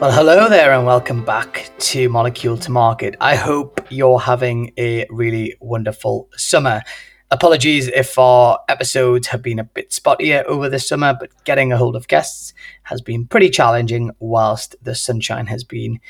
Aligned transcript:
Well, 0.00 0.10
hello 0.10 0.48
there, 0.48 0.72
and 0.72 0.84
welcome 0.84 1.24
back 1.24 1.70
to 1.78 2.08
Molecule 2.08 2.56
to 2.58 2.70
Market. 2.72 3.14
I 3.20 3.36
hope 3.36 3.80
you're 3.90 4.18
having 4.18 4.72
a 4.76 5.06
really 5.08 5.54
wonderful 5.60 6.28
summer. 6.36 6.82
Apologies 7.30 7.86
if 7.86 8.18
our 8.18 8.58
episodes 8.68 9.28
have 9.28 9.40
been 9.40 9.60
a 9.60 9.64
bit 9.64 9.90
spottier 9.92 10.42
over 10.46 10.68
the 10.68 10.80
summer, 10.80 11.14
but 11.18 11.30
getting 11.44 11.72
a 11.72 11.76
hold 11.76 11.94
of 11.94 12.08
guests 12.08 12.52
has 12.82 13.00
been 13.00 13.28
pretty 13.28 13.48
challenging 13.48 14.10
whilst 14.18 14.74
the 14.82 14.96
sunshine 14.96 15.46
has 15.46 15.62
been 15.62 16.00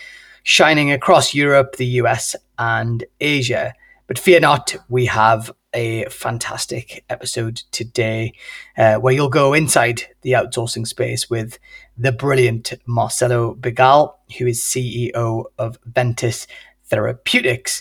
shining 0.44 0.90
across 0.90 1.34
Europe, 1.34 1.76
the 1.76 2.00
US, 2.00 2.34
and 2.58 3.04
Asia. 3.20 3.74
But 4.06 4.18
fear 4.18 4.38
not, 4.38 4.76
we 4.90 5.06
have 5.06 5.50
a 5.72 6.04
fantastic 6.06 7.04
episode 7.08 7.62
today 7.72 8.34
uh, 8.76 8.96
where 8.96 9.14
you'll 9.14 9.30
go 9.30 9.54
inside 9.54 10.02
the 10.20 10.32
outsourcing 10.32 10.86
space 10.86 11.30
with 11.30 11.58
the 11.96 12.12
brilliant 12.12 12.74
Marcelo 12.86 13.54
Bigal, 13.54 14.14
who 14.38 14.46
is 14.46 14.60
CEO 14.60 15.44
of 15.58 15.78
Ventus 15.86 16.46
Therapeutics. 16.84 17.80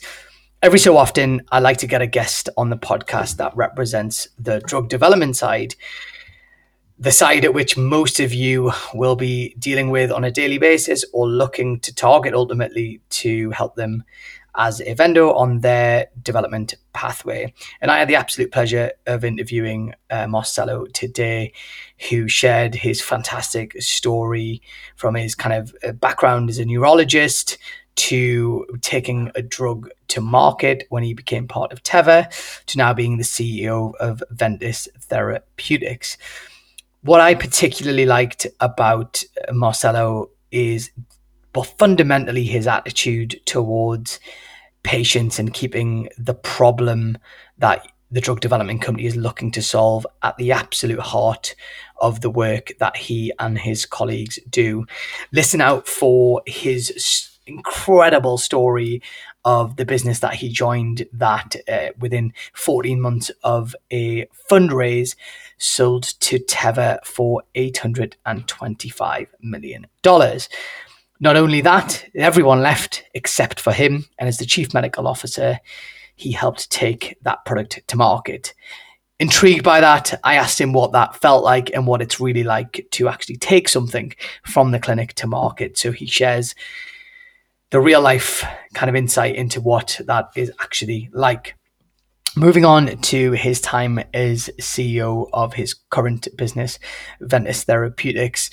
Every 0.62 0.80
so 0.80 0.96
often, 0.96 1.42
I 1.52 1.60
like 1.60 1.78
to 1.80 1.88
get 1.88 2.02
a 2.02 2.08
guest 2.08 2.48
on 2.56 2.70
the 2.70 2.78
podcast 2.78 3.36
that 3.36 3.56
represents 3.58 4.30
the 4.40 4.62
drug 4.62 4.88
development 4.88 5.36
side, 5.36 5.76
the 6.98 7.12
side 7.12 7.44
at 7.44 7.54
which 7.54 7.76
most 7.76 8.22
of 8.22 8.34
you 8.34 8.72
will 8.94 9.18
be 9.18 9.56
dealing 9.60 9.90
with 9.90 10.10
on 10.10 10.24
a 10.24 10.32
daily 10.32 10.58
basis 10.58 11.04
or 11.12 11.28
looking 11.28 11.82
to 11.82 11.94
target 11.94 12.34
ultimately 12.34 13.02
to 13.10 13.52
help 13.52 13.76
them 13.76 14.06
as 14.56 14.82
a 14.82 14.94
vendor 14.94 15.26
on 15.26 15.60
their 15.60 16.08
development 16.22 16.76
pathway. 16.94 17.54
And 17.82 17.90
I 17.90 18.00
had 18.00 18.08
the 18.08 18.16
absolute 18.16 18.52
pleasure 18.52 18.92
of 19.08 19.26
interviewing 19.26 19.96
uh, 20.10 20.28
Marcelo 20.28 20.86
today, 20.88 21.54
who 22.10 22.28
shared 22.28 22.76
his 22.76 23.02
fantastic 23.02 23.82
story 23.82 24.62
from 24.96 25.16
his 25.16 25.36
kind 25.36 25.56
of 25.56 25.76
uh, 25.88 25.92
background 25.94 26.50
as 26.50 26.60
a 26.60 26.66
neurologist 26.66 27.58
to 27.96 28.66
taking 28.82 29.32
a 29.36 29.42
drug 29.42 29.90
to 30.08 30.22
market 30.22 30.86
when 30.90 31.04
he 31.04 31.14
became 31.14 31.48
part 31.48 31.72
of 31.72 31.84
Teva 31.84 32.28
to 32.66 32.78
now 32.78 32.94
being 32.94 33.18
the 33.18 33.24
CEO 33.24 33.94
of 33.96 34.24
Ventus 34.32 34.88
Therapeutics. 35.00 36.18
What 37.02 37.22
I 37.22 37.36
particularly 37.36 38.06
liked 38.06 38.48
about 38.60 39.24
Marcelo 39.52 40.30
is 40.52 40.92
but 41.54 41.64
fundamentally 41.64 42.44
his 42.44 42.68
attitude 42.68 43.40
towards 43.46 44.20
patients 44.84 45.40
and 45.40 45.54
keeping 45.54 46.10
the 46.18 46.34
problem 46.34 47.18
that 47.58 47.88
the 48.12 48.22
drug 48.22 48.40
development 48.42 48.82
company 48.82 49.08
is 49.08 49.16
looking 49.16 49.52
to 49.52 49.62
solve 49.62 50.06
at 50.22 50.38
the 50.38 50.52
absolute 50.52 51.00
heart 51.00 51.56
of 52.00 52.22
the 52.22 52.30
work 52.30 52.72
that 52.80 52.96
he 52.96 53.32
and 53.40 53.58
his 53.58 53.86
colleagues 53.86 54.38
do. 54.50 54.86
Listen 55.32 55.62
out 55.62 55.88
for 55.88 56.44
his 56.46 57.30
incredible 57.46 58.38
story 58.38 59.02
of 59.46 59.76
the 59.76 59.86
business 59.86 60.20
that 60.20 60.36
he 60.36 60.50
joined 60.50 61.06
that 61.12 61.56
uh, 61.68 61.90
within 62.00 62.34
14 62.54 63.02
months 63.02 63.32
of 63.44 63.76
a 63.92 64.26
fundraise 64.50 65.16
sold 65.58 66.04
to 66.04 66.40
Teva 66.40 67.04
for 67.04 67.44
$825 67.56 69.28
million. 69.42 69.88
Not 71.24 71.38
only 71.38 71.62
that, 71.62 72.04
everyone 72.16 72.62
left 72.62 73.06
except 73.14 73.58
for 73.58 73.72
him. 73.72 74.04
And 74.20 74.28
as 74.28 74.40
the 74.40 74.46
chief 74.46 74.74
medical 74.74 75.08
officer, 75.08 75.58
he 76.18 76.34
helped 76.34 76.70
take 76.70 77.16
that 77.22 77.46
product 77.46 77.80
to 77.88 77.96
market. 77.96 78.54
Intrigued 79.22 79.64
by 79.64 79.80
that, 79.80 80.20
I 80.26 80.36
asked 80.36 80.60
him 80.60 80.74
what 80.74 80.92
that 80.92 81.16
felt 81.16 81.46
like 81.46 81.74
and 81.74 81.88
what 81.88 82.02
it's 82.02 82.20
really 82.20 82.44
like 82.44 82.86
to 82.92 83.08
actually 83.08 83.38
take 83.38 83.70
something 83.70 84.14
from 84.46 84.72
the 84.72 84.80
clinic 84.80 85.14
to 85.14 85.28
market. 85.28 85.78
So 85.78 85.94
he 85.94 86.08
shares 86.08 86.56
the 87.70 87.80
real 87.80 88.02
life 88.02 88.44
kind 88.74 88.90
of 88.90 88.96
insight 88.98 89.38
into 89.38 89.62
what 89.62 90.02
that 90.06 90.26
is 90.36 90.52
actually 90.60 91.10
like. 91.14 91.56
Moving 92.36 92.66
on 92.66 92.98
to 92.98 93.32
his 93.32 93.62
time 93.62 93.98
as 94.14 94.50
CEO 94.60 95.30
of 95.32 95.54
his 95.54 95.74
current 95.90 96.28
business, 96.36 96.80
Ventus 97.22 97.64
Therapeutics. 97.64 98.50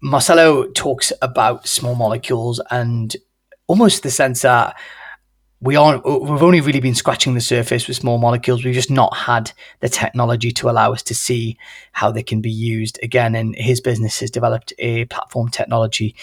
Marcelo 0.00 0.66
talks 0.72 1.12
about 1.22 1.66
small 1.66 1.94
molecules 1.94 2.60
and 2.70 3.16
almost 3.66 4.02
the 4.02 4.10
sense 4.10 4.42
that 4.42 4.76
we 5.60 5.74
aren't 5.74 6.04
we've 6.04 6.42
only 6.42 6.60
really 6.60 6.78
been 6.78 6.94
scratching 6.94 7.34
the 7.34 7.40
surface 7.40 7.88
with 7.88 7.96
small 7.96 8.18
molecules. 8.18 8.64
We've 8.64 8.74
just 8.74 8.92
not 8.92 9.16
had 9.16 9.50
the 9.80 9.88
technology 9.88 10.52
to 10.52 10.70
allow 10.70 10.92
us 10.92 11.02
to 11.04 11.14
see 11.14 11.58
how 11.90 12.12
they 12.12 12.22
can 12.22 12.40
be 12.40 12.50
used 12.50 12.98
again. 13.02 13.34
And 13.34 13.56
his 13.56 13.80
business 13.80 14.20
has 14.20 14.30
developed 14.30 14.72
a 14.78 15.06
platform 15.06 15.48
technology 15.48 16.14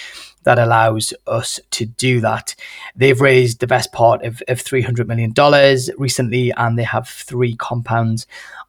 that 0.44 0.58
allows 0.58 1.14
us 1.28 1.60
to 1.72 1.86
do 1.86 2.22
that. 2.22 2.56
They've 2.96 3.20
raised 3.20 3.60
the 3.60 3.68
best 3.68 3.92
part 3.92 4.24
of, 4.24 4.42
of 4.48 4.62
300 4.62 5.06
million 5.06 5.34
dollars 5.34 5.90
recently 5.98 6.54
and 6.54 6.80
they 6.80 6.84
have 6.84 7.10
three 7.10 7.58
compounds 7.58 8.28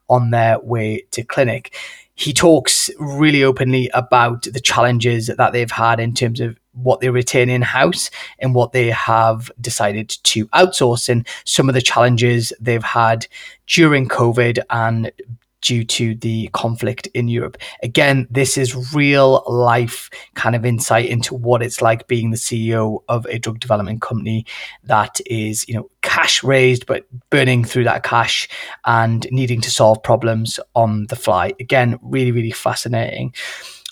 on 0.09 0.31
their 0.31 0.59
way 0.59 1.05
to 1.13 1.23
clinic 1.23 1.77
he 2.17 2.33
talks 2.33 2.91
really 2.99 3.45
openly 3.45 3.91
about 3.95 4.43
the 4.43 4.61
challenges 4.61 5.29
that 5.29 5.53
they've 5.53 5.71
had 5.71 6.01
in 6.01 6.15
terms 6.15 6.41
of 6.41 6.59
what 6.73 7.01
they 7.01 7.11
retain 7.11 7.49
in 7.49 7.63
house 7.63 8.11
and 8.39 8.55
what 8.55 8.73
they 8.73 8.91
have 8.91 9.51
decided 9.61 10.09
to 10.09 10.47
outsource, 10.49 11.09
and 11.09 11.27
some 11.45 11.69
of 11.69 11.75
the 11.75 11.83
challenges 11.83 12.53
they've 12.61 12.83
had 12.83 13.27
during 13.67 14.09
COVID 14.09 14.59
and 14.71 15.13
due 15.63 15.85
to 15.85 16.15
the 16.17 16.49
conflict 16.53 17.07
in 17.09 17.29
Europe. 17.29 17.57
Again, 17.83 18.27
this 18.31 18.57
is 18.57 18.95
real 18.95 19.43
life 19.47 20.11
kind 20.35 20.55
of 20.55 20.65
insight 20.65 21.07
into 21.07 21.35
what 21.35 21.63
it's 21.63 21.83
like 21.83 22.07
being 22.07 22.31
the 22.31 22.37
CEO 22.37 23.03
of 23.09 23.27
a 23.27 23.39
drug 23.39 23.59
development 23.59 24.03
company 24.03 24.47
that 24.85 25.21
is, 25.27 25.67
you 25.69 25.75
know, 25.75 25.91
cash 26.03 26.45
raised 26.45 26.87
but 26.87 27.05
burning 27.31 27.65
through 27.65 27.85
that 27.85 28.03
cash 28.03 28.49
and 28.85 29.27
needing 29.31 29.61
to 29.61 29.71
solve 29.71 30.03
problems 30.03 30.61
on 30.75 31.07
the 31.07 31.17
fly. 31.17 31.53
Again, 31.59 31.99
really 32.03 32.33
really 32.33 32.53
fascinating. 32.53 33.35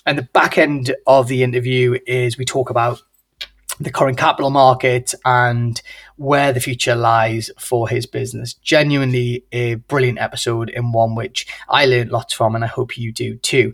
And 0.05 0.17
the 0.17 0.29
back 0.33 0.57
end 0.57 0.95
of 1.07 1.27
the 1.27 1.43
interview 1.43 1.97
is 2.05 2.37
we 2.37 2.45
talk 2.45 2.69
about 2.69 3.01
the 3.79 3.91
current 3.91 4.17
capital 4.17 4.49
market 4.49 5.13
and 5.25 5.81
where 6.17 6.53
the 6.53 6.59
future 6.59 6.95
lies 6.95 7.51
for 7.59 7.89
his 7.89 8.05
business. 8.05 8.53
Genuinely 8.53 9.43
a 9.51 9.75
brilliant 9.75 10.19
episode 10.19 10.69
and 10.69 10.93
one 10.93 11.15
which 11.15 11.47
I 11.67 11.85
learned 11.85 12.11
lots 12.11 12.33
from, 12.33 12.55
and 12.55 12.63
I 12.63 12.67
hope 12.67 12.97
you 12.97 13.11
do 13.11 13.35
too. 13.35 13.73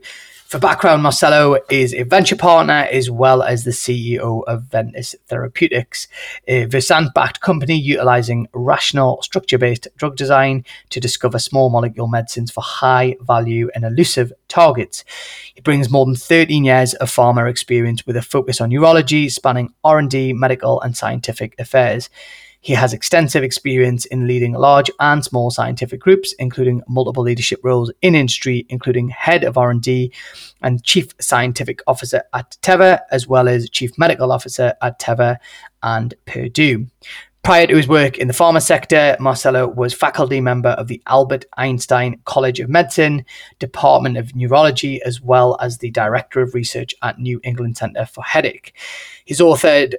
For 0.52 0.60
background, 0.60 1.02
Marcelo 1.02 1.60
is 1.70 1.94
a 1.94 2.04
venture 2.04 2.36
partner 2.36 2.86
as 2.92 3.10
well 3.10 3.42
as 3.42 3.64
the 3.64 3.72
CEO 3.72 4.44
of 4.44 4.64
Ventus 4.64 5.16
Therapeutics, 5.28 6.10
a 6.46 6.66
Versant 6.66 7.14
backed 7.14 7.40
company 7.40 7.80
utilizing 7.80 8.50
rational, 8.52 9.22
structure 9.22 9.58
based 9.58 9.88
drug 9.96 10.18
design 10.18 10.66
to 10.90 11.00
discover 11.00 11.40
small 11.40 11.70
molecule 11.70 12.08
medicines 12.08 12.52
for 12.52 12.60
high 12.60 13.16
value 13.22 13.70
and 13.74 13.86
elusive 13.86 14.34
targets. 14.50 15.06
He 15.56 15.62
brings 15.62 15.90
more 15.90 16.06
than 16.06 16.16
13 16.16 16.66
years 16.66 16.96
of 16.96 17.10
pharma 17.10 17.50
experience 17.50 18.06
with 18.06 18.18
a 18.18 18.22
focus 18.22 18.60
on 18.60 18.72
urology, 18.72 19.32
spanning 19.32 19.74
R&D, 19.86 20.34
medical 20.34 20.82
and 20.82 20.98
scientific 20.98 21.58
affairs. 21.60 22.10
He 22.64 22.74
has 22.74 22.94
extensive 22.94 23.44
experience 23.44 24.06
in 24.06 24.28
leading 24.28 24.54
large 24.54 24.92
and 25.00 25.26
small 25.26 25.50
scientific 25.50 26.00
groups, 26.00 26.34
including 26.34 26.84
multiple 26.88 27.24
leadership 27.24 27.60
roles 27.64 27.92
in 28.04 28.14
industry, 28.14 28.68
including 28.70 29.10
head 29.10 29.44
of 29.44 29.58
R&D 29.58 30.14
and 30.62 30.84
chief 30.84 31.08
scientific 31.20 31.82
officer 31.88 32.24
at 32.34 32.56
Teva, 32.62 33.00
as 33.12 33.28
well 33.28 33.50
as 33.50 33.68
chief 33.70 33.98
medical 33.98 34.32
officer 34.32 34.76
at 34.82 35.00
Teva 35.00 35.38
and 35.82 36.14
Purdue. 36.26 36.86
Prior 37.44 37.66
to 37.66 37.76
his 37.76 37.88
work 37.88 38.20
in 38.20 38.28
the 38.28 38.36
pharma 38.36 38.62
sector, 38.62 39.18
Marcelo 39.20 39.68
was 39.68 39.96
faculty 39.96 40.40
member 40.40 40.70
of 40.70 40.88
the 40.88 41.02
Albert 41.08 41.46
Einstein 41.58 42.22
College 42.26 42.60
of 42.60 42.70
Medicine, 42.70 43.26
Department 43.58 44.16
of 44.16 44.36
Neurology, 44.36 45.02
as 45.02 45.20
well 45.20 45.58
as 45.60 45.80
the 45.80 45.90
Director 45.90 46.42
of 46.42 46.54
Research 46.54 46.94
at 47.02 47.18
New 47.18 47.42
England 47.44 47.78
Center 47.78 48.06
for 48.06 48.24
Headache. 48.24 48.76
He's 49.26 49.40
authored 49.40 49.96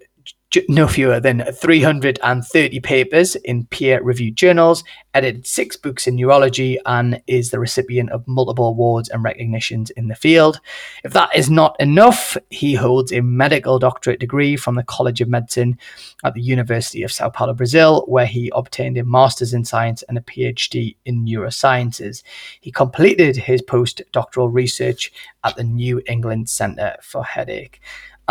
no 0.69 0.87
fewer 0.87 1.21
than 1.21 1.45
330 1.53 2.81
papers 2.81 3.37
in 3.37 3.65
peer 3.67 4.03
reviewed 4.03 4.37
journals, 4.37 4.85
edited 5.15 5.47
six 5.47 5.77
books 5.77 6.07
in 6.07 6.17
neurology, 6.17 6.79
and 6.87 7.23
is 7.27 7.51
the 7.51 7.59
recipient 7.59 8.11
of 8.11 8.27
multiple 8.29 8.67
awards 8.67 9.09
and 9.09 9.23
recognitions 9.25 9.91
in 9.91 10.09
the 10.09 10.15
field. 10.15 10.61
If 11.05 11.13
that 11.15 11.35
is 11.35 11.51
not 11.51 11.77
enough, 11.81 12.37
he 12.51 12.75
holds 12.75 13.13
a 13.13 13.21
medical 13.23 13.79
doctorate 13.79 14.21
degree 14.21 14.57
from 14.57 14.75
the 14.75 14.83
College 14.83 15.21
of 15.21 15.29
Medicine 15.29 15.79
at 16.25 16.35
the 16.35 16.43
University 16.43 17.03
of 17.03 17.13
Sao 17.13 17.31
Paulo, 17.31 17.55
Brazil, 17.55 18.05
where 18.07 18.27
he 18.27 18.51
obtained 18.55 18.99
a 18.99 19.05
master's 19.05 19.55
in 19.55 19.65
science 19.65 20.03
and 20.05 20.19
a 20.19 20.23
PhD 20.23 20.97
in 21.05 21.25
neurosciences. 21.25 22.23
He 22.61 22.71
completed 22.71 23.37
his 23.37 23.63
postdoctoral 23.63 24.53
research 24.53 25.13
at 25.45 25.57
the 25.57 25.65
New 25.65 26.03
England 26.07 26.49
Center 26.49 26.97
for 27.01 27.25
Headache. 27.25 27.81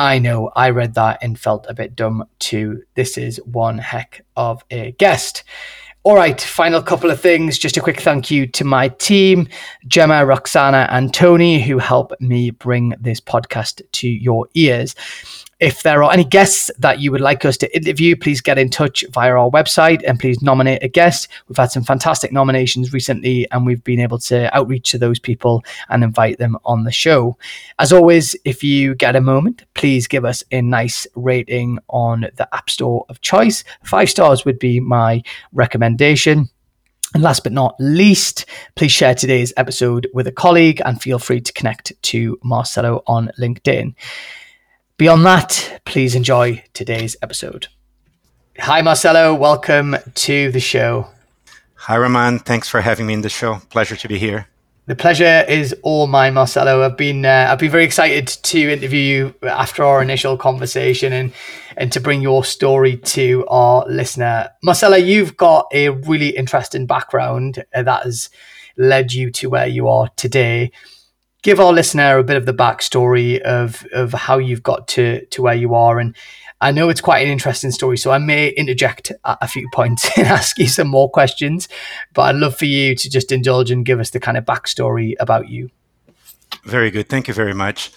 I 0.01 0.17
know 0.17 0.49
I 0.55 0.71
read 0.71 0.95
that 0.95 1.19
and 1.21 1.39
felt 1.39 1.67
a 1.69 1.75
bit 1.75 1.95
dumb 1.95 2.25
too. 2.39 2.81
This 2.95 3.19
is 3.19 3.39
one 3.45 3.77
heck 3.77 4.25
of 4.35 4.65
a 4.71 4.93
guest. 4.93 5.43
All 6.01 6.15
right, 6.15 6.41
final 6.41 6.81
couple 6.81 7.11
of 7.11 7.21
things. 7.21 7.59
Just 7.59 7.77
a 7.77 7.81
quick 7.81 8.01
thank 8.01 8.31
you 8.31 8.47
to 8.47 8.63
my 8.63 8.87
team, 8.87 9.47
Gemma, 9.85 10.25
Roxana, 10.25 10.87
and 10.89 11.13
Tony, 11.13 11.61
who 11.61 11.77
help 11.77 12.19
me 12.19 12.49
bring 12.49 12.95
this 12.99 13.19
podcast 13.19 13.83
to 13.91 14.09
your 14.09 14.47
ears. 14.55 14.95
If 15.61 15.83
there 15.83 16.03
are 16.03 16.11
any 16.11 16.23
guests 16.23 16.71
that 16.79 17.01
you 17.01 17.11
would 17.11 17.21
like 17.21 17.45
us 17.45 17.55
to 17.57 17.77
interview, 17.77 18.15
please 18.15 18.41
get 18.41 18.57
in 18.57 18.71
touch 18.71 19.05
via 19.11 19.29
our 19.29 19.51
website 19.51 20.01
and 20.07 20.19
please 20.19 20.41
nominate 20.41 20.81
a 20.81 20.87
guest. 20.87 21.27
We've 21.47 21.55
had 21.55 21.71
some 21.71 21.83
fantastic 21.83 22.31
nominations 22.31 22.91
recently, 22.91 23.47
and 23.51 23.63
we've 23.63 23.83
been 23.83 23.99
able 23.99 24.17
to 24.21 24.53
outreach 24.57 24.89
to 24.89 24.97
those 24.97 25.19
people 25.19 25.63
and 25.89 26.03
invite 26.03 26.39
them 26.39 26.57
on 26.65 26.83
the 26.83 26.91
show. 26.91 27.37
As 27.77 27.93
always, 27.93 28.35
if 28.43 28.63
you 28.63 28.95
get 28.95 29.15
a 29.15 29.21
moment, 29.21 29.63
please 29.75 30.07
give 30.07 30.25
us 30.25 30.43
a 30.51 30.63
nice 30.63 31.05
rating 31.13 31.77
on 31.89 32.21
the 32.37 32.49
App 32.55 32.71
Store 32.71 33.05
of 33.07 33.21
choice. 33.21 33.63
Five 33.83 34.09
stars 34.09 34.43
would 34.45 34.57
be 34.57 34.79
my 34.79 35.21
recommendation. 35.53 36.49
And 37.13 37.21
last 37.21 37.43
but 37.43 37.53
not 37.53 37.75
least, 37.77 38.47
please 38.75 38.91
share 38.91 39.13
today's 39.13 39.53
episode 39.57 40.07
with 40.11 40.25
a 40.25 40.31
colleague 40.31 40.81
and 40.85 40.99
feel 40.99 41.19
free 41.19 41.41
to 41.41 41.53
connect 41.53 41.93
to 42.01 42.39
Marcelo 42.41 43.03
on 43.05 43.29
LinkedIn. 43.37 43.93
Beyond 45.01 45.25
that, 45.25 45.81
please 45.83 46.13
enjoy 46.13 46.63
today's 46.75 47.15
episode. 47.23 47.69
Hi, 48.59 48.83
Marcelo. 48.83 49.33
Welcome 49.33 49.95
to 50.13 50.51
the 50.51 50.59
show. 50.59 51.07
Hi, 51.73 51.97
Roman. 51.97 52.37
Thanks 52.37 52.69
for 52.69 52.81
having 52.81 53.07
me 53.07 53.15
in 53.15 53.21
the 53.21 53.27
show. 53.27 53.61
Pleasure 53.71 53.95
to 53.95 54.07
be 54.07 54.19
here. 54.19 54.47
The 54.85 54.95
pleasure 54.95 55.43
is 55.49 55.73
all 55.81 56.05
mine, 56.05 56.35
Marcelo. 56.35 56.83
I've 56.83 56.97
been 56.97 57.25
uh, 57.25 57.47
I've 57.49 57.57
been 57.57 57.71
very 57.71 57.83
excited 57.83 58.27
to 58.27 58.59
interview 58.59 58.99
you 58.99 59.49
after 59.49 59.83
our 59.83 60.03
initial 60.03 60.37
conversation 60.37 61.13
and 61.13 61.33
and 61.77 61.91
to 61.93 61.99
bring 61.99 62.21
your 62.21 62.43
story 62.43 62.97
to 62.97 63.43
our 63.47 63.83
listener. 63.87 64.49
Marcelo, 64.61 64.97
you've 64.97 65.35
got 65.35 65.65
a 65.73 65.89
really 65.89 66.29
interesting 66.29 66.85
background 66.85 67.65
that 67.73 68.03
has 68.03 68.29
led 68.77 69.13
you 69.13 69.31
to 69.31 69.49
where 69.49 69.65
you 69.65 69.87
are 69.87 70.09
today 70.15 70.71
give 71.41 71.59
our 71.59 71.73
listener 71.73 72.17
a 72.17 72.23
bit 72.23 72.37
of 72.37 72.45
the 72.45 72.53
backstory 72.53 73.39
of 73.41 73.85
of 73.93 74.13
how 74.13 74.37
you've 74.37 74.63
got 74.63 74.87
to 74.89 75.25
to 75.27 75.41
where 75.41 75.55
you 75.55 75.73
are 75.75 75.99
and 75.99 76.15
I 76.63 76.69
know 76.69 76.89
it's 76.89 77.01
quite 77.01 77.25
an 77.25 77.31
interesting 77.31 77.71
story, 77.71 77.97
so 77.97 78.11
I 78.11 78.19
may 78.19 78.49
interject 78.49 79.11
at 79.25 79.37
a 79.41 79.47
few 79.47 79.67
points 79.73 80.07
and 80.17 80.27
ask 80.27 80.59
you 80.59 80.67
some 80.67 80.87
more 80.87 81.09
questions. 81.09 81.67
But 82.13 82.21
I'd 82.21 82.35
love 82.35 82.55
for 82.55 82.65
you 82.65 82.93
to 82.95 83.09
just 83.09 83.31
indulge 83.31 83.71
and 83.71 83.83
give 83.83 83.99
us 83.99 84.11
the 84.11 84.19
kind 84.19 84.37
of 84.37 84.45
backstory 84.45 85.15
about 85.19 85.49
you. 85.49 85.71
Very 86.63 86.91
good. 86.91 87.09
Thank 87.09 87.27
you 87.27 87.33
very 87.33 87.55
much. 87.55 87.91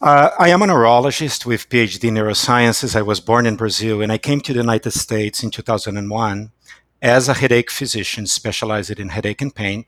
Uh, 0.00 0.30
I 0.38 0.48
am 0.48 0.62
a 0.62 0.66
neurologist 0.66 1.44
with 1.44 1.68
PhD 1.68 2.08
in 2.08 2.14
neurosciences. 2.14 2.96
I 2.96 3.02
was 3.02 3.20
born 3.20 3.44
in 3.44 3.56
Brazil 3.56 4.00
and 4.00 4.10
I 4.10 4.16
came 4.16 4.40
to 4.40 4.54
the 4.54 4.60
United 4.60 4.92
States 4.92 5.42
in 5.42 5.50
2001 5.50 6.52
as 7.02 7.28
a 7.28 7.34
headache 7.34 7.70
physician 7.70 8.26
specialized 8.26 8.98
in 8.98 9.10
headache 9.10 9.42
and 9.42 9.54
pain 9.54 9.84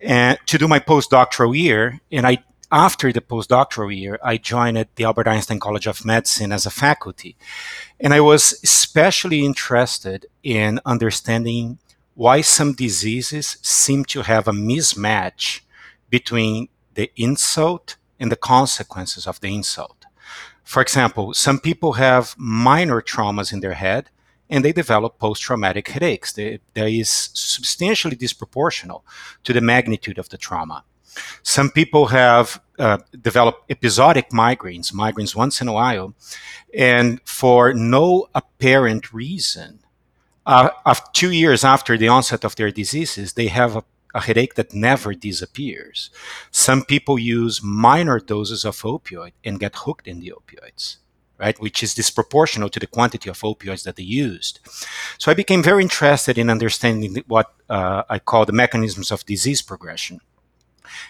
and 0.00 0.38
to 0.46 0.58
do 0.58 0.68
my 0.68 0.78
postdoctoral 0.78 1.56
year. 1.56 2.00
And 2.10 2.26
I, 2.26 2.44
after 2.72 3.12
the 3.12 3.20
postdoctoral 3.20 3.94
year, 3.94 4.18
I 4.22 4.36
joined 4.36 4.86
the 4.94 5.04
Albert 5.04 5.28
Einstein 5.28 5.60
College 5.60 5.86
of 5.86 6.04
Medicine 6.04 6.52
as 6.52 6.66
a 6.66 6.70
faculty. 6.70 7.36
And 7.98 8.14
I 8.14 8.20
was 8.20 8.58
especially 8.62 9.44
interested 9.44 10.26
in 10.42 10.80
understanding 10.84 11.78
why 12.14 12.40
some 12.40 12.74
diseases 12.74 13.56
seem 13.62 14.04
to 14.06 14.22
have 14.22 14.46
a 14.46 14.52
mismatch 14.52 15.60
between 16.10 16.68
the 16.94 17.10
insult 17.16 17.96
and 18.18 18.30
the 18.30 18.36
consequences 18.36 19.26
of 19.26 19.40
the 19.40 19.54
insult. 19.54 20.04
For 20.62 20.82
example, 20.82 21.34
some 21.34 21.58
people 21.58 21.94
have 21.94 22.34
minor 22.36 23.00
traumas 23.00 23.52
in 23.52 23.60
their 23.60 23.74
head 23.74 24.10
and 24.50 24.64
they 24.64 24.72
develop 24.72 25.18
post-traumatic 25.18 25.88
headaches. 25.88 26.32
They, 26.32 26.58
that 26.74 26.88
is 26.88 27.08
substantially 27.32 28.16
disproportional 28.16 29.02
to 29.44 29.52
the 29.52 29.60
magnitude 29.60 30.18
of 30.18 30.28
the 30.28 30.36
trauma. 30.36 30.84
Some 31.42 31.70
people 31.70 32.06
have 32.06 32.60
uh, 32.78 32.98
developed 33.20 33.70
episodic 33.70 34.30
migraines, 34.30 34.92
migraines 34.92 35.34
once 35.34 35.60
in 35.60 35.68
a 35.68 35.72
while, 35.72 36.14
and 36.74 37.20
for 37.24 37.72
no 37.72 38.28
apparent 38.34 39.12
reason, 39.12 39.80
uh, 40.46 40.70
of 40.86 41.12
two 41.12 41.30
years 41.30 41.64
after 41.64 41.96
the 41.96 42.08
onset 42.08 42.44
of 42.44 42.56
their 42.56 42.70
diseases, 42.70 43.32
they 43.34 43.48
have 43.48 43.76
a, 43.76 43.84
a 44.14 44.20
headache 44.20 44.54
that 44.54 44.72
never 44.72 45.14
disappears. 45.14 46.10
Some 46.50 46.84
people 46.84 47.18
use 47.18 47.62
minor 47.62 48.18
doses 48.18 48.64
of 48.64 48.80
opioid 48.82 49.32
and 49.44 49.60
get 49.60 49.76
hooked 49.76 50.06
in 50.06 50.20
the 50.20 50.32
opioids 50.36 50.96
right, 51.40 51.58
which 51.60 51.82
is 51.82 51.94
disproportional 51.94 52.70
to 52.70 52.80
the 52.80 52.86
quantity 52.86 53.30
of 53.30 53.40
opioids 53.40 53.84
that 53.84 53.96
they 53.96 54.02
used. 54.02 54.60
So 55.18 55.30
I 55.30 55.34
became 55.34 55.62
very 55.62 55.82
interested 55.82 56.38
in 56.38 56.50
understanding 56.50 57.22
what 57.26 57.52
uh, 57.68 58.02
I 58.08 58.18
call 58.18 58.44
the 58.44 58.52
mechanisms 58.52 59.10
of 59.10 59.24
disease 59.24 59.62
progression. 59.62 60.20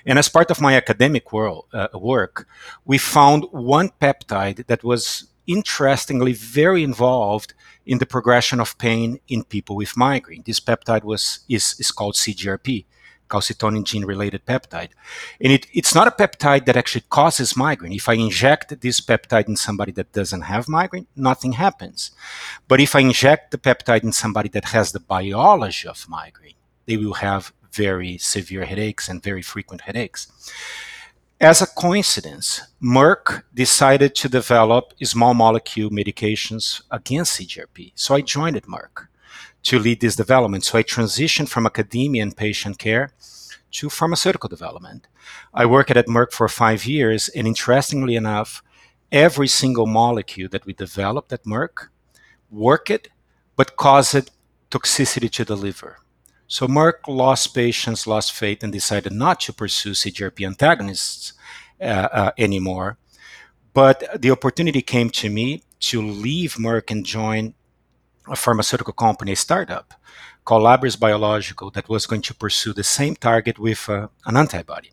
And 0.06 0.18
as 0.18 0.28
part 0.28 0.50
of 0.50 0.60
my 0.60 0.74
academic 0.76 1.32
world, 1.32 1.66
uh, 1.72 1.88
work, 1.94 2.46
we 2.84 2.98
found 2.98 3.44
one 3.50 3.90
peptide 4.00 4.66
that 4.66 4.84
was 4.84 5.28
interestingly 5.46 6.32
very 6.32 6.82
involved 6.84 7.54
in 7.86 7.98
the 7.98 8.06
progression 8.06 8.60
of 8.60 8.78
pain 8.78 9.18
in 9.28 9.42
people 9.44 9.74
with 9.74 9.96
migraine. 9.96 10.42
This 10.44 10.60
peptide 10.60 11.02
was 11.02 11.40
is, 11.48 11.74
is 11.78 11.90
called 11.90 12.14
CGRP, 12.14 12.84
calcitonin 13.30 13.84
gene 13.84 14.04
related 14.04 14.44
peptide. 14.44 14.90
And 15.40 15.52
it, 15.52 15.66
it's 15.72 15.94
not 15.94 16.08
a 16.08 16.10
peptide 16.10 16.66
that 16.66 16.76
actually 16.76 17.04
causes 17.08 17.56
migraine. 17.56 17.92
If 17.92 18.08
I 18.08 18.14
inject 18.14 18.80
this 18.80 19.00
peptide 19.00 19.48
in 19.48 19.56
somebody 19.56 19.92
that 19.92 20.12
doesn't 20.12 20.42
have 20.42 20.68
migraine, 20.68 21.06
nothing 21.16 21.52
happens. 21.52 22.10
But 22.68 22.80
if 22.80 22.94
I 22.94 23.00
inject 23.00 23.50
the 23.50 23.58
peptide 23.58 24.02
in 24.02 24.12
somebody 24.12 24.48
that 24.50 24.66
has 24.76 24.92
the 24.92 25.00
biology 25.00 25.88
of 25.88 26.08
migraine, 26.08 26.60
they 26.86 26.96
will 26.96 27.14
have 27.14 27.52
very 27.72 28.18
severe 28.18 28.64
headaches 28.64 29.08
and 29.08 29.22
very 29.22 29.42
frequent 29.42 29.82
headaches. 29.82 30.20
As 31.40 31.62
a 31.62 31.66
coincidence, 31.66 32.60
Merck 32.82 33.44
decided 33.54 34.14
to 34.16 34.28
develop 34.28 34.92
small 35.02 35.32
molecule 35.32 35.88
medications 35.88 36.82
against 36.90 37.40
CGRP. 37.40 37.92
So 37.94 38.14
I 38.14 38.20
joined 38.20 38.56
at 38.56 38.64
Merck 38.64 39.06
to 39.62 39.78
lead 39.78 40.00
this 40.00 40.16
development. 40.16 40.64
So 40.64 40.78
I 40.78 40.82
transitioned 40.82 41.48
from 41.48 41.66
academia 41.66 42.22
and 42.22 42.36
patient 42.36 42.78
care 42.78 43.12
to 43.72 43.90
pharmaceutical 43.90 44.48
development. 44.48 45.06
I 45.54 45.66
worked 45.66 45.90
at 45.90 46.06
Merck 46.06 46.32
for 46.32 46.48
five 46.48 46.84
years, 46.86 47.28
and 47.28 47.46
interestingly 47.46 48.16
enough, 48.16 48.62
every 49.12 49.48
single 49.48 49.86
molecule 49.86 50.48
that 50.50 50.66
we 50.66 50.72
developed 50.72 51.32
at 51.32 51.44
Merck 51.44 51.88
worked, 52.50 53.08
but 53.56 53.76
caused 53.76 54.30
toxicity 54.70 55.30
to 55.30 55.44
the 55.44 55.56
liver. 55.56 55.98
So 56.46 56.66
Merck 56.66 57.06
lost 57.06 57.54
patience, 57.54 58.06
lost 58.06 58.32
faith, 58.32 58.62
and 58.62 58.72
decided 58.72 59.12
not 59.12 59.40
to 59.42 59.52
pursue 59.52 59.92
CGRP 59.92 60.44
antagonists 60.44 61.34
uh, 61.80 61.84
uh, 61.84 62.30
anymore. 62.36 62.98
But 63.72 64.20
the 64.20 64.32
opportunity 64.32 64.82
came 64.82 65.10
to 65.10 65.30
me 65.30 65.62
to 65.80 66.02
leave 66.02 66.54
Merck 66.54 66.90
and 66.90 67.06
join 67.06 67.54
a 68.30 68.36
pharmaceutical 68.36 68.92
company, 68.92 69.32
a 69.32 69.36
startup 69.36 69.92
called 70.44 70.62
Labrys 70.62 70.96
Biologics, 70.96 71.72
that 71.74 71.88
was 71.88 72.06
going 72.06 72.22
to 72.22 72.34
pursue 72.34 72.72
the 72.72 72.84
same 72.84 73.16
target 73.16 73.58
with 73.58 73.88
uh, 73.88 74.08
an 74.24 74.36
antibody. 74.36 74.92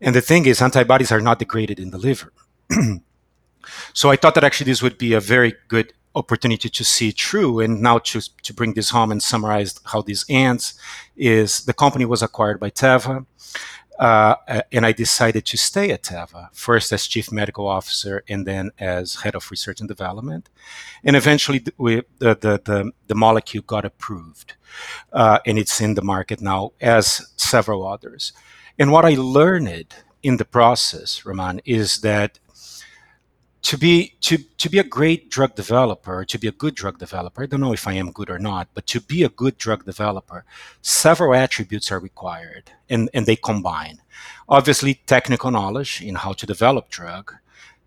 And 0.00 0.14
the 0.14 0.20
thing 0.20 0.46
is, 0.46 0.62
antibodies 0.62 1.10
are 1.12 1.20
not 1.20 1.38
degraded 1.38 1.80
in 1.80 1.90
the 1.90 1.98
liver. 1.98 2.32
so 3.92 4.10
I 4.10 4.16
thought 4.16 4.34
that 4.34 4.44
actually 4.44 4.70
this 4.70 4.82
would 4.82 4.98
be 4.98 5.12
a 5.14 5.20
very 5.20 5.54
good 5.68 5.92
opportunity 6.14 6.68
to 6.68 6.84
see 6.84 7.12
true. 7.12 7.60
And 7.60 7.80
now 7.80 7.98
to, 7.98 8.20
to 8.42 8.54
bring 8.54 8.74
this 8.74 8.90
home 8.90 9.10
and 9.10 9.22
summarize 9.22 9.80
how 9.84 10.02
this 10.02 10.24
ends 10.28 10.74
is 11.16 11.64
the 11.64 11.74
company 11.74 12.04
was 12.04 12.22
acquired 12.22 12.60
by 12.60 12.70
Teva. 12.70 13.26
Uh, 14.00 14.62
and 14.72 14.86
I 14.86 14.92
decided 14.92 15.44
to 15.44 15.58
stay 15.58 15.90
at 15.90 16.04
Teva, 16.04 16.48
first 16.54 16.90
as 16.90 17.06
chief 17.06 17.30
medical 17.30 17.66
officer 17.68 18.24
and 18.30 18.46
then 18.46 18.70
as 18.78 19.16
head 19.16 19.34
of 19.34 19.50
research 19.50 19.78
and 19.78 19.88
development. 19.88 20.48
And 21.04 21.16
eventually, 21.16 21.62
we, 21.76 21.96
the, 22.18 22.34
the, 22.34 22.62
the, 22.64 22.92
the, 23.08 23.14
molecule 23.14 23.62
got 23.66 23.84
approved, 23.84 24.54
uh, 25.12 25.40
and 25.44 25.58
it's 25.58 25.82
in 25.82 25.96
the 25.96 26.02
market 26.02 26.40
now, 26.40 26.72
as 26.80 27.30
several 27.36 27.86
others. 27.86 28.32
And 28.78 28.90
what 28.90 29.04
I 29.04 29.16
learned 29.18 29.94
in 30.22 30.38
the 30.38 30.46
process, 30.46 31.26
Roman, 31.26 31.60
is 31.66 31.98
that 31.98 32.38
to 33.62 33.76
be 33.76 34.14
to 34.20 34.38
to 34.38 34.70
be 34.70 34.78
a 34.78 34.84
great 34.84 35.30
drug 35.30 35.54
developer, 35.54 36.24
to 36.24 36.38
be 36.38 36.48
a 36.48 36.52
good 36.52 36.74
drug 36.74 36.98
developer, 36.98 37.42
I 37.42 37.46
don't 37.46 37.60
know 37.60 37.72
if 37.72 37.86
I 37.86 37.92
am 37.94 38.10
good 38.10 38.30
or 38.30 38.38
not, 38.38 38.68
but 38.74 38.86
to 38.88 39.00
be 39.00 39.22
a 39.22 39.28
good 39.28 39.58
drug 39.58 39.84
developer, 39.84 40.44
several 40.80 41.34
attributes 41.34 41.92
are 41.92 41.98
required 41.98 42.72
and, 42.88 43.10
and 43.12 43.26
they 43.26 43.36
combine. 43.36 44.00
Obviously, 44.48 44.94
technical 44.94 45.50
knowledge 45.50 46.00
in 46.00 46.14
how 46.14 46.32
to 46.32 46.46
develop 46.46 46.88
drug, 46.88 47.34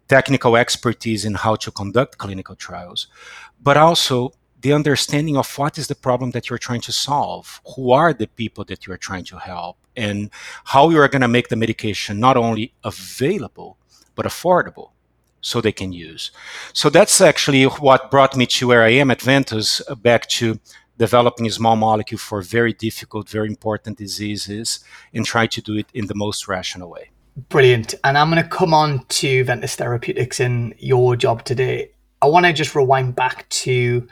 technical 0.07 0.55
expertise 0.55 1.25
in 1.25 1.33
how 1.33 1.55
to 1.55 1.71
conduct 1.71 2.17
clinical 2.19 2.55
trials, 2.55 3.07
but 3.61 3.77
also 3.77 4.33
the 4.61 4.73
understanding 4.73 5.35
of 5.35 5.57
what 5.57 5.77
is 5.77 5.87
the 5.87 5.95
problem 5.95 6.31
that 6.31 6.49
you're 6.49 6.59
trying 6.59 6.81
to 6.81 6.91
solve, 6.91 7.61
who 7.75 7.91
are 7.91 8.13
the 8.13 8.27
people 8.27 8.63
that 8.65 8.85
you're 8.85 8.97
trying 8.97 9.25
to 9.25 9.37
help, 9.37 9.77
and 9.97 10.29
how 10.65 10.89
you 10.89 10.99
are 10.99 11.09
going 11.09 11.21
to 11.21 11.27
make 11.27 11.49
the 11.49 11.55
medication 11.55 12.19
not 12.19 12.37
only 12.37 12.73
available, 12.83 13.77
but 14.15 14.25
affordable 14.25 14.91
so 15.43 15.61
they 15.61 15.71
can 15.71 15.93
use. 15.93 16.31
So 16.73 16.89
that's 16.89 17.21
actually 17.21 17.65
what 17.65 18.09
brought 18.09 18.35
me 18.35 18.47
to 18.47 18.67
where 18.67 18.81
I 18.81 18.93
am 18.93 19.11
at 19.11 19.21
Ventus, 19.21 19.81
uh, 19.87 19.93
back 19.93 20.27
to 20.29 20.59
developing 20.97 21.45
a 21.45 21.51
small 21.51 21.75
molecule 21.75 22.17
for 22.17 22.41
very 22.41 22.73
difficult, 22.73 23.29
very 23.29 23.49
important 23.49 23.97
diseases 23.97 24.79
and 25.13 25.25
try 25.25 25.45
to 25.47 25.61
do 25.61 25.75
it 25.75 25.87
in 25.93 26.07
the 26.07 26.15
most 26.15 26.47
rational 26.47 26.89
way. 26.89 27.11
Brilliant. 27.49 27.93
And 28.03 28.17
I'm 28.17 28.29
going 28.29 28.41
to 28.41 28.49
come 28.49 28.73
on 28.73 29.05
to 29.05 29.43
Ventus 29.43 29.75
Therapeutics 29.75 30.39
and 30.39 30.73
your 30.77 31.15
job 31.15 31.43
today. 31.43 31.91
I 32.21 32.27
want 32.27 32.45
to 32.45 32.53
just 32.53 32.75
rewind 32.75 33.15
back 33.15 33.49
to 33.49 34.07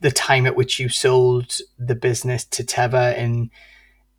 the 0.00 0.10
time 0.10 0.46
at 0.46 0.56
which 0.56 0.78
you 0.78 0.88
sold 0.88 1.58
the 1.78 1.94
business 1.94 2.44
to 2.44 2.64
Teva 2.64 3.16
and 3.16 3.50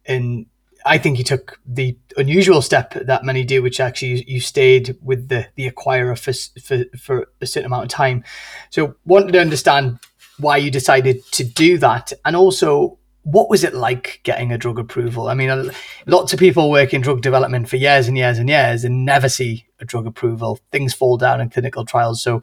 and 0.05 0.47
I 0.85 0.97
think 0.97 1.17
you 1.17 1.23
took 1.23 1.59
the 1.65 1.97
unusual 2.17 2.61
step 2.61 2.93
that 2.93 3.23
many 3.23 3.43
do, 3.43 3.61
which 3.61 3.79
actually 3.79 4.09
you, 4.09 4.23
you 4.27 4.39
stayed 4.39 4.97
with 5.01 5.27
the 5.27 5.47
the 5.55 5.69
acquirer 5.69 6.17
for, 6.17 6.33
for 6.61 6.85
for 6.97 7.27
a 7.41 7.45
certain 7.45 7.67
amount 7.67 7.85
of 7.85 7.89
time. 7.89 8.23
So 8.69 8.95
wanted 9.05 9.33
to 9.33 9.41
understand 9.41 9.99
why 10.37 10.57
you 10.57 10.71
decided 10.71 11.25
to 11.31 11.43
do 11.43 11.77
that, 11.79 12.13
and 12.25 12.35
also 12.35 12.99
what 13.23 13.49
was 13.49 13.63
it 13.63 13.73
like 13.73 14.21
getting 14.23 14.51
a 14.51 14.57
drug 14.57 14.79
approval? 14.79 15.27
I 15.27 15.33
mean, 15.33 15.71
lots 16.07 16.33
of 16.33 16.39
people 16.39 16.71
work 16.71 16.93
in 16.93 17.01
drug 17.01 17.21
development 17.21 17.69
for 17.69 17.75
years 17.75 18.07
and 18.07 18.17
years 18.17 18.39
and 18.39 18.49
years 18.49 18.83
and 18.83 19.05
never 19.05 19.29
see 19.29 19.67
a 19.79 19.85
drug 19.85 20.07
approval. 20.07 20.59
Things 20.71 20.93
fall 20.93 21.17
down 21.17 21.41
in 21.41 21.49
clinical 21.49 21.85
trials. 21.85 22.23
So 22.23 22.41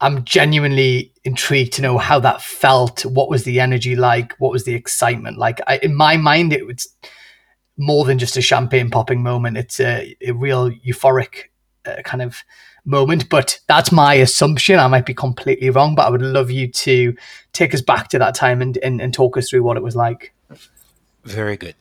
I'm 0.00 0.24
genuinely 0.24 1.12
intrigued 1.24 1.72
to 1.74 1.82
know 1.82 1.98
how 1.98 2.20
that 2.20 2.40
felt. 2.40 3.04
What 3.04 3.28
was 3.28 3.44
the 3.44 3.60
energy 3.60 3.96
like? 3.96 4.34
What 4.38 4.52
was 4.52 4.64
the 4.64 4.74
excitement 4.74 5.38
like? 5.38 5.60
I, 5.66 5.78
in 5.78 5.94
my 5.94 6.16
mind, 6.16 6.52
it 6.52 6.66
was 6.66 6.88
more 7.80 8.04
than 8.04 8.18
just 8.18 8.36
a 8.36 8.42
champagne 8.42 8.90
popping 8.90 9.22
moment. 9.22 9.56
It's 9.56 9.80
a, 9.80 10.14
a 10.20 10.32
real 10.32 10.70
euphoric 10.70 11.44
uh, 11.86 12.02
kind 12.04 12.22
of 12.22 12.44
moment. 12.84 13.28
But 13.30 13.58
that's 13.68 13.90
my 13.90 14.14
assumption. 14.14 14.78
I 14.78 14.86
might 14.86 15.06
be 15.06 15.14
completely 15.14 15.70
wrong, 15.70 15.94
but 15.94 16.06
I 16.06 16.10
would 16.10 16.22
love 16.22 16.50
you 16.50 16.68
to 16.68 17.14
take 17.54 17.74
us 17.74 17.80
back 17.80 18.08
to 18.08 18.18
that 18.18 18.34
time 18.34 18.60
and, 18.60 18.76
and, 18.78 19.00
and 19.00 19.14
talk 19.14 19.36
us 19.38 19.48
through 19.48 19.62
what 19.62 19.78
it 19.78 19.82
was 19.82 19.96
like. 19.96 20.34
Very 21.24 21.56
good. 21.56 21.74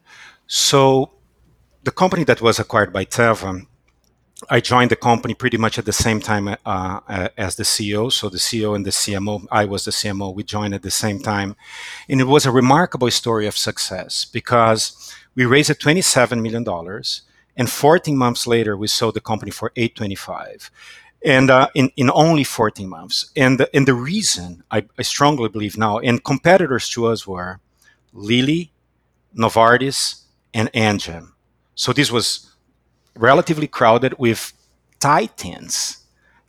So, 0.47 1.11
the 1.83 1.91
company 1.91 2.23
that 2.25 2.41
was 2.41 2.59
acquired 2.59 2.91
by 2.93 3.05
Teva, 3.05 3.65
I 4.49 4.61
joined 4.61 4.91
the 4.91 4.95
company 4.95 5.33
pretty 5.33 5.57
much 5.57 5.77
at 5.77 5.85
the 5.85 5.93
same 5.93 6.21
time 6.21 6.47
uh, 6.47 6.55
uh 6.65 7.29
as 7.37 7.55
the 7.55 7.63
CEO. 7.63 8.11
So 8.11 8.29
the 8.29 8.37
CEO 8.37 8.75
and 8.75 8.85
the 8.85 8.91
CMO, 8.91 9.45
I 9.51 9.65
was 9.65 9.85
the 9.85 9.91
CMO. 9.91 10.33
We 10.33 10.43
joined 10.43 10.73
at 10.73 10.81
the 10.81 10.91
same 10.91 11.19
time, 11.19 11.55
and 12.07 12.21
it 12.21 12.25
was 12.25 12.45
a 12.45 12.51
remarkable 12.51 13.11
story 13.11 13.47
of 13.47 13.57
success 13.57 14.25
because 14.25 15.13
we 15.39 15.45
raised 15.45 15.71
$27 15.71 16.41
million 16.41 16.65
and 17.55 17.69
14 17.69 18.17
months 18.17 18.45
later 18.45 18.75
we 18.75 18.87
sold 18.87 19.13
the 19.13 19.21
company 19.21 19.51
for 19.51 19.71
825 19.77 20.69
and 21.23 21.49
uh, 21.49 21.69
in, 21.73 21.91
in 21.95 22.11
only 22.13 22.43
14 22.43 22.89
months. 22.89 23.31
And 23.37 23.57
the, 23.57 23.73
and 23.73 23.87
the 23.87 23.93
reason 23.93 24.65
I, 24.69 24.83
I 24.97 25.01
strongly 25.01 25.47
believe 25.47 25.77
now 25.77 25.99
and 25.99 26.21
competitors 26.21 26.89
to 26.89 27.05
us 27.05 27.25
were 27.25 27.61
lilly 28.11 28.73
novartis 29.33 30.23
and 30.53 30.69
amgen. 30.73 31.29
So 31.73 31.93
this 31.93 32.11
was 32.11 32.53
relatively 33.15 33.67
crowded 33.67 34.15
with 34.17 34.51
titans 34.99 35.99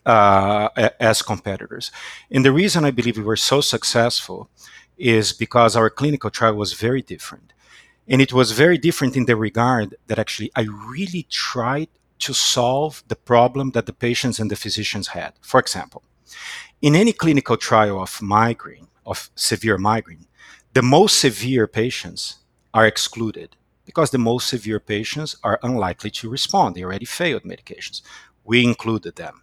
uh, 0.05 0.71
as 0.99 1.23
competitors. 1.23 1.93
And 2.29 2.45
the 2.45 2.51
reason 2.51 2.85
i 2.85 2.91
believe 2.91 3.19
we 3.19 3.23
were 3.23 3.37
so 3.37 3.61
successful 3.61 4.51
is 4.99 5.33
because 5.33 5.77
our 5.77 5.91
clinical 5.91 6.31
trial 6.31 6.55
was 6.55 6.73
very 6.73 7.03
different 7.03 7.53
and 8.11 8.21
it 8.21 8.33
was 8.33 8.51
very 8.51 8.77
different 8.77 9.17
in 9.17 9.27
the 9.27 9.37
regard 9.37 9.95
that 10.09 10.19
actually 10.19 10.51
I 10.57 10.63
really 10.63 11.27
tried 11.31 11.89
to 12.19 12.35
solve 12.35 13.03
the 13.07 13.17
problem 13.17 13.71
that 13.71 13.87
the 13.87 13.93
patients 13.93 14.41
and 14.41 14.51
the 14.51 14.57
physicians 14.57 15.09
had. 15.09 15.33
For 15.41 15.61
example, 15.61 16.03
in 16.83 16.97
any 16.97 17.13
clinical 17.13 17.57
trial 17.57 18.03
of 18.03 18.21
migraine, 18.21 18.89
of 19.07 19.31
severe 19.37 19.79
migraine, 19.79 20.27
the 20.73 20.83
most 20.83 21.19
severe 21.19 21.67
patients 21.67 22.39
are 22.75 22.87
excluded 22.87 23.57
because 23.87 24.11
the 24.11 24.19
most 24.19 24.49
severe 24.49 24.81
patients 24.81 25.37
are 25.43 25.59
unlikely 25.63 26.11
to 26.11 26.29
respond. 26.29 26.75
They 26.75 26.85
already 26.85 27.07
failed 27.07 27.43
medications. 27.43 28.03
We 28.45 28.65
included 28.65 29.17
them. 29.17 29.43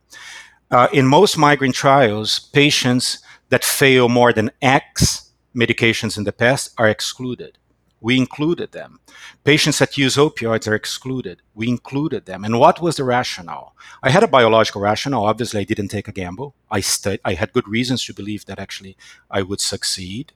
Uh, 0.70 0.88
in 0.92 1.08
most 1.08 1.38
migraine 1.38 1.72
trials, 1.72 2.40
patients 2.40 3.20
that 3.50 3.64
fail 3.64 4.10
more 4.10 4.34
than 4.34 4.52
X 4.62 5.32
medications 5.56 6.18
in 6.18 6.26
the 6.26 6.34
past 6.34 6.74
are 6.78 6.90
excluded. 6.90 7.58
We 8.00 8.18
included 8.18 8.72
them. 8.74 9.00
Patients 9.44 9.80
that 9.80 9.98
use 9.98 10.18
opioids 10.18 10.68
are 10.68 10.76
excluded. 10.76 11.42
We 11.56 11.68
included 11.68 12.26
them. 12.26 12.46
And 12.46 12.60
what 12.60 12.82
was 12.82 12.98
the 12.98 13.04
rationale? 13.04 13.76
I 14.04 14.12
had 14.12 14.24
a 14.24 14.28
biological 14.28 14.82
rationale. 14.82 15.26
Obviously, 15.26 15.62
I 15.62 15.64
didn't 15.64 15.88
take 15.88 16.08
a 16.08 16.12
gamble. 16.12 16.54
I, 16.70 16.80
stu- 16.82 17.18
I 17.26 17.34
had 17.34 17.54
good 17.54 17.68
reasons 17.68 18.06
to 18.06 18.14
believe 18.14 18.46
that 18.46 18.60
actually 18.60 18.98
I 19.32 19.42
would 19.42 19.62
succeed. 19.62 20.34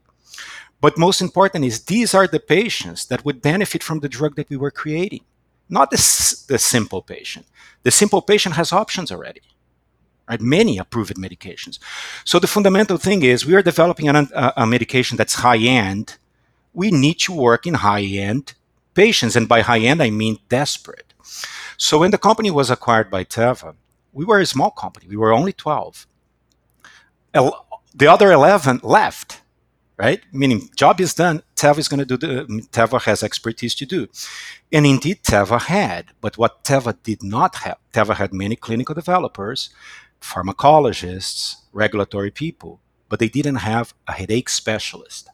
But 0.79 0.97
most 0.97 1.21
important 1.21 1.63
is 1.63 1.83
these 1.83 2.15
are 2.15 2.25
the 2.27 2.39
patients 2.39 3.05
that 3.05 3.23
would 3.23 3.41
benefit 3.43 3.83
from 3.83 3.99
the 3.99 4.09
drug 4.09 4.35
that 4.35 4.49
we 4.49 4.57
were 4.57 4.71
creating, 4.71 5.23
not 5.69 5.91
the, 5.91 5.97
s- 5.97 6.43
the 6.47 6.57
simple 6.57 7.03
patient. 7.03 7.45
The 7.83 7.91
simple 7.91 8.23
patient 8.23 8.55
has 8.55 8.73
options 8.73 9.11
already. 9.11 9.41
Right? 10.27 10.41
Many 10.41 10.79
approved 10.79 11.15
medications. 11.17 11.77
So 12.25 12.39
the 12.39 12.47
fundamental 12.47 12.97
thing 12.97 13.21
is 13.21 13.45
we 13.45 13.53
are 13.53 13.61
developing 13.61 14.09
an, 14.09 14.15
a, 14.33 14.53
a 14.57 14.65
medication 14.65 15.17
that's 15.17 15.35
high 15.35 15.57
end 15.59 16.17
we 16.73 16.91
need 16.91 17.19
to 17.19 17.33
work 17.33 17.65
in 17.65 17.75
high 17.75 18.03
end 18.03 18.53
patients. 18.93 19.35
And 19.35 19.47
by 19.47 19.61
high 19.61 19.79
end, 19.79 20.01
I 20.01 20.09
mean 20.09 20.39
desperate. 20.49 21.13
So 21.77 21.99
when 21.99 22.11
the 22.11 22.17
company 22.17 22.51
was 22.51 22.69
acquired 22.69 23.09
by 23.09 23.23
Teva, 23.23 23.75
we 24.13 24.25
were 24.25 24.39
a 24.39 24.45
small 24.45 24.71
company. 24.71 25.07
We 25.07 25.17
were 25.17 25.33
only 25.33 25.53
12. 25.53 26.07
The 27.33 28.07
other 28.07 28.31
11 28.31 28.81
left, 28.83 29.41
right? 29.97 30.21
Meaning, 30.31 30.69
job 30.75 30.99
is 31.01 31.13
done. 31.13 31.43
Teva 31.55 31.79
is 31.79 31.87
going 31.87 32.05
to 32.05 32.05
do 32.05 32.17
the, 32.17 32.45
Teva 32.71 33.01
has 33.03 33.23
expertise 33.23 33.73
to 33.75 33.85
do. 33.85 34.07
And 34.71 34.85
indeed, 34.85 35.23
Teva 35.23 35.61
had. 35.61 36.07
But 36.19 36.37
what 36.37 36.63
Teva 36.63 36.95
did 37.03 37.23
not 37.23 37.55
have, 37.57 37.77
Teva 37.93 38.15
had 38.15 38.33
many 38.33 38.55
clinical 38.55 38.95
developers, 38.95 39.69
pharmacologists, 40.21 41.55
regulatory 41.73 42.31
people, 42.31 42.79
but 43.09 43.19
they 43.19 43.29
didn't 43.29 43.55
have 43.55 43.93
a 44.07 44.13
headache 44.13 44.49
specialist. 44.49 45.29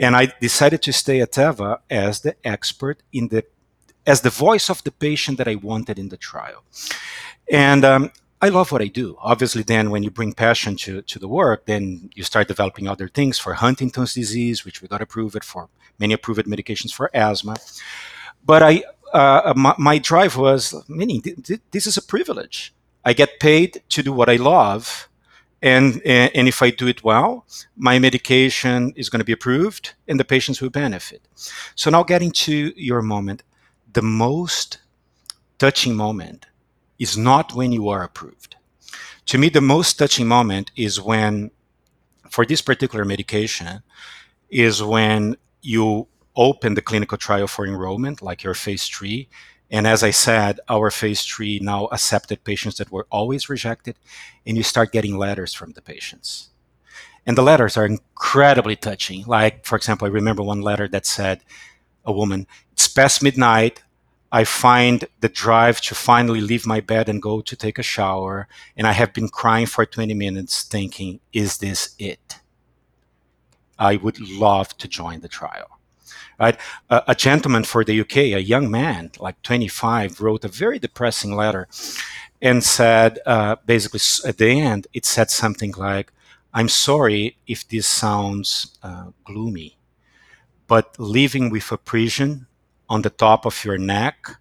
And 0.00 0.16
I 0.16 0.32
decided 0.40 0.82
to 0.82 0.92
stay 0.92 1.20
at 1.20 1.32
Teva 1.32 1.80
as 1.90 2.22
the 2.22 2.34
expert 2.44 3.02
in 3.12 3.28
the 3.28 3.44
as 4.06 4.22
the 4.22 4.30
voice 4.30 4.70
of 4.70 4.82
the 4.82 4.90
patient 4.90 5.36
that 5.38 5.46
I 5.46 5.56
wanted 5.56 5.98
in 5.98 6.08
the 6.08 6.16
trial. 6.16 6.64
And 7.50 7.84
um, 7.84 8.10
I 8.40 8.48
love 8.48 8.72
what 8.72 8.80
I 8.80 8.86
do. 8.86 9.16
Obviously, 9.20 9.62
then 9.62 9.90
when 9.90 10.02
you 10.02 10.10
bring 10.10 10.32
passion 10.32 10.74
to, 10.76 11.02
to 11.02 11.18
the 11.18 11.28
work, 11.28 11.66
then 11.66 12.10
you 12.14 12.24
start 12.24 12.48
developing 12.48 12.88
other 12.88 13.08
things 13.08 13.38
for 13.38 13.52
Huntington's 13.54 14.14
disease, 14.14 14.64
which 14.64 14.80
we 14.80 14.88
got 14.88 15.02
approved 15.02 15.44
for 15.44 15.68
many 15.98 16.14
approved 16.14 16.46
medications 16.46 16.92
for 16.92 17.10
asthma. 17.12 17.56
But 18.44 18.62
I, 18.62 18.84
uh, 19.12 19.52
my, 19.54 19.74
my, 19.76 19.98
drive 19.98 20.38
was, 20.38 20.74
meaning 20.88 21.22
this 21.70 21.86
is 21.86 21.98
a 21.98 22.02
privilege. 22.02 22.72
I 23.04 23.12
get 23.12 23.40
paid 23.40 23.82
to 23.90 24.02
do 24.02 24.12
what 24.12 24.30
I 24.30 24.36
love, 24.36 25.09
and 25.62 26.00
and 26.04 26.48
if 26.48 26.62
I 26.62 26.70
do 26.70 26.86
it 26.88 27.04
well, 27.04 27.46
my 27.76 27.98
medication 27.98 28.92
is 28.96 29.08
going 29.10 29.20
to 29.20 29.24
be 29.24 29.32
approved, 29.32 29.94
and 30.08 30.18
the 30.18 30.24
patients 30.24 30.60
will 30.60 30.70
benefit. 30.70 31.22
So 31.74 31.90
now, 31.90 32.02
getting 32.02 32.32
to 32.32 32.72
your 32.76 33.02
moment, 33.02 33.42
the 33.92 34.02
most 34.02 34.78
touching 35.58 35.94
moment 35.94 36.46
is 36.98 37.16
not 37.16 37.54
when 37.54 37.72
you 37.72 37.88
are 37.88 38.02
approved. 38.02 38.56
To 39.26 39.38
me, 39.38 39.48
the 39.48 39.60
most 39.60 39.94
touching 39.94 40.26
moment 40.26 40.70
is 40.76 41.00
when, 41.00 41.50
for 42.28 42.44
this 42.46 42.62
particular 42.62 43.04
medication, 43.04 43.82
is 44.50 44.82
when 44.82 45.36
you 45.62 46.08
open 46.36 46.74
the 46.74 46.82
clinical 46.82 47.18
trial 47.18 47.46
for 47.46 47.66
enrollment, 47.66 48.22
like 48.22 48.42
your 48.42 48.54
phase 48.54 48.86
three, 48.86 49.28
and 49.70 49.86
as 49.86 50.02
I 50.02 50.10
said, 50.10 50.58
our 50.68 50.90
phase 50.90 51.22
three 51.22 51.60
now 51.62 51.86
accepted 51.86 52.42
patients 52.42 52.78
that 52.78 52.90
were 52.90 53.06
always 53.10 53.48
rejected, 53.48 53.96
and 54.44 54.56
you 54.56 54.64
start 54.64 54.92
getting 54.92 55.16
letters 55.16 55.54
from 55.54 55.72
the 55.72 55.82
patients. 55.82 56.50
And 57.24 57.38
the 57.38 57.42
letters 57.42 57.76
are 57.76 57.86
incredibly 57.86 58.74
touching. 58.74 59.24
Like, 59.26 59.64
for 59.64 59.76
example, 59.76 60.06
I 60.06 60.10
remember 60.10 60.42
one 60.42 60.62
letter 60.62 60.88
that 60.88 61.06
said, 61.06 61.42
a 62.04 62.12
woman, 62.12 62.48
it's 62.72 62.88
past 62.88 63.22
midnight. 63.22 63.82
I 64.32 64.44
find 64.44 65.04
the 65.20 65.28
drive 65.28 65.80
to 65.82 65.94
finally 65.94 66.40
leave 66.40 66.66
my 66.66 66.80
bed 66.80 67.08
and 67.08 67.22
go 67.22 67.40
to 67.40 67.56
take 67.56 67.78
a 67.78 67.84
shower. 67.84 68.48
And 68.76 68.86
I 68.86 68.92
have 68.92 69.12
been 69.12 69.28
crying 69.28 69.66
for 69.66 69.84
20 69.84 70.14
minutes 70.14 70.62
thinking, 70.62 71.20
is 71.32 71.58
this 71.58 71.94
it? 71.98 72.40
I 73.78 73.96
would 73.96 74.20
love 74.20 74.76
to 74.78 74.88
join 74.88 75.20
the 75.20 75.28
trial 75.28 75.79
right? 76.40 76.56
A, 76.88 77.14
gentleman 77.14 77.64
for 77.64 77.84
the 77.84 78.00
UK, 78.00 78.16
a 78.16 78.42
young 78.42 78.70
man, 78.70 79.12
like 79.20 79.40
25, 79.42 80.20
wrote 80.20 80.44
a 80.44 80.48
very 80.48 80.78
depressing 80.78 81.36
letter 81.36 81.68
and 82.40 82.64
said, 82.64 83.18
uh, 83.26 83.56
basically, 83.66 84.00
at 84.26 84.38
the 84.38 84.58
end, 84.58 84.86
it 84.94 85.04
said 85.04 85.30
something 85.30 85.72
like, 85.76 86.12
I'm 86.54 86.68
sorry 86.68 87.36
if 87.46 87.68
this 87.68 87.86
sounds 87.86 88.78
uh, 88.82 89.10
gloomy, 89.24 89.76
but 90.66 90.98
living 90.98 91.50
with 91.50 91.70
a 91.70 91.76
prison 91.76 92.46
on 92.88 93.02
the 93.02 93.10
top 93.10 93.44
of 93.44 93.64
your 93.64 93.78
neck 93.78 94.36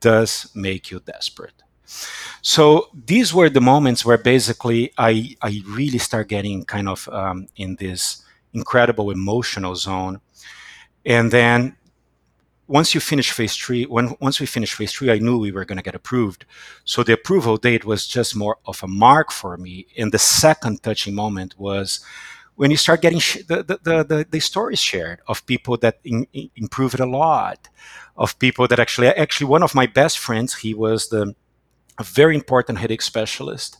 does 0.00 0.50
make 0.54 0.90
you 0.90 1.00
desperate. 1.00 1.62
So 2.40 2.88
these 2.94 3.34
were 3.34 3.50
the 3.50 3.60
moments 3.60 4.04
where 4.04 4.16
basically 4.16 4.92
I, 4.96 5.36
I 5.42 5.60
really 5.68 5.98
start 5.98 6.28
getting 6.28 6.64
kind 6.64 6.88
of 6.88 7.08
um, 7.08 7.48
in 7.56 7.76
this 7.76 8.24
incredible 8.54 9.10
emotional 9.10 9.74
zone 9.74 10.20
and 11.04 11.30
then 11.30 11.76
once 12.68 12.94
you 12.94 13.00
finish 13.00 13.30
phase 13.32 13.56
three, 13.56 13.84
when 13.84 14.16
once 14.20 14.40
we 14.40 14.46
finished 14.46 14.74
phase 14.74 14.92
three, 14.92 15.10
I 15.10 15.18
knew 15.18 15.38
we 15.38 15.52
were 15.52 15.64
going 15.64 15.76
to 15.76 15.82
get 15.82 15.94
approved. 15.94 16.46
So 16.84 17.02
the 17.02 17.12
approval 17.12 17.56
date 17.56 17.84
was 17.84 18.06
just 18.06 18.34
more 18.36 18.58
of 18.64 18.82
a 18.82 18.88
mark 18.88 19.30
for 19.30 19.56
me. 19.56 19.86
And 19.98 20.12
the 20.12 20.18
second 20.18 20.82
touching 20.82 21.14
moment 21.14 21.58
was 21.58 22.00
when 22.54 22.70
you 22.70 22.76
start 22.76 23.02
getting 23.02 23.18
sh- 23.18 23.44
the, 23.46 23.62
the, 23.62 24.04
the, 24.04 24.26
the, 24.30 24.40
stories 24.40 24.78
shared 24.78 25.20
of 25.26 25.44
people 25.46 25.76
that 25.78 25.98
in, 26.04 26.26
in 26.32 26.50
improve 26.56 26.94
it 26.94 27.00
a 27.00 27.06
lot, 27.06 27.68
of 28.16 28.38
people 28.38 28.68
that 28.68 28.78
actually, 28.78 29.08
actually 29.08 29.48
one 29.48 29.62
of 29.62 29.74
my 29.74 29.86
best 29.86 30.18
friends, 30.18 30.54
he 30.54 30.72
was 30.72 31.08
the 31.08 31.34
a 31.98 32.04
very 32.04 32.34
important 32.34 32.78
headache 32.78 33.02
specialist. 33.02 33.78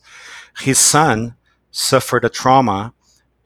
His 0.58 0.78
son 0.78 1.36
suffered 1.70 2.24
a 2.24 2.28
trauma 2.28 2.92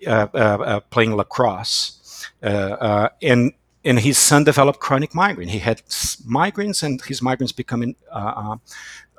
uh, 0.06 0.26
uh, 0.35 0.37
uh, 0.37 0.80
playing 0.80 1.14
lacrosse, 1.16 2.28
uh, 2.42 2.47
uh, 2.47 3.09
and 3.23 3.52
and 3.87 4.00
his 4.00 4.19
son 4.19 4.45
developed 4.45 4.81
chronic 4.81 5.14
migraine. 5.14 5.49
He 5.49 5.61
had 5.61 5.83
migraines, 6.28 6.83
and 6.83 7.00
his 7.02 7.21
migraines 7.21 7.55
becoming 7.55 7.95
uh, 8.11 8.57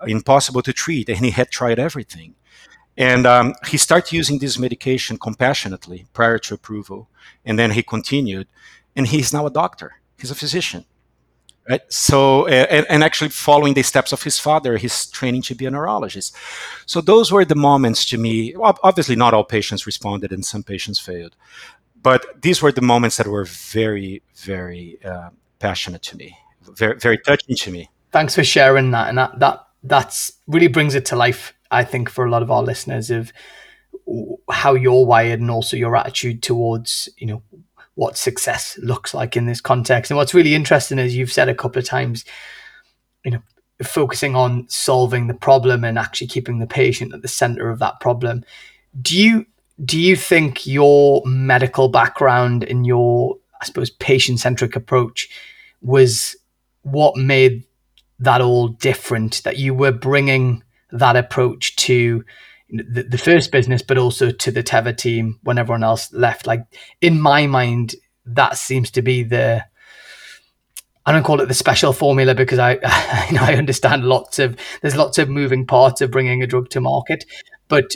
impossible 0.06 0.62
to 0.62 0.74
treat, 0.74 1.10
and 1.10 1.20
he 1.20 1.32
had 1.32 1.50
tried 1.50 1.80
everything. 1.80 2.36
And 2.98 3.26
um, 3.26 3.54
he 3.68 3.78
started 3.78 4.12
using 4.12 4.40
this 4.40 4.60
medication 4.60 5.18
compassionately 5.18 6.06
prior 6.14 6.38
to 6.40 6.56
approval, 6.56 7.10
and 7.46 7.58
then 7.58 7.72
he 7.72 7.82
continued, 7.82 8.48
and 8.96 9.08
he's 9.08 9.32
now 9.32 9.46
a 9.46 9.52
doctor. 9.52 10.02
He's 10.20 10.32
a 10.32 10.36
physician 10.36 10.86
right 11.70 11.82
so 11.90 12.48
and, 12.48 12.86
and, 12.90 13.04
actually 13.04 13.30
following 13.30 13.74
the 13.74 13.84
steps 13.84 14.12
of 14.12 14.24
his 14.24 14.40
father 14.40 14.78
he's 14.78 15.08
training 15.08 15.42
to 15.42 15.56
be 15.56 15.66
a 15.66 15.72
neurologist 15.72 16.36
so 16.86 17.02
those 17.02 17.32
were 17.32 17.46
the 17.46 17.56
moments 17.56 18.06
to 18.06 18.18
me 18.18 18.54
obviously 18.60 19.16
not 19.16 19.34
all 19.34 19.44
patients 19.44 19.86
responded 19.86 20.32
and 20.32 20.46
some 20.46 20.64
patients 20.64 21.00
failed 21.00 21.36
but 22.02 22.26
these 22.42 22.62
were 22.62 22.72
the 22.72 22.82
moments 22.82 23.18
that 23.18 23.28
were 23.28 23.46
very 23.46 24.22
very 24.36 25.00
uh, 25.04 25.30
passionate 25.60 26.02
to 26.02 26.18
me 26.18 26.38
very 26.62 26.98
very 26.98 27.18
touching 27.20 27.56
to 27.56 27.72
me 27.72 27.90
thanks 28.12 28.36
for 28.36 28.44
sharing 28.44 28.92
that 28.92 29.10
and 29.10 29.18
that 29.18 29.40
that 29.40 29.68
that's 29.84 30.34
really 30.48 30.68
brings 30.68 30.96
it 30.96 31.06
to 31.06 31.16
life 31.16 31.54
i 31.72 31.84
think 31.84 32.10
for 32.10 32.26
a 32.26 32.30
lot 32.30 32.42
of 32.42 32.52
our 32.52 32.64
listeners 32.64 33.10
of 33.10 33.32
how 34.50 34.74
you're 34.74 35.06
wired 35.06 35.40
and 35.40 35.52
also 35.52 35.76
your 35.76 35.96
attitude 35.96 36.42
towards 36.42 37.10
you 37.18 37.28
know 37.28 37.42
what 37.98 38.16
success 38.16 38.78
looks 38.78 39.16
like 39.16 39.36
in 39.36 39.48
this 39.48 39.60
context. 39.60 40.12
And 40.12 40.18
what's 40.18 40.36
really 40.36 40.54
interesting 40.54 41.00
is 41.00 41.16
you've 41.16 41.32
said 41.32 41.50
a 41.50 41.56
couple 41.56 41.80
of 41.80 41.86
times, 41.86 42.26
you 43.26 43.32
know, 43.32 43.42
focusing 43.82 44.36
on 44.36 44.70
solving 44.70 45.26
the 45.26 45.34
problem 45.34 45.84
and 45.84 45.98
actually 45.98 46.28
keeping 46.28 46.60
the 46.60 46.68
patient 46.68 47.12
at 47.16 47.24
the 47.24 47.28
center 47.28 47.72
of 47.72 47.80
that 47.80 48.00
problem. 48.00 48.44
Do 49.02 49.20
you 49.20 49.48
do 49.84 50.00
you 50.00 50.16
think 50.16 50.66
your 50.66 51.22
medical 51.26 51.90
background 51.90 52.64
and 52.64 52.86
your 52.86 53.38
I 53.62 53.66
suppose 53.66 53.90
patient 53.90 54.40
centric 54.40 54.76
approach 54.76 55.30
was 55.82 56.36
what 56.84 57.18
made 57.18 57.64
that 58.20 58.42
all 58.42 58.68
different 58.68 59.44
that 59.44 59.58
you 59.58 59.74
were 59.74 59.92
bringing 59.92 60.64
that 60.92 61.16
approach 61.16 61.76
to 61.76 62.24
the, 62.70 63.04
the 63.04 63.18
first 63.18 63.52
business, 63.52 63.82
but 63.82 63.98
also 63.98 64.32
to 64.32 64.52
the 64.52 64.64
Teva 64.64 64.96
team 64.96 65.40
when 65.44 65.58
everyone 65.58 65.84
else 65.84 66.12
left. 66.14 66.48
Like 66.48 66.66
in 67.02 67.20
my 67.22 67.48
mind, 67.48 67.96
that 68.26 68.58
seems 68.58 68.92
to 68.92 69.02
be 69.02 69.24
the 69.24 69.66
I 71.06 71.14
don't 71.14 71.24
call 71.24 71.40
it 71.40 71.48
the 71.48 71.54
special 71.54 71.94
formula 71.94 72.36
because 72.36 72.60
I 72.60 72.80
I, 72.84 73.30
know, 73.32 73.42
I 73.42 73.56
understand 73.56 74.04
lots 74.04 74.40
of 74.40 74.58
there's 74.82 74.96
lots 74.96 75.18
of 75.18 75.30
moving 75.30 75.66
parts 75.66 76.02
of 76.02 76.12
bringing 76.12 76.44
a 76.44 76.48
drug 76.48 76.70
to 76.70 76.82
market, 76.82 77.26
but 77.68 77.96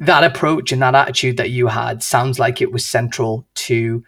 that 0.00 0.24
approach 0.24 0.72
and 0.72 0.82
that 0.82 0.94
attitude 0.94 1.36
that 1.36 1.50
you 1.50 1.68
had 1.68 2.02
sounds 2.02 2.38
like 2.38 2.60
it 2.60 2.72
was 2.72 2.84
central 2.84 3.46
to 3.54 4.02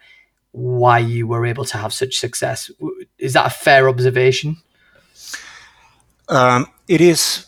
why 0.51 0.99
you 0.99 1.27
were 1.27 1.45
able 1.45 1.65
to 1.65 1.77
have 1.77 1.93
such 1.93 2.17
success. 2.17 2.69
Is 3.17 3.33
that 3.33 3.45
a 3.45 3.49
fair 3.49 3.87
observation? 3.87 4.57
Um, 6.27 6.67
it 6.87 6.99
is 6.99 7.45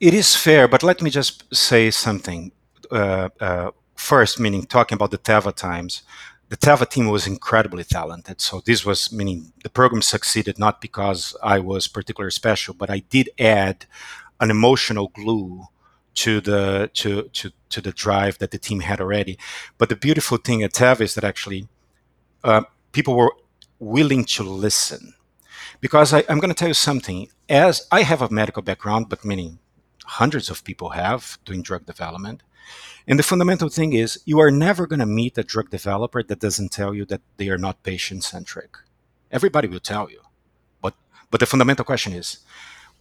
it 0.00 0.14
is 0.14 0.34
fair, 0.34 0.66
but 0.66 0.82
let 0.82 1.02
me 1.02 1.10
just 1.10 1.54
say 1.54 1.90
something 1.90 2.50
uh, 2.90 3.28
uh, 3.40 3.70
first. 3.94 4.40
Meaning, 4.40 4.64
talking 4.64 4.96
about 4.96 5.10
the 5.10 5.18
Teva 5.18 5.54
times, 5.54 6.02
the 6.48 6.56
Teva 6.56 6.88
team 6.88 7.08
was 7.08 7.26
incredibly 7.26 7.84
talented. 7.84 8.40
So 8.40 8.62
this 8.64 8.86
was 8.86 9.12
meaning 9.12 9.52
the 9.62 9.70
program 9.70 10.02
succeeded 10.02 10.58
not 10.58 10.80
because 10.80 11.36
I 11.42 11.58
was 11.58 11.88
particularly 11.88 12.32
special, 12.32 12.74
but 12.74 12.90
I 12.90 13.00
did 13.00 13.30
add 13.38 13.84
an 14.40 14.50
emotional 14.50 15.08
glue 15.08 15.66
to 16.14 16.40
the 16.40 16.90
to 16.94 17.28
to 17.32 17.50
to 17.70 17.80
the 17.80 17.92
drive 17.92 18.38
that 18.38 18.50
the 18.50 18.58
team 18.58 18.80
had 18.80 19.00
already. 19.00 19.38
But 19.78 19.88
the 19.88 19.96
beautiful 19.96 20.38
thing 20.38 20.62
at 20.62 20.72
Teva 20.72 21.00
is 21.00 21.14
that 21.14 21.24
actually 21.24 21.68
uh, 22.44 22.62
people 22.92 23.16
were 23.16 23.32
willing 23.78 24.24
to 24.24 24.42
listen. 24.42 25.14
Because 25.80 26.14
I, 26.14 26.24
I'm 26.28 26.38
going 26.38 26.50
to 26.50 26.54
tell 26.54 26.68
you 26.68 26.74
something. 26.74 27.28
As 27.48 27.86
I 27.90 28.02
have 28.02 28.22
a 28.22 28.30
medical 28.30 28.62
background, 28.62 29.08
but 29.08 29.24
many 29.24 29.58
hundreds 30.04 30.50
of 30.50 30.64
people 30.64 30.90
have 30.90 31.38
doing 31.44 31.62
drug 31.62 31.86
development. 31.86 32.42
And 33.06 33.18
the 33.18 33.24
fundamental 33.24 33.68
thing 33.68 33.92
is 33.92 34.20
you 34.24 34.38
are 34.38 34.50
never 34.50 34.86
going 34.86 35.00
to 35.00 35.06
meet 35.06 35.36
a 35.38 35.42
drug 35.42 35.70
developer 35.70 36.22
that 36.22 36.38
doesn't 36.38 36.70
tell 36.70 36.94
you 36.94 37.04
that 37.06 37.20
they 37.36 37.48
are 37.48 37.58
not 37.58 37.82
patient 37.82 38.22
centric. 38.22 38.76
Everybody 39.30 39.66
will 39.68 39.80
tell 39.80 40.10
you. 40.10 40.20
But 40.80 40.94
but 41.30 41.40
the 41.40 41.46
fundamental 41.46 41.84
question 41.84 42.12
is 42.12 42.38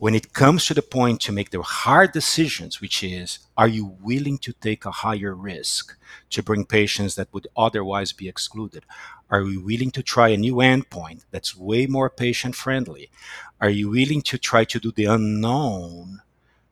when 0.01 0.15
it 0.15 0.33
comes 0.33 0.65
to 0.65 0.73
the 0.73 0.81
point 0.81 1.21
to 1.21 1.31
make 1.31 1.51
the 1.51 1.61
hard 1.61 2.11
decisions, 2.11 2.81
which 2.81 3.03
is 3.03 3.37
are 3.55 3.67
you 3.67 3.85
willing 4.01 4.39
to 4.39 4.51
take 4.53 4.83
a 4.83 4.89
higher 5.05 5.35
risk 5.35 5.95
to 6.31 6.41
bring 6.41 6.65
patients 6.65 7.13
that 7.13 7.31
would 7.31 7.47
otherwise 7.55 8.11
be 8.11 8.27
excluded? 8.27 8.83
Are 9.29 9.43
you 9.43 9.61
willing 9.61 9.91
to 9.91 10.01
try 10.01 10.29
a 10.29 10.37
new 10.37 10.55
endpoint 10.55 11.25
that's 11.29 11.55
way 11.55 11.85
more 11.85 12.09
patient 12.09 12.55
friendly? 12.55 13.11
Are 13.59 13.69
you 13.69 13.91
willing 13.91 14.23
to 14.23 14.39
try 14.39 14.63
to 14.63 14.79
do 14.79 14.91
the 14.91 15.05
unknown 15.05 16.23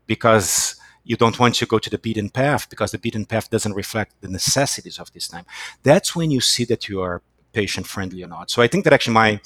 because 0.08 0.76
you 1.04 1.16
don't 1.16 1.40
want 1.40 1.54
to 1.54 1.68
go 1.68 1.78
to 1.78 1.90
the 1.92 2.00
beaten 2.00 2.32
path 2.32 2.68
because 2.68 2.90
the 2.94 2.98
beaten 2.98 3.28
path 3.28 3.52
doesn't 3.52 3.74
reflect 3.74 4.20
the 4.22 4.28
necessities 4.28 4.98
of 4.98 5.14
this 5.14 5.28
time. 5.28 5.46
That's 5.84 6.16
when 6.16 6.32
you 6.32 6.42
see 6.42 6.66
that 6.66 6.90
you 6.90 7.00
are 7.02 7.22
patient 7.54 7.86
friendly 7.86 8.24
or 8.24 8.28
not. 8.28 8.50
So 8.50 8.64
I 8.64 8.68
think 8.68 8.86
that 8.86 8.94
actually 8.94 9.14
my 9.14 9.40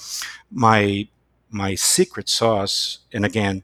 my 0.50 1.10
my 1.50 1.76
secret 1.76 2.30
sauce, 2.30 3.00
and 3.14 3.26
again, 3.26 3.64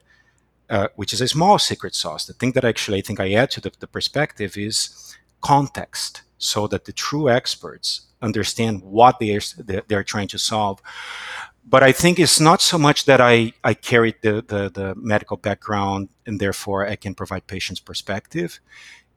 uh, 0.70 0.88
which 0.96 1.12
is 1.12 1.20
a 1.20 1.28
small 1.28 1.58
secret 1.58 1.94
sauce, 1.94 2.26
the 2.26 2.32
thing 2.32 2.52
that 2.52 2.64
actually 2.64 2.98
I 2.98 3.02
think 3.02 3.20
I 3.20 3.32
add 3.32 3.50
to 3.52 3.60
the, 3.60 3.72
the 3.78 3.86
perspective 3.86 4.56
is 4.56 5.16
context, 5.42 6.22
so 6.38 6.66
that 6.68 6.84
the 6.86 6.92
true 6.92 7.28
experts 7.28 8.02
understand 8.22 8.82
what 8.82 9.18
they 9.18 9.34
are 9.34 9.40
they're 9.88 10.04
trying 10.04 10.28
to 10.28 10.38
solve 10.38 10.80
but 11.70 11.82
I 11.82 11.92
think 11.92 12.18
it's 12.18 12.40
not 12.40 12.60
so 12.60 12.78
much 12.78 13.04
that 13.04 13.20
I, 13.20 13.52
I 13.62 13.74
carried 13.74 14.16
the, 14.22 14.42
the, 14.46 14.70
the, 14.70 14.94
medical 14.96 15.36
background 15.36 16.08
and 16.26 16.40
therefore 16.40 16.86
I 16.86 16.96
can 16.96 17.14
provide 17.14 17.46
patients 17.46 17.80
perspective, 17.80 18.60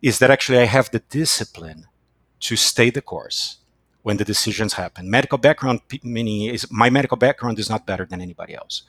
is 0.01 0.19
that 0.19 0.29
actually 0.29 0.59
I 0.59 0.65
have 0.65 0.91
the 0.91 0.99
discipline 0.99 1.87
to 2.41 2.55
stay 2.55 2.89
the 2.89 3.01
course 3.01 3.57
when 4.03 4.17
the 4.17 4.25
decisions 4.25 4.73
happen. 4.73 5.09
Medical 5.09 5.37
background 5.37 5.79
meaning 6.03 6.53
is 6.53 6.69
my 6.69 6.89
medical 6.89 7.17
background 7.17 7.57
is 7.57 7.69
not 7.69 7.87
better 7.87 8.05
than 8.05 8.21
anybody 8.21 8.53
else. 8.53 8.83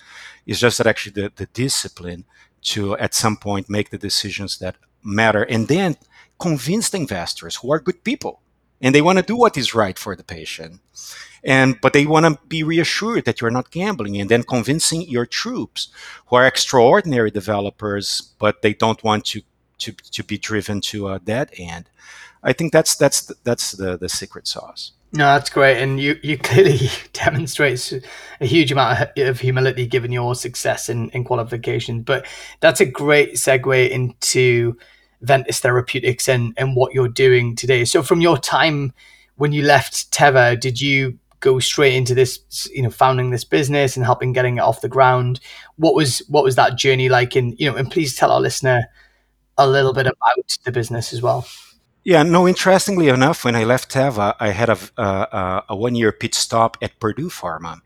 It's 0.44 0.60
just 0.60 0.76
that 0.78 0.88
actually 0.88 1.12
the, 1.22 1.32
the 1.34 1.46
discipline 1.46 2.24
to 2.64 2.96
at 2.98 3.14
some 3.14 3.36
point 3.36 3.70
make 3.70 3.90
the 3.90 3.98
decisions 3.98 4.58
that 4.58 4.76
matter 5.02 5.42
and 5.42 5.68
then 5.68 5.96
convince 6.38 6.90
the 6.90 6.98
investors 6.98 7.56
who 7.56 7.72
are 7.72 7.78
good 7.78 8.02
people 8.04 8.40
and 8.80 8.94
they 8.94 9.02
want 9.02 9.18
to 9.18 9.24
do 9.24 9.36
what 9.36 9.56
is 9.56 9.74
right 9.74 9.98
for 9.98 10.16
the 10.16 10.24
patient 10.24 10.80
and 11.44 11.80
but 11.80 11.92
they 11.92 12.06
want 12.06 12.26
to 12.26 12.46
be 12.48 12.62
reassured 12.62 13.24
that 13.24 13.40
you're 13.40 13.50
not 13.50 13.70
gambling 13.70 14.18
and 14.20 14.30
then 14.30 14.42
convincing 14.42 15.02
your 15.02 15.26
troops 15.26 15.88
who 16.26 16.36
are 16.36 16.46
extraordinary 16.46 17.30
developers 17.30 18.32
but 18.38 18.62
they 18.62 18.74
don't 18.74 19.04
want 19.04 19.24
to 19.24 19.42
to, 19.78 19.92
to 19.92 20.24
be 20.24 20.38
driven 20.38 20.80
to 20.80 21.08
a 21.08 21.18
dead 21.18 21.50
end. 21.58 21.90
I 22.42 22.52
think 22.52 22.72
that's 22.72 22.96
that's 22.96 23.32
that's 23.44 23.72
the 23.72 23.96
the 23.96 24.08
secret 24.08 24.46
sauce 24.46 24.92
no, 25.14 25.26
that's 25.26 25.48
great, 25.48 25.80
and 25.80 26.00
you 26.00 26.18
you 26.22 26.36
clearly 26.50 26.88
demonstrate 27.12 27.92
a 28.40 28.46
huge 28.46 28.72
amount 28.72 29.16
of 29.16 29.40
humility 29.40 29.86
given 29.86 30.10
your 30.10 30.34
success 30.34 30.88
in, 30.88 31.08
in 31.10 31.24
qualifications. 31.24 32.04
But 32.04 32.26
that's 32.60 32.80
a 32.80 32.86
great 32.86 33.34
segue 33.34 33.90
into 33.90 34.76
Ventus 35.22 35.60
Therapeutics 35.60 36.28
and 36.28 36.52
and 36.56 36.74
what 36.74 36.94
you're 36.94 37.08
doing 37.08 37.54
today. 37.54 37.84
So, 37.84 38.02
from 38.02 38.20
your 38.20 38.38
time 38.38 38.92
when 39.36 39.52
you 39.52 39.62
left 39.62 40.10
Teva, 40.12 40.58
did 40.58 40.80
you 40.80 41.18
go 41.44 41.58
straight 41.58 41.94
into 41.94 42.14
this, 42.14 42.40
you 42.72 42.82
know, 42.82 42.90
founding 42.90 43.30
this 43.30 43.44
business 43.44 43.96
and 43.96 44.04
helping 44.04 44.32
getting 44.32 44.56
it 44.56 44.62
off 44.62 44.80
the 44.80 44.88
ground. 44.88 45.38
What 45.76 45.94
was 45.94 46.20
what 46.28 46.42
was 46.42 46.56
that 46.56 46.76
journey 46.76 47.08
like? 47.08 47.36
And 47.36 47.54
you 47.60 47.70
know, 47.70 47.76
and 47.76 47.90
please 47.90 48.16
tell 48.16 48.32
our 48.32 48.40
listener 48.40 48.86
a 49.58 49.68
little 49.68 49.92
bit 49.92 50.06
about 50.06 50.56
the 50.64 50.72
business 50.72 51.12
as 51.12 51.22
well. 51.22 51.46
Yeah, 52.04 52.22
no. 52.22 52.46
Interestingly 52.46 53.08
enough, 53.08 53.44
when 53.44 53.56
I 53.56 53.64
left 53.64 53.90
Teva, 53.90 54.36
I 54.38 54.50
had 54.50 54.68
a, 54.68 54.78
uh, 54.98 55.62
a 55.70 55.76
one-year 55.76 56.12
pit 56.12 56.34
stop 56.34 56.76
at 56.82 57.00
Purdue 57.00 57.30
Pharma. 57.30 57.80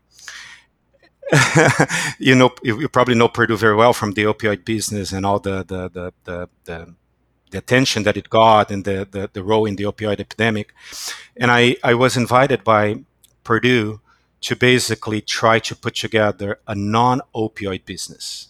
you 2.19 2.35
know, 2.35 2.51
you, 2.63 2.89
probably 2.89 3.15
know 3.15 3.29
Purdue 3.29 3.55
very 3.55 3.75
well 3.75 3.93
from 3.93 4.13
the 4.13 4.23
opioid 4.23 4.65
business 4.65 5.11
and 5.11 5.25
all 5.25 5.39
the 5.39 5.63
the 5.63 5.89
the 5.89 6.13
the, 6.25 6.49
the, 6.65 6.95
the 7.51 7.57
attention 7.57 8.03
that 8.03 8.17
it 8.17 8.29
got 8.29 8.71
and 8.71 8.83
the, 8.83 9.07
the, 9.09 9.29
the 9.31 9.43
role 9.43 9.65
in 9.65 9.75
the 9.75 9.83
opioid 9.83 10.19
epidemic. 10.19 10.73
And 11.37 11.51
I, 11.51 11.77
I 11.83 11.93
was 11.93 12.17
invited 12.17 12.63
by 12.63 13.03
Purdue 13.43 14.01
to 14.41 14.55
basically 14.55 15.21
try 15.21 15.59
to 15.59 15.75
put 15.75 15.95
together 15.95 16.59
a 16.67 16.75
non-opioid 16.75 17.85
business. 17.85 18.49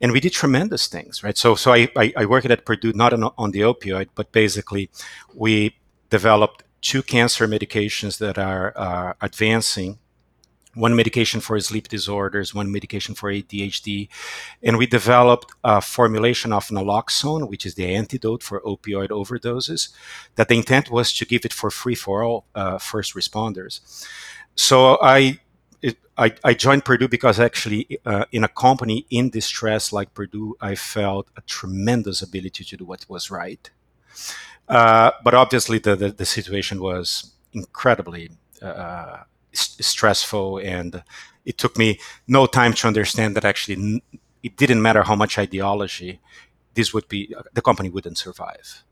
And 0.00 0.12
we 0.12 0.20
did 0.20 0.32
tremendous 0.32 0.86
things, 0.86 1.22
right? 1.22 1.36
So, 1.36 1.54
so 1.54 1.72
I, 1.72 1.88
I, 1.96 2.12
I 2.16 2.24
worked 2.26 2.46
at 2.46 2.64
Purdue 2.64 2.92
not 2.92 3.12
on, 3.12 3.30
on 3.38 3.50
the 3.52 3.60
opioid, 3.60 4.08
but 4.14 4.32
basically 4.32 4.90
we 5.34 5.76
developed 6.10 6.64
two 6.80 7.02
cancer 7.02 7.48
medications 7.48 8.18
that 8.18 8.38
are 8.38 8.72
uh, 8.76 9.14
advancing 9.20 9.98
one 10.74 10.96
medication 10.96 11.40
for 11.40 11.58
sleep 11.60 11.88
disorders, 11.88 12.54
one 12.54 12.70
medication 12.70 13.14
for 13.14 13.30
ADHD, 13.30 14.08
and 14.62 14.76
we 14.76 14.86
developed 14.86 15.52
a 15.62 15.80
formulation 15.80 16.52
of 16.52 16.66
naloxone, 16.68 17.48
which 17.48 17.64
is 17.64 17.74
the 17.74 17.94
antidote 17.94 18.42
for 18.42 18.60
opioid 18.60 19.08
overdoses. 19.08 19.90
That 20.34 20.48
the 20.48 20.56
intent 20.56 20.90
was 20.90 21.12
to 21.14 21.24
give 21.24 21.44
it 21.44 21.52
for 21.52 21.70
free 21.70 21.94
for 21.94 22.22
all 22.22 22.46
uh, 22.54 22.78
first 22.78 23.14
responders. 23.14 23.80
So 24.54 24.98
I. 25.00 25.40
I, 26.16 26.34
I, 26.44 26.54
joined 26.54 26.84
Purdue 26.84 27.08
because 27.08 27.40
actually, 27.40 27.98
uh, 28.06 28.24
in 28.30 28.44
a 28.44 28.48
company 28.48 29.06
in 29.10 29.30
distress 29.30 29.92
like 29.92 30.14
Purdue, 30.14 30.56
I 30.60 30.76
felt 30.76 31.28
a 31.36 31.40
tremendous 31.42 32.22
ability 32.22 32.64
to 32.64 32.76
do 32.76 32.84
what 32.84 33.04
was 33.08 33.30
right. 33.30 33.68
Uh, 34.68 35.10
but 35.22 35.34
obviously, 35.34 35.78
the, 35.78 35.96
the, 35.96 36.10
the, 36.10 36.24
situation 36.24 36.80
was 36.80 37.32
incredibly 37.52 38.30
uh, 38.62 39.24
stressful 39.54 40.58
and 40.58 41.02
it 41.44 41.58
took 41.58 41.76
me 41.76 41.98
no 42.26 42.46
time 42.46 42.72
to 42.74 42.86
understand 42.86 43.36
that 43.36 43.44
actually 43.44 44.02
it 44.42 44.56
didn't 44.56 44.82
matter 44.82 45.02
how 45.02 45.14
much 45.14 45.38
ideology 45.38 46.20
this 46.74 46.92
would 46.92 47.08
be 47.08 47.34
the 47.52 47.62
company 47.62 47.88
wouldn't 47.88 48.18
survive 48.18 48.82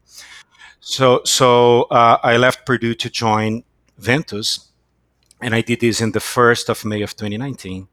so 0.81 1.21
so 1.25 1.83
uh, 1.85 2.19
i 2.23 2.37
left 2.37 2.65
purdue 2.65 2.95
to 2.95 3.11
join 3.11 3.65
ventus 3.99 4.72
and 5.43 5.55
i 5.55 5.61
did 5.61 5.81
this 5.81 6.01
in 6.01 6.13
the 6.13 6.21
first 6.21 6.69
of 6.69 6.85
may 6.85 7.03
of 7.03 7.17
2019 7.17 7.89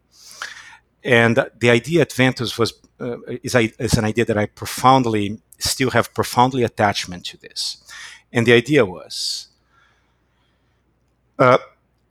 and 1.04 1.46
the 1.60 1.70
idea 1.70 2.02
at 2.02 2.14
ventus 2.14 2.58
was 2.58 2.74
uh, 3.02 3.18
is, 3.44 3.56
I, 3.56 3.72
is 3.80 3.94
an 3.94 4.06
idea 4.06 4.26
that 4.26 4.38
i 4.38 4.46
profoundly 4.46 5.40
still 5.58 5.92
have 5.92 6.14
profoundly 6.14 6.64
attachment 6.64 7.26
to 7.26 7.38
this 7.38 7.84
and 8.32 8.46
the 8.46 8.54
idea 8.54 8.86
was 8.86 9.50
uh, 11.40 11.58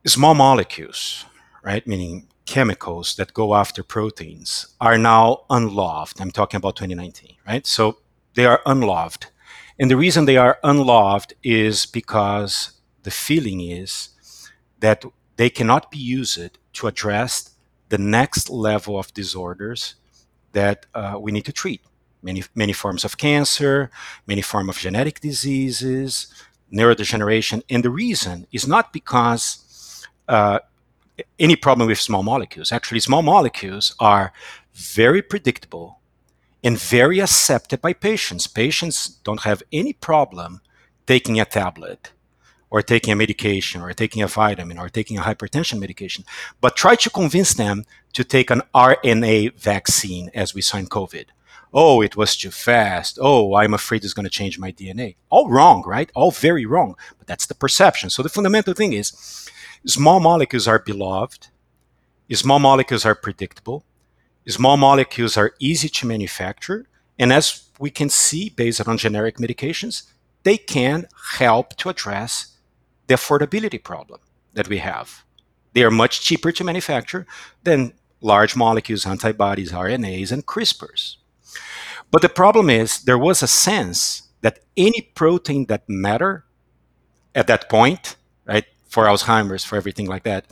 small 0.05 0.33
molecules, 0.33 1.25
right, 1.63 1.85
meaning 1.85 2.27
chemicals 2.45 3.15
that 3.15 3.33
go 3.33 3.53
after 3.53 3.83
proteins, 3.83 4.67
are 4.81 4.97
now 4.97 5.43
unloved. 5.49 6.19
I'm 6.19 6.31
talking 6.31 6.57
about 6.57 6.75
2019, 6.75 7.35
right? 7.47 7.65
So 7.65 7.99
they 8.33 8.45
are 8.45 8.61
unloved. 8.65 9.27
And 9.79 9.89
the 9.89 9.97
reason 9.97 10.25
they 10.25 10.37
are 10.37 10.59
unloved 10.63 11.35
is 11.43 11.85
because 11.85 12.71
the 13.03 13.11
feeling 13.11 13.61
is 13.61 14.09
that 14.79 15.05
they 15.39 15.49
cannot 15.49 15.89
be 15.89 15.97
used 15.97 16.57
to 16.73 16.87
address 16.87 17.51
the 17.87 17.97
next 17.97 18.49
level 18.49 18.99
of 18.99 19.13
disorders 19.13 19.95
that 20.51 20.85
uh, 20.93 21.15
we 21.17 21.31
need 21.31 21.45
to 21.45 21.53
treat. 21.53 21.81
Many, 22.21 22.43
many 22.55 22.73
forms 22.73 23.05
of 23.05 23.17
cancer, 23.17 23.89
many 24.27 24.41
forms 24.41 24.67
of 24.67 24.77
genetic 24.77 25.21
diseases, 25.21 26.27
neurodegeneration. 26.73 27.63
And 27.69 27.85
the 27.85 27.89
reason 27.89 28.47
is 28.51 28.67
not 28.67 28.91
because 28.91 30.05
uh, 30.27 30.59
any 31.39 31.55
problem 31.55 31.87
with 31.87 31.99
small 32.01 32.21
molecules. 32.21 32.73
Actually, 32.73 32.99
small 32.99 33.21
molecules 33.21 33.95
are 33.97 34.33
very 34.73 35.21
predictable 35.21 35.99
and 36.65 36.77
very 36.77 37.19
accepted 37.19 37.79
by 37.79 37.93
patients. 37.93 38.45
Patients 38.45 39.07
don't 39.23 39.43
have 39.43 39.63
any 39.71 39.93
problem 39.93 40.59
taking 41.07 41.39
a 41.39 41.45
tablet 41.45 42.11
or 42.69 42.81
taking 42.81 43.11
a 43.11 43.15
medication 43.15 43.81
or 43.81 43.91
taking 43.93 44.21
a 44.21 44.27
vitamin 44.27 44.77
or 44.77 44.89
taking 44.89 45.17
a 45.17 45.21
hypertension 45.21 45.79
medication, 45.79 46.23
but 46.61 46.75
try 46.75 46.95
to 46.95 47.09
convince 47.09 47.53
them 47.53 47.85
to 48.13 48.23
take 48.23 48.49
an 48.49 48.61
RNA 48.73 49.55
vaccine 49.55 50.29
as 50.33 50.53
we 50.53 50.61
in 50.61 50.87
COVID. 50.87 51.25
Oh, 51.71 52.01
it 52.01 52.15
was 52.15 52.35
too 52.35 52.51
fast. 52.51 53.19
Oh, 53.21 53.55
I'm 53.55 53.75
afraid 53.75 54.03
it's 54.03 54.13
going 54.13 54.25
to 54.25 54.29
change 54.29 54.57
my 54.57 54.71
DNA. 54.71 55.15
All 55.29 55.49
wrong, 55.49 55.83
right? 55.85 56.11
All 56.15 56.31
very 56.31 56.65
wrong. 56.65 56.95
But 57.19 57.27
that's 57.27 57.45
the 57.45 57.53
perception. 57.53 58.09
So 58.09 58.23
the 58.23 58.29
fundamental 58.29 58.73
thing 58.73 58.93
is 58.93 59.47
Small 59.85 60.19
molecules 60.19 60.67
are 60.67 60.79
beloved. 60.79 61.47
Small 62.33 62.59
molecules 62.59 63.05
are 63.05 63.15
predictable. 63.15 63.85
Small 64.47 64.77
molecules 64.77 65.37
are 65.37 65.53
easy 65.59 65.87
to 65.89 66.05
manufacture. 66.05 66.85
And 67.17 67.31
as 67.31 67.63
we 67.79 67.89
can 67.89 68.09
see 68.09 68.49
based 68.49 68.85
on 68.85 68.97
generic 68.97 69.37
medications, 69.37 70.03
they 70.43 70.57
can 70.57 71.07
help 71.37 71.77
to 71.77 71.89
address 71.89 72.57
the 73.09 73.15
affordability 73.15 73.83
problem 73.83 74.21
that 74.53 74.69
we 74.69 74.77
have. 74.77 75.25
They 75.73 75.83
are 75.83 75.91
much 75.91 76.21
cheaper 76.21 76.51
to 76.53 76.63
manufacture 76.63 77.25
than 77.63 77.93
large 78.21 78.55
molecules, 78.55 79.05
antibodies, 79.05 79.71
RNAs, 79.71 80.31
and 80.31 80.45
CRISPRs. 80.45 81.17
But 82.11 82.21
the 82.21 82.29
problem 82.29 82.69
is 82.69 83.03
there 83.03 83.17
was 83.17 83.41
a 83.41 83.47
sense 83.47 84.29
that 84.41 84.59
any 84.77 85.01
protein 85.15 85.65
that 85.65 85.89
matter 85.89 86.45
at 87.33 87.47
that 87.47 87.67
point, 87.67 88.15
right, 88.45 88.65
for 88.87 89.05
Alzheimer's, 89.05 89.65
for 89.65 89.75
everything 89.75 90.07
like 90.07 90.23
that, 90.23 90.45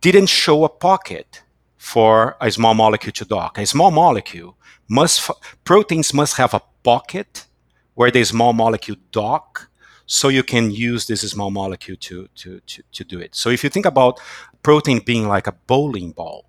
didn't 0.00 0.26
show 0.26 0.64
a 0.64 0.68
pocket 0.68 1.42
for 1.76 2.36
a 2.40 2.50
small 2.50 2.74
molecule 2.74 3.12
to 3.12 3.24
dock. 3.24 3.58
A 3.58 3.66
small 3.66 3.90
molecule 3.90 4.56
must, 4.88 5.30
proteins 5.64 6.14
must 6.14 6.36
have 6.36 6.54
a 6.54 6.62
pocket 6.84 7.46
where 7.94 8.10
the 8.12 8.22
small 8.22 8.52
molecule 8.52 8.96
dock 9.10 9.67
so 10.08 10.28
you 10.28 10.42
can 10.42 10.72
use 10.72 11.06
this 11.06 11.20
small 11.20 11.52
molecule 11.52 11.96
to, 12.00 12.28
to, 12.34 12.58
to, 12.66 12.82
to 12.90 13.04
do 13.04 13.20
it. 13.20 13.36
So 13.36 13.50
if 13.50 13.62
you 13.62 13.70
think 13.70 13.86
about 13.86 14.18
protein 14.64 15.00
being 15.06 15.28
like 15.28 15.46
a 15.46 15.52
bowling 15.52 16.10
ball, 16.10 16.44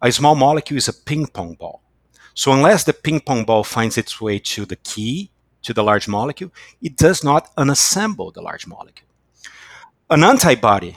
a 0.00 0.10
small 0.10 0.34
molecule 0.34 0.78
is 0.78 0.88
a 0.88 0.94
ping 0.94 1.26
pong 1.26 1.54
ball. 1.54 1.82
So 2.32 2.52
unless 2.52 2.84
the 2.84 2.94
ping 2.94 3.20
pong 3.20 3.44
ball 3.44 3.64
finds 3.64 3.98
its 3.98 4.20
way 4.20 4.38
to 4.38 4.64
the 4.64 4.76
key, 4.76 5.30
to 5.64 5.74
the 5.74 5.84
large 5.84 6.08
molecule, 6.08 6.50
it 6.80 6.96
does 6.96 7.22
not 7.22 7.54
unassemble 7.56 8.32
the 8.32 8.40
large 8.40 8.66
molecule 8.66 9.12
an 10.12 10.22
antibody 10.24 10.94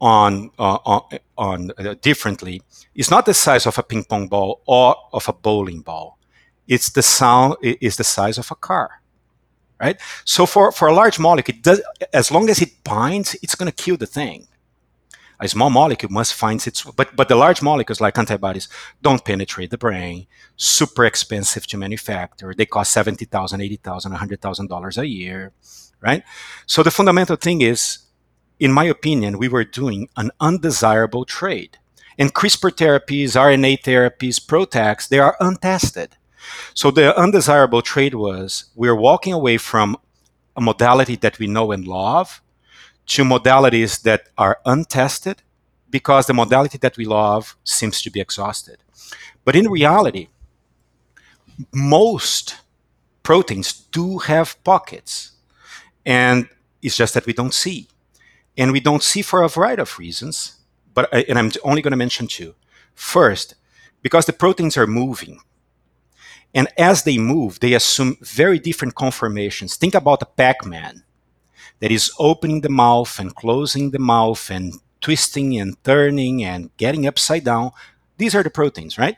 on 0.00 0.50
uh, 0.58 0.78
on, 0.84 1.18
on 1.36 1.70
uh, 1.78 1.94
differently 2.00 2.62
is 2.94 3.10
not 3.10 3.26
the 3.26 3.34
size 3.34 3.66
of 3.66 3.76
a 3.78 3.82
ping 3.82 4.04
pong 4.04 4.28
ball 4.28 4.60
or 4.66 4.96
of 5.12 5.28
a 5.28 5.32
bowling 5.32 5.80
ball. 5.80 6.18
It's 6.68 6.90
the 6.90 7.02
sound 7.02 7.56
is 7.62 7.96
the 7.96 8.04
size 8.04 8.38
of 8.38 8.50
a 8.50 8.54
car, 8.54 9.02
right? 9.80 10.00
So 10.24 10.46
for 10.46 10.72
for 10.72 10.88
a 10.88 10.94
large 10.94 11.18
molecule, 11.18 11.58
does, 11.60 11.82
as 12.12 12.30
long 12.30 12.50
as 12.50 12.60
it 12.60 12.82
binds, 12.84 13.34
it's 13.42 13.54
going 13.54 13.70
to 13.70 13.84
kill 13.84 13.96
the 13.96 14.06
thing. 14.06 14.48
A 15.40 15.48
small 15.48 15.68
molecule 15.68 16.12
must 16.12 16.32
find 16.34 16.64
its, 16.66 16.82
but 16.82 17.14
but 17.16 17.28
the 17.28 17.36
large 17.36 17.60
molecules 17.60 18.00
like 18.00 18.16
antibodies 18.18 18.68
don't 19.02 19.24
penetrate 19.24 19.70
the 19.70 19.78
brain. 19.78 20.26
Super 20.56 21.04
expensive 21.04 21.66
to 21.66 21.76
manufacture. 21.76 22.54
They 22.54 22.66
cost 22.66 22.92
seventy 22.92 23.24
thousand, 23.24 23.60
eighty 23.60 23.76
thousand, 23.76 24.12
a 24.12 24.16
hundred 24.16 24.40
thousand 24.40 24.68
dollars 24.68 24.96
a 24.96 25.06
year, 25.06 25.52
right? 26.00 26.22
So 26.66 26.82
the 26.82 26.92
fundamental 26.92 27.36
thing 27.36 27.60
is 27.62 28.04
in 28.58 28.72
my 28.72 28.84
opinion, 28.84 29.38
we 29.38 29.48
were 29.48 29.64
doing 29.64 30.08
an 30.16 30.30
undesirable 30.40 31.24
trade. 31.24 31.78
And 32.16 32.32
CRISPR 32.32 32.70
therapies, 32.70 33.34
RNA 33.34 33.82
therapies, 33.82 34.40
PROTACs, 34.40 35.08
they 35.08 35.18
are 35.18 35.36
untested. 35.40 36.16
So 36.74 36.90
the 36.90 37.16
undesirable 37.16 37.82
trade 37.82 38.14
was 38.14 38.66
we're 38.74 38.94
walking 38.94 39.32
away 39.32 39.58
from 39.58 39.96
a 40.56 40.60
modality 40.60 41.16
that 41.16 41.38
we 41.38 41.46
know 41.46 41.72
and 41.72 41.86
love 41.86 42.40
to 43.06 43.24
modalities 43.24 44.02
that 44.02 44.28
are 44.38 44.60
untested 44.64 45.42
because 45.90 46.26
the 46.26 46.34
modality 46.34 46.78
that 46.78 46.96
we 46.96 47.04
love 47.04 47.56
seems 47.64 48.02
to 48.02 48.10
be 48.10 48.20
exhausted. 48.20 48.78
But 49.44 49.56
in 49.56 49.70
reality, 49.70 50.28
most 51.72 52.56
proteins 53.22 53.72
do 53.72 54.18
have 54.18 54.62
pockets, 54.64 55.32
and 56.04 56.48
it's 56.82 56.96
just 56.96 57.14
that 57.14 57.26
we 57.26 57.32
don't 57.32 57.54
see 57.54 57.88
and 58.56 58.72
we 58.72 58.80
don't 58.80 59.02
see 59.02 59.22
for 59.22 59.42
a 59.42 59.48
variety 59.48 59.82
of 59.82 59.98
reasons. 59.98 60.56
But 60.92 61.12
uh, 61.12 61.22
and 61.28 61.38
I'm 61.38 61.50
only 61.64 61.82
going 61.82 61.92
to 61.92 61.96
mention 61.96 62.26
two. 62.26 62.54
First, 62.94 63.54
because 64.02 64.26
the 64.26 64.32
proteins 64.32 64.76
are 64.76 64.86
moving, 64.86 65.40
and 66.54 66.68
as 66.78 67.02
they 67.02 67.18
move, 67.18 67.60
they 67.60 67.74
assume 67.74 68.16
very 68.20 68.58
different 68.58 68.94
conformations. 68.94 69.76
Think 69.76 69.94
about 69.94 70.22
a 70.22 70.26
Pac-Man 70.26 71.02
that 71.80 71.90
is 71.90 72.12
opening 72.18 72.60
the 72.60 72.68
mouth 72.68 73.18
and 73.18 73.34
closing 73.34 73.90
the 73.90 73.98
mouth 73.98 74.50
and 74.50 74.74
twisting 75.00 75.58
and 75.58 75.76
turning 75.82 76.44
and 76.44 76.74
getting 76.76 77.06
upside 77.06 77.44
down. 77.44 77.72
These 78.16 78.34
are 78.34 78.42
the 78.42 78.50
proteins, 78.50 78.96
right? 78.96 79.16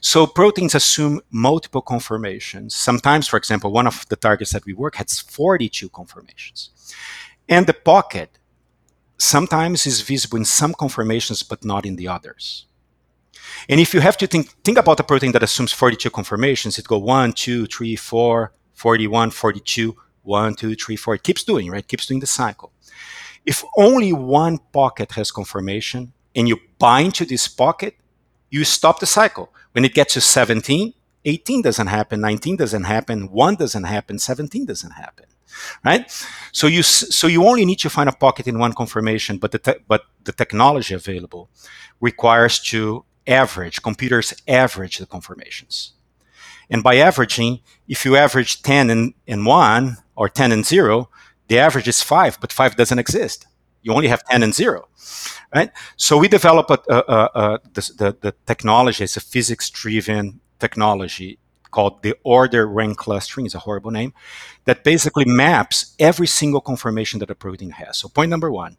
So 0.00 0.26
proteins 0.26 0.74
assume 0.74 1.20
multiple 1.30 1.82
conformations. 1.82 2.74
Sometimes, 2.74 3.28
for 3.28 3.36
example, 3.36 3.70
one 3.70 3.86
of 3.86 4.08
the 4.08 4.16
targets 4.16 4.52
that 4.52 4.64
we 4.66 4.72
work 4.72 4.96
has 4.96 5.20
42 5.20 5.90
conformations. 5.90 6.70
And 7.48 7.66
the 7.66 7.74
pocket 7.74 8.38
sometimes 9.16 9.86
is 9.86 10.00
visible 10.00 10.38
in 10.38 10.44
some 10.44 10.74
conformations 10.74 11.42
but 11.44 11.64
not 11.64 11.86
in 11.86 11.96
the 11.96 12.08
others. 12.08 12.66
And 13.68 13.80
if 13.80 13.94
you 13.94 14.00
have 14.00 14.16
to 14.18 14.26
think, 14.26 14.50
think 14.64 14.78
about 14.78 15.00
a 15.00 15.04
protein 15.04 15.32
that 15.32 15.42
assumes 15.42 15.72
42 15.72 16.10
conformations, 16.10 16.78
it 16.78 16.86
go 16.86 16.98
1, 16.98 17.32
2, 17.32 17.66
3, 17.66 17.96
4, 17.96 18.52
41, 18.72 19.30
42, 19.30 19.96
1, 20.22 20.54
2, 20.54 20.74
3, 20.74 20.96
4. 20.96 21.14
It 21.14 21.22
keeps 21.22 21.44
doing, 21.44 21.70
right? 21.70 21.86
Keeps 21.86 22.06
doing 22.06 22.20
the 22.20 22.26
cycle. 22.26 22.72
If 23.44 23.64
only 23.76 24.12
one 24.12 24.58
pocket 24.72 25.12
has 25.12 25.30
conformation 25.30 26.12
and 26.34 26.48
you 26.48 26.58
bind 26.78 27.14
to 27.16 27.24
this 27.24 27.48
pocket, 27.48 27.96
you 28.50 28.64
stop 28.64 29.00
the 29.00 29.06
cycle. 29.06 29.52
When 29.72 29.84
it 29.84 29.94
gets 29.94 30.14
to 30.14 30.20
17, 30.20 30.94
18 31.24 31.62
doesn't 31.62 31.86
happen, 31.86 32.20
19 32.20 32.56
doesn't 32.56 32.84
happen, 32.84 33.30
1 33.30 33.54
doesn't 33.56 33.84
happen, 33.84 34.18
17 34.18 34.66
doesn't 34.66 34.92
happen. 34.92 35.26
Right? 35.84 36.10
So 36.52 36.66
you 36.66 36.82
so 36.82 37.26
you 37.26 37.44
only 37.46 37.66
need 37.66 37.78
to 37.80 37.90
find 37.90 38.08
a 38.08 38.12
pocket 38.12 38.46
in 38.46 38.58
one 38.58 38.72
conformation, 38.72 39.36
but 39.36 39.52
the 39.52 39.80
but 39.86 40.04
the 40.24 40.32
technology 40.32 40.94
available 40.94 41.50
requires 42.00 42.58
to 42.70 43.04
average 43.26 43.82
computers 43.82 44.34
average 44.46 44.98
the 44.98 45.06
conformations. 45.06 45.92
And 46.70 46.82
by 46.82 46.96
averaging, 46.96 47.60
if 47.86 48.04
you 48.04 48.16
average 48.16 48.62
10 48.62 48.90
and, 48.90 49.14
and 49.26 49.44
1 49.44 49.96
or 50.16 50.28
10 50.28 50.52
and 50.52 50.64
0, 50.64 51.10
the 51.48 51.58
average 51.58 51.88
is 51.88 52.02
5, 52.02 52.40
but 52.40 52.52
5 52.52 52.76
doesn't 52.76 52.98
exist. 52.98 53.46
You 53.82 53.92
only 53.92 54.08
have 54.08 54.24
10 54.24 54.42
and 54.42 54.54
0. 54.54 54.88
Right? 55.54 55.70
So 55.96 56.16
we 56.16 56.28
develop 56.28 56.70
a, 56.70 56.78
a, 56.88 57.30
a, 57.34 57.60
the, 57.74 58.16
the, 58.20 58.34
technology 58.46 59.04
it's 59.04 59.16
a 59.16 59.20
physics 59.20 59.68
driven 59.68 60.40
technology 60.58 61.38
called 61.70 62.02
the 62.02 62.14
order 62.22 62.66
rank 62.66 62.96
clustering 62.96 63.44
is 63.46 63.54
a 63.54 63.58
horrible 63.58 63.90
name 63.90 64.14
that 64.64 64.84
basically 64.84 65.24
maps 65.24 65.94
every 65.98 66.26
single 66.26 66.60
conformation 66.60 67.18
that 67.18 67.30
a 67.30 67.34
protein 67.34 67.70
has 67.70 67.98
so 67.98 68.08
point 68.08 68.30
number 68.30 68.50
one 68.50 68.76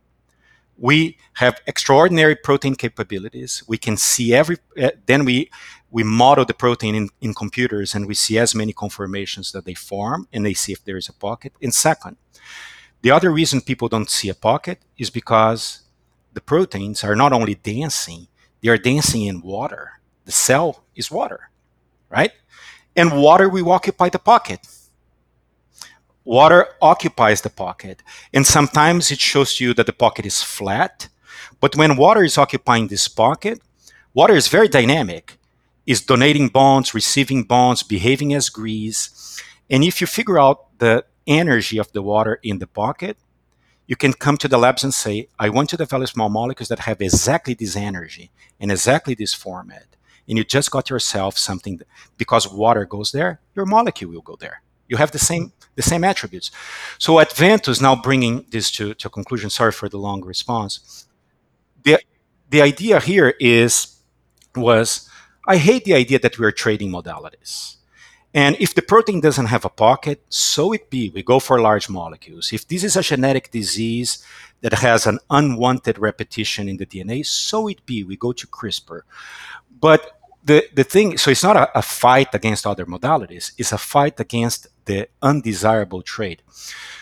we 0.78 1.18
have 1.34 1.62
extraordinary 1.68 2.36
protein 2.36 2.76
capabilities 2.76 3.64
we 3.68 3.78
can 3.78 3.98
see 3.98 4.34
every 4.34 4.58
uh, 4.82 4.90
then 5.06 5.26
we 5.26 5.50
we 5.92 6.04
model 6.04 6.44
the 6.44 6.54
protein 6.54 6.96
in, 6.96 7.10
in 7.22 7.34
computers 7.34 7.94
and 7.94 8.08
we 8.08 8.16
see 8.16 8.40
as 8.40 8.56
many 8.56 8.74
conformations 8.74 9.52
that 9.52 9.66
they 9.66 9.74
form 9.76 10.28
and 10.34 10.46
they 10.46 10.54
see 10.54 10.72
if 10.72 10.84
there 10.84 10.98
is 10.98 11.10
a 11.10 11.14
pocket 11.14 11.54
and 11.62 11.74
second 11.74 12.18
the 13.02 13.12
other 13.12 13.32
reason 13.32 13.62
people 13.62 13.88
don't 13.88 14.10
see 14.10 14.30
a 14.30 14.36
pocket 14.36 14.80
is 14.98 15.10
because 15.10 15.82
the 16.34 16.42
proteins 16.42 17.04
are 17.04 17.16
not 17.16 17.34
only 17.34 17.56
dancing 17.56 18.28
they 18.62 18.70
are 18.70 18.78
dancing 18.78 19.24
in 19.24 19.42
water 19.42 20.00
the 20.26 20.32
cell 20.32 20.84
is 20.96 21.12
water 21.12 21.50
right? 22.14 22.32
And 22.96 23.22
water 23.22 23.50
will 23.50 23.72
occupy 23.72 24.10
the 24.10 24.20
pocket. 24.20 24.60
Water 26.26 26.68
occupies 26.82 27.42
the 27.42 27.50
pocket. 27.50 28.02
And 28.34 28.46
sometimes 28.46 29.12
it 29.12 29.20
shows 29.20 29.60
you 29.60 29.74
that 29.74 29.86
the 29.86 29.94
pocket 29.94 30.26
is 30.26 30.42
flat. 30.42 31.10
But 31.60 31.76
when 31.76 31.98
water 31.98 32.24
is 32.24 32.38
occupying 32.38 32.88
this 32.88 33.08
pocket, 33.08 33.62
water 34.14 34.36
is 34.36 34.48
very 34.48 34.68
dynamic, 34.68 35.38
is 35.86 36.02
donating 36.02 36.48
bonds, 36.50 36.94
receiving 36.94 37.44
bonds, 37.44 37.84
behaving 37.84 38.34
as 38.34 38.50
grease. 38.50 39.42
And 39.70 39.84
if 39.84 40.00
you 40.02 40.08
figure 40.08 40.40
out 40.40 40.78
the 40.80 41.06
energy 41.28 41.78
of 41.78 41.92
the 41.92 42.02
water 42.02 42.40
in 42.44 42.60
the 42.60 42.68
pocket, 42.68 43.18
you 43.88 43.96
can 43.96 44.14
come 44.14 44.38
to 44.38 44.48
the 44.48 44.58
labs 44.58 44.84
and 44.84 44.94
say, 44.94 45.28
I 45.38 45.50
want 45.50 45.70
to 45.72 45.78
develop 45.78 46.10
small 46.10 46.30
molecules 46.30 46.70
that 46.70 46.80
have 46.80 47.02
exactly 47.02 47.54
this 47.54 47.76
energy 47.76 48.32
and 48.60 48.72
exactly 48.72 49.14
this 49.14 49.34
format 49.34 49.88
and 50.28 50.38
you 50.38 50.44
just 50.44 50.72
got 50.72 50.90
yourself 50.90 51.38
something 51.38 51.78
that, 51.78 51.88
because 52.18 52.52
water 52.52 52.86
goes 52.86 53.12
there, 53.12 53.42
your 53.56 53.66
molecule 53.66 54.12
will 54.12 54.22
go 54.22 54.36
there. 54.36 54.62
You 54.88 54.98
have 54.98 55.12
the 55.12 55.20
same 55.20 55.54
the 55.76 55.82
same 55.82 56.04
attributes. 56.04 56.52
So 56.98 57.20
at 57.20 57.34
Ventus, 57.34 57.82
now 57.82 57.96
bringing 57.96 58.46
this 58.50 58.72
to, 58.72 58.94
to 58.94 59.08
a 59.08 59.12
conclusion, 59.12 59.50
sorry 59.50 59.72
for 59.72 59.90
the 59.90 59.98
long 59.98 60.24
response. 60.24 61.08
The, 61.84 62.00
the 62.50 62.62
idea 62.62 63.00
here 63.00 63.34
is, 63.40 63.98
was, 64.56 65.10
I 65.48 65.58
hate 65.58 65.86
the 65.86 65.96
idea 65.96 66.20
that 66.20 66.38
we're 66.38 66.52
trading 66.52 66.92
modalities. 66.92 67.78
And 68.36 68.56
if 68.60 68.74
the 68.74 68.82
protein 68.82 69.20
doesn't 69.20 69.48
have 69.48 69.66
a 69.66 69.70
pocket, 69.70 70.24
so 70.30 70.74
it 70.74 70.90
be. 70.90 71.10
We 71.10 71.22
go 71.22 71.40
for 71.40 71.60
large 71.60 71.88
molecules. 71.88 72.52
If 72.52 72.68
this 72.68 72.84
is 72.84 72.96
a 72.96 73.04
genetic 73.04 73.52
disease 73.52 74.26
that 74.62 74.74
has 74.74 75.06
an 75.06 75.20
unwanted 75.30 76.00
repetition 76.00 76.68
in 76.68 76.78
the 76.78 76.86
DNA, 76.86 77.26
so 77.26 77.68
it 77.68 77.86
be. 77.86 78.04
We 78.04 78.18
go 78.18 78.32
to 78.32 78.48
CRISPR. 78.48 79.02
But 79.80 80.20
the, 80.44 80.68
the 80.74 80.84
thing, 80.84 81.18
so 81.18 81.30
it's 81.30 81.44
not 81.44 81.58
a, 81.58 81.78
a, 81.78 81.82
fight 81.82 82.34
against 82.34 82.66
other 82.66 82.86
modalities, 82.86 83.54
it's 83.58 83.72
a 83.72 83.78
fight 83.78 84.20
against 84.20 84.68
the 84.86 85.08
undesirable 85.22 86.02
trade. 86.02 86.42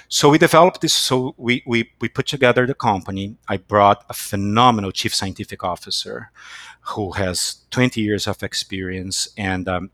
So 0.08 0.30
we 0.30 0.38
developed 0.38 0.82
this, 0.82 0.94
so 0.94 1.36
we, 1.38 1.64
we, 1.66 1.92
we 2.02 2.10
put 2.10 2.28
together 2.28 2.68
the 2.68 2.74
company. 2.74 3.38
I 3.48 3.58
brought 3.58 4.04
a 4.10 4.14
phenomenal 4.14 4.92
chief 4.92 5.16
scientific 5.16 5.64
officer 5.64 6.32
who 6.82 7.12
has 7.14 7.62
20 7.72 8.02
years 8.02 8.28
of 8.28 8.44
experience 8.44 9.30
and 9.38 9.68
um, 9.70 9.92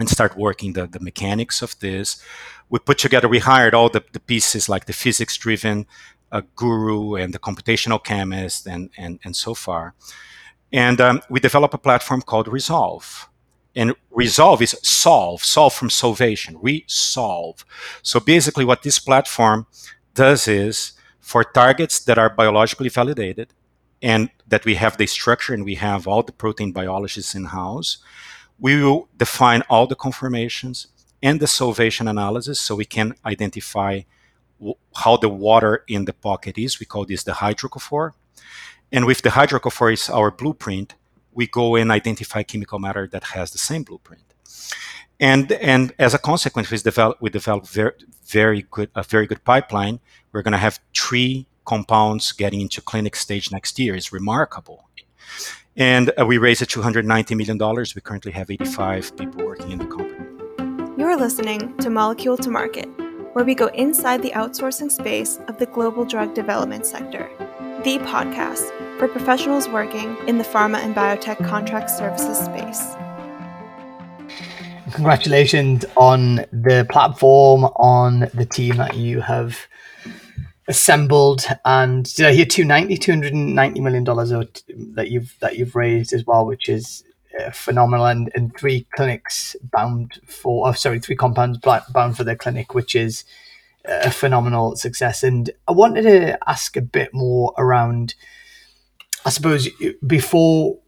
and 0.00 0.08
start 0.08 0.36
working 0.36 0.72
the, 0.72 0.86
the 0.86 0.98
mechanics 0.98 1.62
of 1.62 1.78
this. 1.80 2.24
We 2.70 2.78
put 2.78 2.98
together, 2.98 3.28
we 3.28 3.38
hired 3.38 3.74
all 3.74 3.90
the, 3.90 4.02
the 4.12 4.20
pieces 4.20 4.68
like 4.68 4.86
the 4.86 4.94
physics 4.94 5.36
driven 5.36 5.86
uh, 6.32 6.42
guru 6.56 7.16
and 7.16 7.34
the 7.34 7.38
computational 7.38 8.02
chemist 8.02 8.66
and, 8.66 8.90
and, 8.96 9.20
and 9.24 9.36
so 9.36 9.52
far. 9.54 9.94
And 10.72 11.00
um, 11.00 11.20
we 11.28 11.38
developed 11.40 11.74
a 11.74 11.78
platform 11.78 12.22
called 12.22 12.48
Resolve. 12.48 13.28
And 13.76 13.94
resolve 14.10 14.62
is 14.62 14.76
solve, 14.82 15.44
solve 15.44 15.74
from 15.74 15.88
solvation, 15.88 16.56
resolve. 16.60 17.64
So 18.02 18.18
basically, 18.18 18.64
what 18.64 18.82
this 18.82 18.98
platform 18.98 19.66
does 20.14 20.48
is 20.48 20.92
for 21.20 21.44
targets 21.44 22.00
that 22.00 22.18
are 22.18 22.30
biologically 22.30 22.88
validated 22.88 23.54
and 24.02 24.30
that 24.48 24.64
we 24.64 24.74
have 24.74 24.96
the 24.96 25.06
structure 25.06 25.54
and 25.54 25.64
we 25.64 25.76
have 25.76 26.08
all 26.08 26.22
the 26.22 26.32
protein 26.32 26.72
biologists 26.72 27.34
in 27.34 27.44
house, 27.44 27.98
we 28.58 28.82
will 28.82 29.08
define 29.16 29.62
all 29.70 29.86
the 29.86 29.94
conformations 29.94 30.88
and 31.22 31.38
the 31.38 31.46
solvation 31.46 32.08
analysis 32.08 32.58
so 32.60 32.74
we 32.74 32.84
can 32.84 33.14
identify 33.24 34.00
how 34.96 35.16
the 35.16 35.28
water 35.28 35.84
in 35.88 36.04
the 36.04 36.12
pocket 36.12 36.58
is. 36.58 36.80
We 36.80 36.86
call 36.86 37.04
this 37.04 37.22
the 37.22 37.32
hydrocophore. 37.32 38.12
And 38.92 39.06
with 39.06 39.22
the 39.22 39.30
hydrocophore 39.30 39.92
is 39.92 40.10
our 40.10 40.30
blueprint, 40.30 40.94
we 41.32 41.46
go 41.46 41.76
and 41.76 41.90
identify 41.90 42.42
chemical 42.42 42.78
matter 42.78 43.06
that 43.08 43.24
has 43.24 43.50
the 43.50 43.58
same 43.58 43.82
blueprint. 43.82 44.22
And, 45.18 45.52
and 45.52 45.92
as 45.98 46.14
a 46.14 46.18
consequence, 46.18 46.70
we 46.70 46.78
develop, 46.78 47.18
we 47.20 47.28
develop 47.30 47.68
very, 47.68 47.92
very 48.26 48.66
good, 48.70 48.90
a 48.94 49.02
very 49.02 49.26
good 49.26 49.44
pipeline. 49.44 50.00
We're 50.32 50.42
going 50.42 50.52
to 50.52 50.58
have 50.58 50.80
three 50.96 51.46
compounds 51.66 52.32
getting 52.32 52.62
into 52.62 52.80
clinic 52.80 53.14
stage 53.16 53.52
next 53.52 53.78
year. 53.78 53.94
It's 53.94 54.12
remarkable. 54.12 54.88
And 55.76 56.12
uh, 56.18 56.26
we 56.26 56.38
raised 56.38 56.62
$290 56.62 57.36
million. 57.36 57.58
We 57.94 58.00
currently 58.00 58.32
have 58.32 58.50
85 58.50 59.16
people 59.16 59.44
working 59.44 59.70
in 59.72 59.78
the 59.78 59.86
company. 59.86 60.26
You're 60.96 61.16
listening 61.16 61.76
to 61.78 61.90
Molecule 61.90 62.36
to 62.38 62.50
Market, 62.50 62.86
where 63.34 63.44
we 63.44 63.54
go 63.54 63.68
inside 63.68 64.22
the 64.22 64.30
outsourcing 64.30 64.90
space 64.90 65.38
of 65.48 65.58
the 65.58 65.66
global 65.66 66.04
drug 66.04 66.34
development 66.34 66.86
sector 66.86 67.30
the 67.84 67.98
podcast 68.00 68.68
for 68.98 69.08
professionals 69.08 69.66
working 69.66 70.14
in 70.28 70.36
the 70.36 70.44
pharma 70.44 70.76
and 70.78 70.94
biotech 70.94 71.42
contract 71.46 71.88
services 71.88 72.38
space. 72.38 72.94
Congratulations 74.92 75.86
on 75.96 76.44
the 76.52 76.86
platform, 76.90 77.64
on 77.76 78.28
the 78.34 78.44
team 78.44 78.76
that 78.76 78.96
you 78.96 79.22
have 79.22 79.66
assembled 80.68 81.46
and 81.64 82.04
did 82.14 82.26
I 82.26 82.32
hear 82.32 82.44
290 82.44 82.96
290 82.98 83.80
million 83.80 84.04
dollars 84.04 84.28
that 84.28 85.10
you've 85.10 85.34
that 85.40 85.56
you've 85.56 85.74
raised 85.74 86.12
as 86.12 86.24
well 86.26 86.46
which 86.46 86.68
is 86.68 87.02
uh, 87.40 87.50
phenomenal 87.50 88.06
and, 88.06 88.30
and 88.36 88.56
three 88.56 88.86
clinics 88.94 89.56
bound 89.72 90.20
for 90.26 90.68
oh 90.68 90.72
sorry 90.72 91.00
three 91.00 91.16
compounds 91.16 91.58
bound 91.58 92.16
for 92.16 92.22
the 92.22 92.36
clinic 92.36 92.72
which 92.72 92.94
is 92.94 93.24
a 93.90 94.10
phenomenal 94.10 94.76
success. 94.76 95.22
And 95.22 95.50
I 95.68 95.72
wanted 95.72 96.02
to 96.02 96.38
ask 96.48 96.76
a 96.76 96.82
bit 96.82 97.12
more 97.12 97.52
around, 97.58 98.14
I 99.24 99.30
suppose, 99.30 99.68
before 100.06 100.78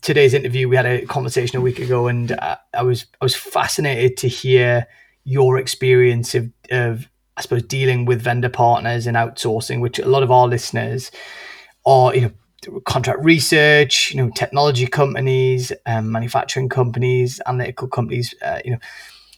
today's 0.00 0.34
interview, 0.34 0.68
we 0.68 0.76
had 0.76 0.86
a 0.86 1.06
conversation 1.06 1.58
a 1.58 1.60
week 1.60 1.78
ago, 1.78 2.06
and 2.06 2.32
I, 2.32 2.58
I 2.74 2.82
was 2.82 3.06
I 3.20 3.24
was 3.24 3.34
fascinated 3.34 4.16
to 4.18 4.28
hear 4.28 4.86
your 5.24 5.58
experience 5.58 6.34
of, 6.34 6.50
of 6.70 7.08
I 7.36 7.42
suppose 7.42 7.62
dealing 7.62 8.04
with 8.04 8.22
vendor 8.22 8.48
partners 8.48 9.06
and 9.06 9.16
outsourcing, 9.16 9.80
which 9.80 9.98
a 9.98 10.06
lot 10.06 10.22
of 10.22 10.30
our 10.30 10.46
listeners 10.46 11.10
are, 11.86 12.14
you 12.14 12.20
know, 12.20 12.80
contract 12.80 13.24
research, 13.24 14.12
you 14.12 14.22
know, 14.22 14.30
technology 14.30 14.86
companies, 14.86 15.72
um, 15.86 16.12
manufacturing 16.12 16.68
companies, 16.68 17.40
analytical 17.46 17.88
companies, 17.88 18.34
uh, 18.42 18.60
you 18.64 18.72
know, 18.72 18.78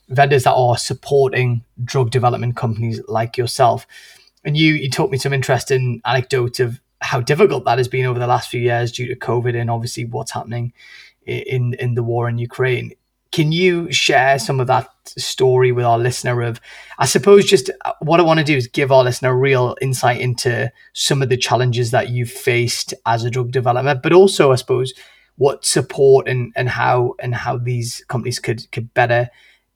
vendors 0.09 0.45
that 0.45 0.55
are 0.55 0.77
supporting 0.77 1.65
drug 1.83 2.11
development 2.11 2.57
companies 2.57 3.01
like 3.09 3.37
yourself. 3.37 3.87
And 4.45 4.57
you 4.57 4.75
you 4.75 4.91
taught 4.91 5.11
me 5.11 5.19
some 5.19 5.33
interesting 5.33 6.03
anecdotes 6.05 6.61
of 6.61 6.81
how 7.01 7.21
difficult 7.21 7.65
that 7.65 7.79
has 7.79 7.89
been 7.89 8.07
over 8.07 8.19
the 8.19 8.27
last 8.27 8.49
few 8.49 8.61
years 8.61 8.93
due 8.93 9.07
to 9.07 9.17
COVID 9.17 9.59
and 9.59 9.71
obviously 9.71 10.05
what's 10.05 10.33
happening 10.33 10.73
in 11.27 11.75
in 11.75 11.95
the 11.95 12.03
war 12.03 12.29
in 12.29 12.39
Ukraine. 12.39 12.93
Can 13.33 13.51
you 13.51 13.93
share 13.93 14.39
some 14.39 14.61
of 14.61 14.69
that 14.69 14.89
story 15.07 15.73
with 15.73 15.85
our 15.85 15.99
listener 15.99 16.43
of 16.43 16.61
I 16.99 17.07
suppose 17.07 17.45
just 17.45 17.71
uh, 17.85 17.93
what 18.01 18.21
I 18.21 18.23
want 18.23 18.39
to 18.39 18.45
do 18.45 18.57
is 18.57 18.69
give 18.69 18.93
our 18.93 19.05
listener 19.05 19.37
real 19.37 19.77
insight 19.81 20.21
into 20.21 20.71
some 20.93 21.23
of 21.23 21.29
the 21.29 21.37
challenges 21.37 21.91
that 21.91 22.11
you've 22.11 22.31
faced 22.31 22.95
as 23.07 23.25
a 23.25 23.31
drug 23.31 23.51
developer, 23.51 23.99
but 24.01 24.13
also 24.13 24.53
I 24.53 24.57
suppose 24.57 24.93
what 25.37 25.65
support 25.65 26.29
and, 26.29 26.53
and 26.55 26.69
how 26.69 27.15
and 27.19 27.35
how 27.35 27.59
these 27.59 28.05
companies 28.09 28.39
could 28.39 28.71
could 28.71 28.93
better 28.95 29.31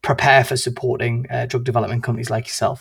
prepare 0.08 0.42
for 0.42 0.56
supporting 0.56 1.14
uh, 1.30 1.44
drug 1.44 1.64
development 1.64 2.02
companies 2.02 2.30
like 2.30 2.46
yourself? 2.46 2.78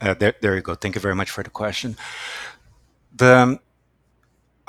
Uh, 0.00 0.14
there, 0.14 0.34
there 0.40 0.54
you 0.54 0.62
go. 0.62 0.74
Thank 0.76 0.94
you 0.94 1.00
very 1.00 1.16
much 1.20 1.30
for 1.36 1.42
the 1.42 1.50
question. 1.50 1.96
The 3.22 3.58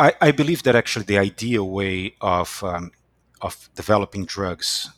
I, 0.06 0.10
I 0.28 0.32
believe 0.32 0.64
that 0.64 0.76
actually 0.76 1.06
the 1.06 1.20
ideal 1.30 1.66
way 1.70 2.16
of 2.20 2.64
um, 2.64 2.92
of 3.48 3.70
developing 3.76 4.26
drugs 4.26 4.90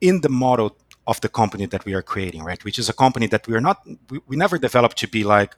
in 0.00 0.20
the 0.20 0.28
model 0.28 0.76
of 1.06 1.20
the 1.24 1.30
company 1.40 1.66
that 1.66 1.82
we 1.86 1.94
are 1.94 2.02
creating, 2.02 2.42
right? 2.50 2.62
Which 2.66 2.78
is 2.78 2.88
a 2.90 2.96
company 3.04 3.26
that 3.28 3.46
we 3.48 3.54
are 3.54 3.64
not, 3.68 3.78
we, 4.10 4.18
we 4.28 4.36
never 4.36 4.58
developed 4.58 4.98
to 4.98 5.08
be 5.08 5.22
like 5.24 5.52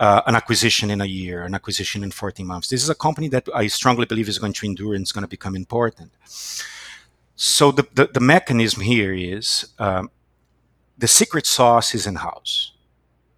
uh, 0.00 0.22
an 0.26 0.34
acquisition 0.36 0.88
in 0.94 1.00
a 1.00 1.10
year, 1.20 1.42
an 1.42 1.54
acquisition 1.54 2.02
in 2.02 2.10
14 2.12 2.46
months. 2.46 2.68
This 2.68 2.82
is 2.82 2.88
a 2.88 2.94
company 2.94 3.28
that 3.28 3.46
I 3.62 3.66
strongly 3.66 4.06
believe 4.06 4.28
is 4.28 4.38
going 4.38 4.54
to 4.54 4.66
endure 4.66 4.94
and 4.94 5.02
is 5.02 5.12
going 5.12 5.26
to 5.28 5.34
become 5.38 5.56
important. 5.56 6.12
So 7.40 7.70
the, 7.72 7.86
the, 7.94 8.10
the 8.12 8.20
mechanism 8.20 8.82
here 8.82 9.14
is 9.14 9.72
um, 9.78 10.10
the 10.98 11.08
secret 11.08 11.46
sauce 11.46 11.94
is 11.94 12.06
in 12.06 12.16
house 12.16 12.72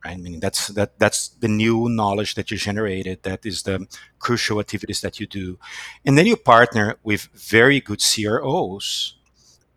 right? 0.05 0.15
I 0.15 0.17
mean, 0.17 0.41
that's 0.41 0.69
that 0.69 0.99
that's 0.99 1.29
the 1.29 1.49
new 1.49 1.89
knowledge 1.89 2.35
that 2.35 2.51
you 2.51 2.57
generated. 2.57 3.23
That 3.23 3.45
is 3.45 3.63
the 3.63 3.87
crucial 4.19 4.61
activities 4.61 5.01
that 5.01 5.21
you 5.21 5.27
do, 5.27 5.59
and 6.05 6.17
then 6.17 6.27
you 6.27 6.37
partner 6.37 6.97
with 7.03 7.29
very 7.35 7.81
good 7.81 8.01
CROs 8.01 9.17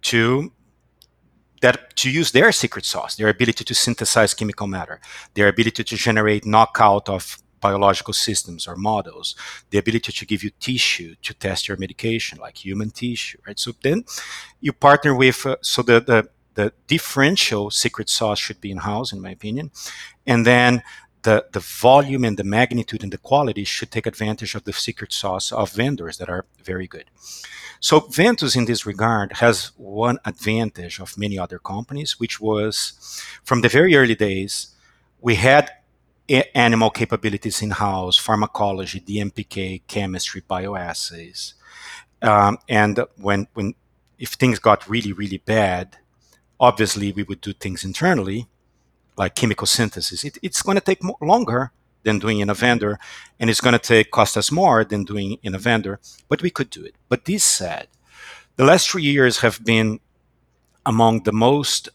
to 0.03 0.51
that 1.62 1.95
to 1.97 2.09
use 2.09 2.31
their 2.31 2.51
secret 2.51 2.86
sauce, 2.86 3.15
their 3.15 3.29
ability 3.29 3.63
to 3.63 3.73
synthesize 3.73 4.33
chemical 4.33 4.67
matter, 4.67 4.99
their 5.33 5.47
ability 5.47 5.83
to 5.83 5.95
generate 5.95 6.45
knockout 6.45 7.09
of 7.09 7.38
biological 7.69 8.13
systems 8.28 8.67
or 8.67 8.76
models, 8.76 9.28
the 9.71 9.80
ability 9.84 10.12
to 10.12 10.26
give 10.32 10.43
you 10.43 10.52
tissue 10.60 11.15
to 11.26 11.34
test 11.34 11.67
your 11.67 11.78
medication, 11.78 12.38
like 12.45 12.65
human 12.65 12.89
tissue, 12.91 13.39
right? 13.47 13.60
So 13.60 13.71
then 13.82 14.04
you 14.65 14.73
partner 14.88 15.13
with 15.23 15.39
uh, 15.45 15.56
so 15.62 15.82
the 15.82 15.97
the 16.12 16.19
the 16.60 16.67
differential 16.88 17.71
secret 17.84 18.10
sauce 18.10 18.41
should 18.45 18.62
be 18.62 18.71
in 18.76 18.78
house, 18.91 19.10
in 19.15 19.21
my 19.21 19.32
opinion. 19.32 19.71
And 20.32 20.45
then 20.45 20.84
the, 21.23 21.45
the 21.52 21.60
volume 21.60 22.23
and 22.23 22.38
the 22.38 22.43
magnitude 22.43 23.04
and 23.04 23.12
the 23.12 23.17
quality 23.17 23.63
should 23.63 23.91
take 23.91 24.06
advantage 24.06 24.56
of 24.56 24.63
the 24.65 24.73
secret 24.73 25.12
sauce 25.13 25.52
of 25.52 25.71
vendors 25.71 26.17
that 26.17 26.30
are 26.30 26.45
very 26.63 26.88
good. 26.88 27.06
So 27.80 27.99
Ventus 27.99 28.56
in 28.56 28.65
this 28.65 28.86
regard 28.86 29.34
has 29.43 29.71
one 29.78 30.17
advantage 30.26 30.99
of 30.99 31.17
many 31.17 31.38
other 31.39 31.60
companies, 31.60 32.19
which 32.19 32.39
was 32.39 32.93
from 33.43 33.62
the 33.62 33.69
very 33.69 33.95
early 33.95 34.15
days, 34.15 34.76
we 35.19 35.36
had 35.36 35.71
animal 36.29 36.89
capabilities 36.89 37.62
in-house, 37.62 38.17
pharmacology, 38.17 38.99
DMPK, 38.99 39.81
chemistry, 39.88 40.41
bioassays. 40.41 41.53
Um, 42.21 42.57
and 42.69 42.99
when, 43.17 43.47
when 43.53 43.75
if 44.17 44.29
things 44.29 44.59
got 44.59 44.89
really, 44.89 45.12
really 45.12 45.39
bad, 45.39 45.97
obviously 46.59 47.12
we 47.12 47.23
would 47.23 47.41
do 47.41 47.53
things 47.53 47.83
internally, 47.83 48.47
like 49.17 49.36
chemical 49.36 49.67
synthesis. 49.67 50.23
It, 50.23 50.38
it's 50.41 50.62
going 50.62 50.75
to 50.75 50.81
take 50.81 51.01
longer 51.21 51.71
than 52.03 52.19
doing 52.19 52.39
in 52.39 52.49
a 52.49 52.53
vendor, 52.53 52.99
and 53.39 53.49
it's 53.49 53.62
going 53.62 53.73
to 53.73 53.79
take 53.79 54.12
cost 54.12 54.38
us 54.38 54.51
more 54.51 54.83
than 54.83 55.03
doing 55.03 55.38
in 55.43 55.55
a 55.55 55.59
vendor, 55.59 55.99
but 56.29 56.41
we 56.41 56.49
could 56.49 56.69
do 56.69 56.83
it. 56.83 56.95
But 57.09 57.25
this 57.25 57.43
said, 57.43 57.88
the 58.55 58.65
last 58.65 58.89
three 58.89 59.03
years 59.03 59.39
have 59.39 59.63
been 59.63 59.99
among 60.86 61.23
the 61.23 61.31
most 61.33 61.89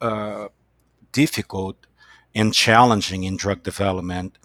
uh, 0.00 0.48
difficult 1.12 1.86
and 2.36 2.52
challenging 2.52 3.24
in 3.24 3.36
drug 3.36 3.62
development 3.62 4.38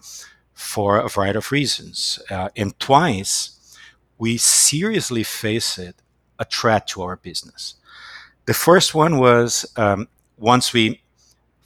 for 0.54 0.98
a 0.98 1.08
variety 1.08 1.36
of 1.36 1.52
reasons. 1.52 2.18
Uh, 2.30 2.48
and 2.56 2.76
twice, 2.80 3.76
we 4.18 4.38
seriously 4.38 5.22
faced 5.22 5.78
a 5.78 6.44
threat 6.50 6.86
to 6.88 7.02
our 7.02 7.16
business. 7.16 7.74
The 8.46 8.54
first 8.54 8.94
one 8.94 9.18
was 9.18 9.70
um, 9.76 10.08
once 10.38 10.72
we, 10.72 11.02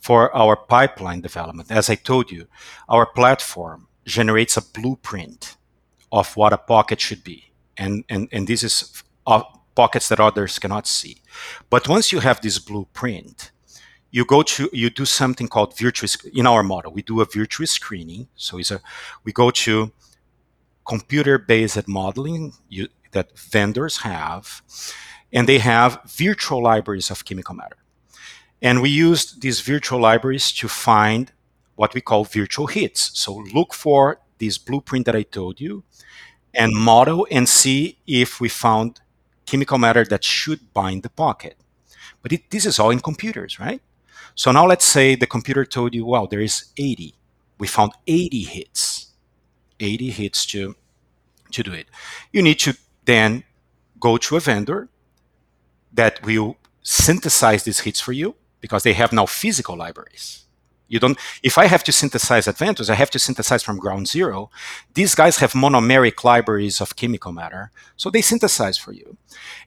for 0.01 0.35
our 0.35 0.57
pipeline 0.57 1.21
development, 1.21 1.71
as 1.71 1.89
I 1.89 1.95
told 1.95 2.31
you, 2.31 2.49
our 2.89 3.07
platform 3.07 3.87
generates 4.05 4.57
a 4.57 4.63
blueprint 4.63 5.57
of 6.11 6.37
what 6.37 6.53
a 6.53 6.59
pocket 6.59 7.01
should 7.01 7.23
be. 7.23 7.53
And, 7.77 8.05
and, 8.09 8.29
and 8.33 8.49
this 8.49 8.63
is 8.63 9.03
uh, 9.27 9.43
pockets 9.77 10.09
that 10.09 10.19
others 10.19 10.59
cannot 10.59 10.87
see. 10.89 11.19
But 11.71 11.89
once 11.89 12.11
you 12.11 12.21
have 12.21 12.41
this 12.41 12.59
blueprint, 12.59 13.53
you 14.11 14.25
go 14.25 14.43
to 14.43 14.71
you 14.73 14.89
do 14.91 15.05
something 15.05 15.49
called 15.49 15.77
virtual 15.79 16.09
in 16.33 16.47
our 16.47 16.63
model 16.63 16.93
we 16.93 17.03
do 17.03 17.21
a 17.21 17.25
virtual 17.25 17.67
screening 17.67 18.29
so 18.37 18.59
it's 18.59 18.71
a 18.71 18.81
we 19.25 19.33
go 19.33 19.51
to 19.51 19.91
computer 20.87 21.37
based 21.39 21.89
modeling 21.89 22.53
you, 22.69 22.89
that 23.13 23.37
vendors 23.39 23.99
have 23.99 24.63
and 25.33 25.49
they 25.49 25.59
have 25.59 26.01
virtual 26.07 26.63
libraries 26.63 27.11
of 27.11 27.25
chemical 27.25 27.55
matter. 27.55 27.77
And 28.63 28.81
we 28.81 28.91
used 28.91 29.43
these 29.43 29.61
virtual 29.61 30.01
libraries 30.01 30.53
to 30.53 30.69
find 30.69 31.33
what 31.75 31.93
we 31.95 32.01
call 32.01 32.25
virtual 32.25 32.69
hits. 32.69 33.19
So 33.19 33.45
look 33.53 33.75
for 33.75 34.21
this 34.39 34.57
blueprint 34.57 35.07
that 35.07 35.17
I 35.17 35.23
told 35.23 35.61
you 35.61 35.85
and 36.55 36.73
model 36.75 37.27
and 37.31 37.49
see 37.49 37.99
if 38.07 38.41
we 38.41 38.49
found 38.49 39.01
chemical 39.45 39.79
matter 39.79 40.05
that 40.05 40.25
should 40.25 40.73
bind 40.73 41.03
the 41.03 41.11
pocket. 41.11 41.57
But 42.23 42.33
it, 42.33 42.51
this 42.51 42.65
is 42.65 42.79
all 42.79 42.91
in 42.91 43.01
computers, 43.01 43.61
right? 43.61 43.83
So 44.37 44.53
now 44.53 44.67
let's 44.67 44.85
say 44.85 45.17
the 45.17 45.27
computer 45.27 45.65
told 45.65 45.95
you, 45.95 46.05
wow, 46.05 46.27
there 46.27 46.41
is 46.41 46.67
80. 46.77 47.15
We 47.59 47.67
found 47.67 47.93
80 48.07 48.43
hits. 48.43 49.07
80 49.81 50.11
hits 50.11 50.47
to, 50.47 50.77
to 51.51 51.63
do 51.63 51.73
it. 51.73 51.87
You 52.33 52.43
need 52.43 52.59
to 52.61 52.77
then 53.07 53.45
go 53.99 54.19
to 54.19 54.37
a 54.37 54.41
vendor 54.41 54.89
that 55.93 56.23
will 56.23 56.59
synthesize 56.83 57.65
these 57.65 57.81
hits 57.81 58.01
for 58.01 58.13
you 58.13 58.37
because 58.61 58.83
they 58.83 58.93
have 58.93 59.13
now 59.13 59.25
physical 59.27 59.77
libraries. 59.77 60.45
You 60.89 61.01
don't. 61.01 61.19
If 61.43 61.59
I 61.59 61.67
have 61.67 61.83
to 61.85 61.93
synthesize 61.93 62.47
at 62.47 62.59
Ventus, 62.59 62.89
I 62.89 62.95
have 62.95 63.11
to 63.11 63.19
synthesize 63.19 63.63
from 63.63 63.79
ground 63.79 64.07
zero. 64.07 64.51
These 64.95 65.17
guys 65.17 65.39
have 65.39 65.53
monomeric 65.53 66.23
libraries 66.23 66.81
of 66.81 66.95
chemical 66.95 67.33
matter, 67.33 67.73
so 67.97 68.09
they 68.09 68.23
synthesize 68.23 68.79
for 68.79 68.93
you. 68.93 69.17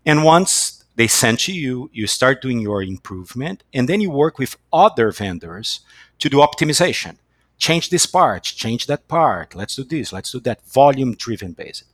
And 0.05 0.23
once 0.23 0.78
they 0.99 1.07
send 1.07 1.39
to 1.39 1.53
you, 1.53 1.89
you 1.93 2.07
start 2.07 2.41
doing 2.41 2.59
your 2.59 2.83
improvement, 2.83 3.63
and 3.73 3.87
then 3.87 4.01
you 4.01 4.11
work 4.11 4.37
with 4.37 4.57
other 4.73 5.13
vendors 5.13 5.79
to 6.17 6.27
do 6.27 6.39
optimization. 6.39 7.15
Change 7.57 7.89
this 7.89 8.05
part, 8.05 8.43
change 8.43 8.85
that 8.87 9.07
part. 9.07 9.55
Let's 9.55 9.77
do 9.77 9.85
this. 9.85 10.11
Let's 10.11 10.33
do 10.33 10.41
that. 10.41 10.61
Volume-driven 10.63 11.53
basis. 11.53 11.87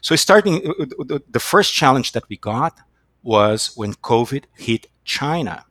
So 0.00 0.16
starting, 0.16 0.66
uh, 0.66 1.14
uh, 1.14 1.18
the 1.28 1.38
first 1.52 1.74
challenge 1.74 2.12
that 2.12 2.26
we 2.30 2.38
got 2.38 2.80
was 3.22 3.76
when 3.76 3.92
COVID 3.92 4.44
hit 4.54 4.86
China. 5.04 5.66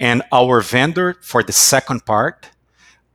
And 0.00 0.24
our 0.32 0.60
vendor 0.62 1.18
for 1.22 1.44
the 1.44 1.52
second 1.52 2.04
part, 2.04 2.50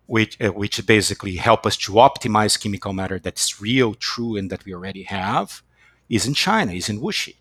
which, 0.05 0.39
uh, 0.39 0.53
which 0.61 0.85
basically 0.85 1.35
help 1.35 1.65
us 1.65 1.75
to 1.75 1.91
optimize 2.07 2.57
chemical 2.57 2.93
matter 2.93 3.19
that's 3.19 3.59
real, 3.59 3.95
true, 3.95 4.37
and 4.37 4.49
that 4.49 4.63
we 4.63 4.73
already 4.73 5.03
have, 5.03 5.61
is 6.07 6.25
in 6.25 6.35
China, 6.35 6.71
is 6.71 6.87
in 6.87 7.01
Wuxi, 7.01 7.35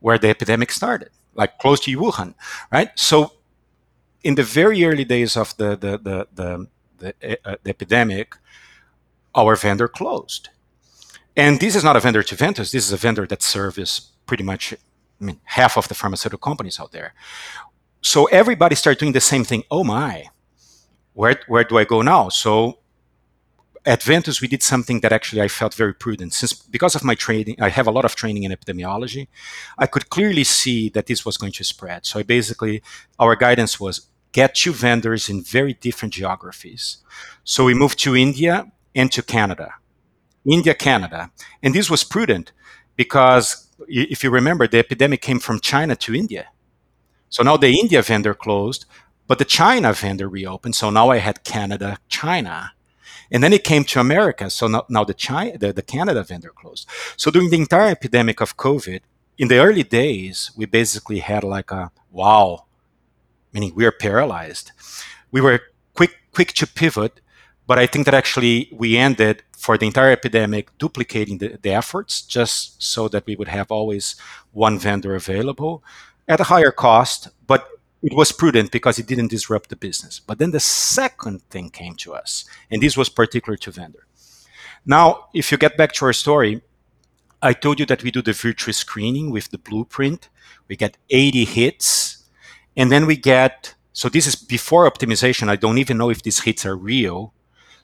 where 0.00 0.18
the 0.18 0.28
epidemic 0.28 0.72
started, 0.72 1.10
like 1.34 1.58
close 1.58 1.80
to 1.80 1.96
Wuhan, 1.96 2.34
right? 2.72 2.90
So 2.96 3.32
in 4.22 4.34
the 4.34 4.42
very 4.42 4.84
early 4.84 5.04
days 5.04 5.36
of 5.36 5.56
the, 5.56 5.76
the, 5.76 5.98
the, 5.98 6.28
the, 6.34 6.66
the, 6.98 7.38
uh, 7.44 7.56
the 7.62 7.70
epidemic, 7.70 8.34
our 9.34 9.56
vendor 9.56 9.88
closed. 9.88 10.48
And 11.36 11.60
this 11.60 11.76
is 11.76 11.84
not 11.84 11.96
a 11.96 12.00
vendor 12.00 12.22
to 12.22 12.34
Ventus, 12.34 12.72
this 12.72 12.86
is 12.86 12.92
a 12.92 12.96
vendor 12.96 13.26
that 13.26 13.42
serves 13.42 14.10
pretty 14.26 14.42
much 14.42 14.74
I 15.20 15.24
mean, 15.24 15.40
half 15.44 15.76
of 15.76 15.88
the 15.88 15.94
pharmaceutical 15.94 16.38
companies 16.38 16.80
out 16.80 16.92
there. 16.92 17.14
So 18.02 18.24
everybody 18.26 18.74
started 18.74 18.98
doing 18.98 19.12
the 19.12 19.20
same 19.20 19.44
thing. 19.44 19.64
Oh 19.70 19.84
my, 19.84 20.30
where, 21.12 21.40
where 21.48 21.64
do 21.64 21.78
I 21.78 21.84
go 21.84 22.02
now? 22.02 22.30
So 22.30 22.79
at 23.86 24.02
Ventus, 24.02 24.40
we 24.40 24.48
did 24.48 24.62
something 24.62 25.00
that 25.00 25.12
actually 25.12 25.40
I 25.40 25.48
felt 25.48 25.74
very 25.74 25.94
prudent. 25.94 26.34
Since 26.34 26.52
because 26.52 26.94
of 26.94 27.04
my 27.04 27.14
training, 27.14 27.56
I 27.60 27.70
have 27.70 27.86
a 27.86 27.90
lot 27.90 28.04
of 28.04 28.14
training 28.14 28.42
in 28.42 28.52
epidemiology. 28.52 29.28
I 29.78 29.86
could 29.86 30.10
clearly 30.10 30.44
see 30.44 30.88
that 30.90 31.06
this 31.06 31.24
was 31.24 31.36
going 31.36 31.52
to 31.52 31.64
spread. 31.64 32.04
So 32.04 32.20
I 32.20 32.22
basically, 32.22 32.82
our 33.18 33.36
guidance 33.36 33.80
was 33.80 34.06
get 34.32 34.54
two 34.54 34.72
vendors 34.72 35.28
in 35.28 35.42
very 35.42 35.74
different 35.74 36.14
geographies. 36.14 36.98
So 37.44 37.64
we 37.64 37.74
moved 37.74 37.98
to 38.00 38.16
India 38.16 38.70
and 38.94 39.10
to 39.12 39.22
Canada. 39.22 39.74
India, 40.44 40.74
Canada. 40.74 41.30
And 41.62 41.74
this 41.74 41.90
was 41.90 42.04
prudent 42.04 42.52
because 42.96 43.68
if 43.88 44.22
you 44.22 44.30
remember, 44.30 44.68
the 44.68 44.78
epidemic 44.78 45.22
came 45.22 45.38
from 45.38 45.60
China 45.60 45.96
to 45.96 46.14
India. 46.14 46.48
So 47.28 47.42
now 47.42 47.56
the 47.56 47.78
India 47.78 48.02
vendor 48.02 48.34
closed, 48.34 48.84
but 49.26 49.38
the 49.38 49.44
China 49.44 49.92
vendor 49.92 50.28
reopened. 50.28 50.74
So 50.74 50.90
now 50.90 51.10
I 51.10 51.18
had 51.18 51.44
Canada, 51.44 51.98
China. 52.08 52.72
And 53.30 53.42
then 53.42 53.52
it 53.52 53.64
came 53.64 53.84
to 53.84 54.00
America. 54.00 54.50
So 54.50 54.66
now, 54.66 54.84
now 54.88 55.04
the, 55.04 55.14
China, 55.14 55.56
the, 55.56 55.72
the 55.72 55.82
Canada 55.82 56.22
vendor 56.22 56.50
closed. 56.50 56.88
So 57.16 57.30
during 57.30 57.50
the 57.50 57.56
entire 57.58 57.88
epidemic 57.88 58.40
of 58.40 58.56
COVID, 58.56 59.00
in 59.38 59.48
the 59.48 59.58
early 59.58 59.82
days, 59.82 60.50
we 60.56 60.66
basically 60.66 61.20
had 61.20 61.44
like 61.44 61.70
a 61.70 61.90
wow, 62.10 62.66
meaning 63.52 63.72
we 63.74 63.86
are 63.86 63.92
paralyzed. 63.92 64.72
We 65.30 65.40
were 65.40 65.60
quick, 65.94 66.16
quick 66.32 66.52
to 66.54 66.66
pivot, 66.66 67.20
but 67.66 67.78
I 67.78 67.86
think 67.86 68.04
that 68.04 68.14
actually 68.14 68.68
we 68.72 68.96
ended 68.96 69.42
for 69.56 69.78
the 69.78 69.86
entire 69.86 70.10
epidemic, 70.10 70.76
duplicating 70.78 71.38
the, 71.38 71.58
the 71.62 71.70
efforts 71.70 72.22
just 72.22 72.82
so 72.82 73.08
that 73.08 73.26
we 73.26 73.36
would 73.36 73.48
have 73.48 73.70
always 73.70 74.16
one 74.52 74.78
vendor 74.78 75.14
available 75.14 75.84
at 76.26 76.40
a 76.40 76.44
higher 76.44 76.72
cost, 76.72 77.28
but 77.46 77.68
it 78.02 78.14
was 78.14 78.32
prudent 78.32 78.70
because 78.70 78.98
it 78.98 79.06
didn't 79.06 79.28
disrupt 79.28 79.68
the 79.68 79.76
business. 79.76 80.20
But 80.20 80.38
then 80.38 80.50
the 80.50 80.60
second 80.60 81.42
thing 81.50 81.70
came 81.70 81.94
to 81.96 82.14
us, 82.14 82.44
and 82.70 82.82
this 82.82 82.96
was 82.96 83.08
particular 83.08 83.56
to 83.58 83.70
vendor. 83.70 84.06
Now, 84.86 85.28
if 85.34 85.52
you 85.52 85.58
get 85.58 85.76
back 85.76 85.92
to 85.94 86.06
our 86.06 86.12
story, 86.12 86.62
I 87.42 87.52
told 87.52 87.80
you 87.80 87.86
that 87.86 88.02
we 88.02 88.10
do 88.10 88.22
the 88.22 88.32
virtual 88.32 88.72
screening 88.72 89.30
with 89.30 89.50
the 89.50 89.58
blueprint. 89.58 90.28
We 90.68 90.76
get 90.76 90.96
80 91.10 91.44
hits, 91.44 92.24
and 92.76 92.90
then 92.90 93.06
we 93.06 93.16
get 93.16 93.74
so 93.92 94.08
this 94.08 94.26
is 94.26 94.36
before 94.36 94.90
optimization. 94.90 95.48
I 95.48 95.56
don't 95.56 95.78
even 95.78 95.98
know 95.98 96.10
if 96.10 96.22
these 96.22 96.40
hits 96.40 96.64
are 96.64 96.76
real. 96.76 97.34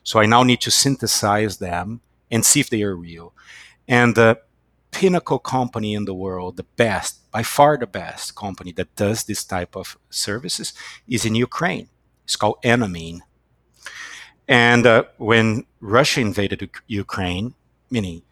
So 0.03 0.21
I 0.21 0.27
now 0.27 0.43
need 0.45 0.61
to 0.63 0.71
synthesize 0.71 1.59
them 1.59 2.01
and 2.31 2.45
see 2.45 2.61
if 2.61 2.71
they 2.71 2.83
are 2.83 2.97
real. 2.97 3.35
And 3.89 4.15
the 4.15 4.41
pinnacle 4.97 5.39
company 5.39 5.93
in 5.93 6.07
the 6.07 6.15
world, 6.15 6.57
the 6.57 6.67
best, 6.77 7.31
by 7.31 7.43
far 7.43 7.77
the 7.77 7.87
best 7.87 8.35
company 8.35 8.73
that 8.73 8.97
does 8.97 9.25
this 9.25 9.45
type 9.45 9.77
of 9.77 9.99
services 10.09 10.73
is 11.07 11.27
in 11.27 11.35
Ukraine. 11.35 11.89
It's 12.25 12.37
called 12.37 12.57
Enamine. 12.65 13.21
And 14.49 14.87
uh, 14.87 15.05
when 15.19 15.67
Russia 15.81 16.21
invaded 16.23 16.71
Ukraine, 16.87 17.53
meaning 17.91 18.23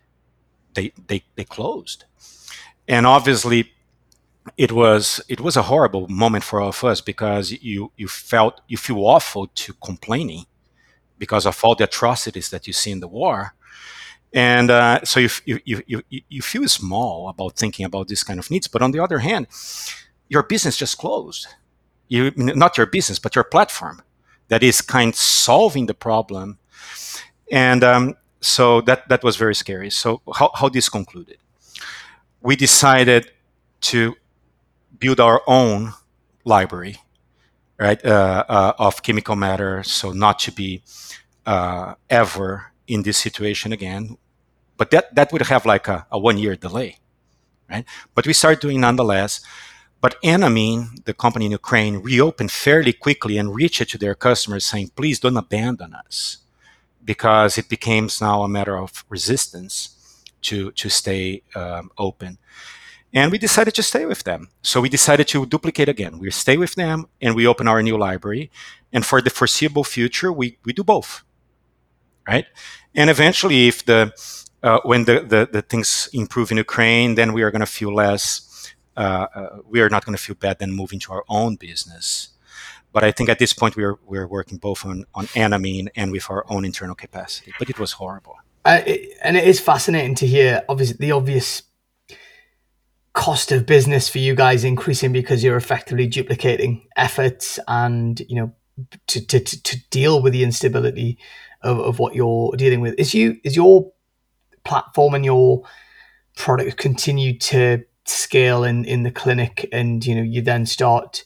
they, 0.72 0.92
they, 1.06 1.22
they 1.36 1.44
closed. 1.44 2.06
And 2.88 3.06
obviously, 3.06 3.72
it 4.56 4.72
was 4.72 5.22
it 5.28 5.40
was 5.40 5.56
a 5.56 5.68
horrible 5.70 6.06
moment 6.08 6.44
for 6.44 6.60
all 6.60 6.68
of 6.68 6.84
us 6.84 7.00
because 7.00 7.50
you 7.50 7.92
you 7.96 8.08
felt 8.08 8.60
you 8.68 8.76
feel 8.76 8.98
awful 8.98 9.46
to 9.62 9.72
complaining 9.82 10.44
because 11.18 11.46
of 11.46 11.64
all 11.64 11.74
the 11.74 11.84
atrocities 11.84 12.50
that 12.50 12.66
you 12.66 12.74
see 12.74 12.90
in 12.90 13.00
the 13.00 13.08
war 13.08 13.54
and 14.34 14.70
uh, 14.70 15.00
so 15.04 15.20
you, 15.20 15.30
you, 15.46 15.82
you, 15.86 16.02
you 16.10 16.42
feel 16.42 16.68
small 16.68 17.28
about 17.28 17.56
thinking 17.56 17.86
about 17.86 18.08
this 18.08 18.22
kind 18.22 18.38
of 18.38 18.50
needs 18.50 18.68
but 18.68 18.82
on 18.82 18.90
the 18.90 19.00
other 19.00 19.18
hand 19.18 19.46
your 20.28 20.42
business 20.42 20.76
just 20.76 20.98
closed. 20.98 21.46
You 22.08 22.32
not 22.36 22.76
your 22.76 22.86
business 22.86 23.18
but 23.18 23.34
your 23.34 23.44
platform 23.44 24.02
that 24.48 24.62
is 24.62 24.80
kind 24.82 25.10
of 25.10 25.16
solving 25.16 25.86
the 25.86 25.94
problem. 25.94 26.58
And 27.50 27.82
um, 27.82 28.14
so 28.40 28.80
that 28.82 29.08
that 29.08 29.22
was 29.22 29.36
very 29.36 29.54
scary. 29.54 29.90
So 29.90 30.20
how, 30.34 30.50
how 30.54 30.68
this 30.68 30.88
concluded? 30.88 31.38
We 32.40 32.56
decided 32.56 33.30
to 33.82 34.14
build 34.98 35.20
our 35.20 35.42
own 35.46 35.94
library, 36.44 36.96
right, 37.78 38.04
uh, 38.04 38.44
uh, 38.48 38.72
of 38.78 39.02
chemical 39.02 39.36
matter, 39.36 39.82
so 39.82 40.12
not 40.12 40.38
to 40.40 40.52
be 40.52 40.82
uh, 41.46 41.94
ever 42.10 42.72
in 42.86 43.02
this 43.02 43.16
situation 43.16 43.72
again. 43.72 44.18
But 44.76 44.90
that 44.90 45.14
that 45.14 45.32
would 45.32 45.42
have 45.42 45.64
like 45.66 45.88
a, 45.88 46.06
a 46.10 46.18
one 46.18 46.38
year 46.38 46.56
delay, 46.56 46.98
right? 47.70 47.84
But 48.14 48.26
we 48.26 48.32
started 48.32 48.60
doing 48.60 48.80
nonetheless. 48.80 49.40
But 50.00 50.20
Enamine, 50.22 51.02
the 51.06 51.14
company 51.14 51.46
in 51.46 51.52
Ukraine, 51.52 51.96
reopened 51.96 52.52
fairly 52.52 52.92
quickly 52.92 53.38
and 53.38 53.54
reached 53.54 53.80
it 53.80 53.88
to 53.90 53.98
their 53.98 54.14
customers 54.14 54.66
saying, 54.66 54.90
please 54.96 55.18
don't 55.18 55.36
abandon 55.36 55.94
us 55.94 56.44
because 57.02 57.56
it 57.56 57.70
became 57.70 58.08
now 58.20 58.42
a 58.42 58.48
matter 58.48 58.76
of 58.76 59.04
resistance 59.08 60.22
to, 60.42 60.72
to 60.72 60.90
stay 60.90 61.42
um, 61.54 61.90
open. 61.96 62.36
And 63.14 63.30
we 63.30 63.38
decided 63.38 63.74
to 63.76 63.82
stay 63.82 64.04
with 64.04 64.24
them. 64.24 64.48
So 64.60 64.80
we 64.80 64.88
decided 64.88 65.28
to 65.28 65.46
duplicate 65.46 65.88
again. 65.88 66.18
We 66.18 66.30
stay 66.32 66.56
with 66.56 66.74
them 66.74 67.06
and 67.22 67.34
we 67.34 67.46
open 67.46 67.68
our 67.68 67.82
new 67.82 67.96
library. 67.96 68.50
And 68.92 69.06
for 69.06 69.22
the 69.22 69.30
foreseeable 69.30 69.84
future, 69.84 70.32
we, 70.32 70.58
we 70.64 70.72
do 70.72 70.84
both. 70.84 71.22
Right? 72.26 72.46
And 72.94 73.08
eventually, 73.08 73.68
if 73.68 73.84
the 73.84 74.12
uh, 74.64 74.80
when 74.84 75.04
the, 75.04 75.20
the, 75.20 75.48
the, 75.52 75.62
things 75.62 76.08
improve 76.14 76.50
in 76.50 76.56
Ukraine, 76.56 77.14
then 77.16 77.34
we 77.34 77.42
are 77.42 77.50
going 77.50 77.60
to 77.60 77.66
feel 77.66 77.94
less, 77.94 78.72
uh, 78.96 79.26
uh, 79.34 79.58
we 79.68 79.82
are 79.82 79.90
not 79.90 80.06
going 80.06 80.16
to 80.16 80.22
feel 80.22 80.36
bad 80.36 80.58
then 80.58 80.72
moving 80.72 80.98
to 81.00 81.12
our 81.12 81.24
own 81.28 81.56
business. 81.56 82.30
But 82.90 83.04
I 83.04 83.12
think 83.12 83.28
at 83.28 83.38
this 83.38 83.52
point, 83.52 83.76
we're, 83.76 83.98
we're 84.06 84.26
working 84.26 84.56
both 84.56 84.86
on, 84.86 85.04
on 85.14 85.26
Enamine 85.28 85.88
and 85.94 86.10
with 86.10 86.30
our 86.30 86.46
own 86.48 86.64
internal 86.64 86.94
capacity. 86.94 87.52
But 87.58 87.68
it 87.68 87.78
was 87.78 87.92
horrible. 87.92 88.36
It, 88.64 89.18
and 89.22 89.36
it 89.36 89.46
is 89.46 89.60
fascinating 89.60 90.14
to 90.16 90.26
hear, 90.26 90.62
obviously, 90.68 90.96
the 90.98 91.12
obvious 91.12 91.62
cost 93.12 93.52
of 93.52 93.66
business 93.66 94.08
for 94.08 94.18
you 94.18 94.34
guys 94.34 94.64
increasing 94.64 95.12
because 95.12 95.44
you're 95.44 95.56
effectively 95.56 96.06
duplicating 96.06 96.84
efforts 96.96 97.60
and 97.68 98.20
you 98.28 98.34
know 98.34 98.52
to 99.06 99.24
to, 99.24 99.38
to 99.38 99.76
deal 99.90 100.20
with 100.20 100.32
the 100.32 100.42
instability 100.42 101.16
of, 101.62 101.78
of 101.78 101.98
what 102.00 102.16
you're 102.16 102.50
dealing 102.56 102.80
with 102.80 102.92
is 102.98 103.14
you 103.14 103.36
is 103.44 103.54
your 103.54 103.92
platform 104.64 105.14
and 105.14 105.24
your 105.24 105.62
product 106.36 106.76
continue 106.76 107.38
to 107.38 107.84
scale 108.06 108.64
in 108.64 108.84
in 108.84 109.02
the 109.02 109.10
clinic 109.10 109.68
and 109.72 110.04
you 110.04 110.14
know 110.14 110.22
you 110.22 110.42
then 110.42 110.66
start 110.66 111.24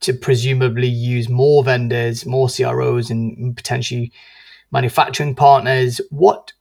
to 0.00 0.12
presumably 0.12 0.86
use 0.86 1.28
more 1.28 1.64
vendors 1.64 2.24
more 2.24 2.48
cros 2.48 3.10
and 3.10 3.56
potentially 3.56 4.12
manufacturing 4.70 5.34
partners 5.34 6.00
what 6.10 6.52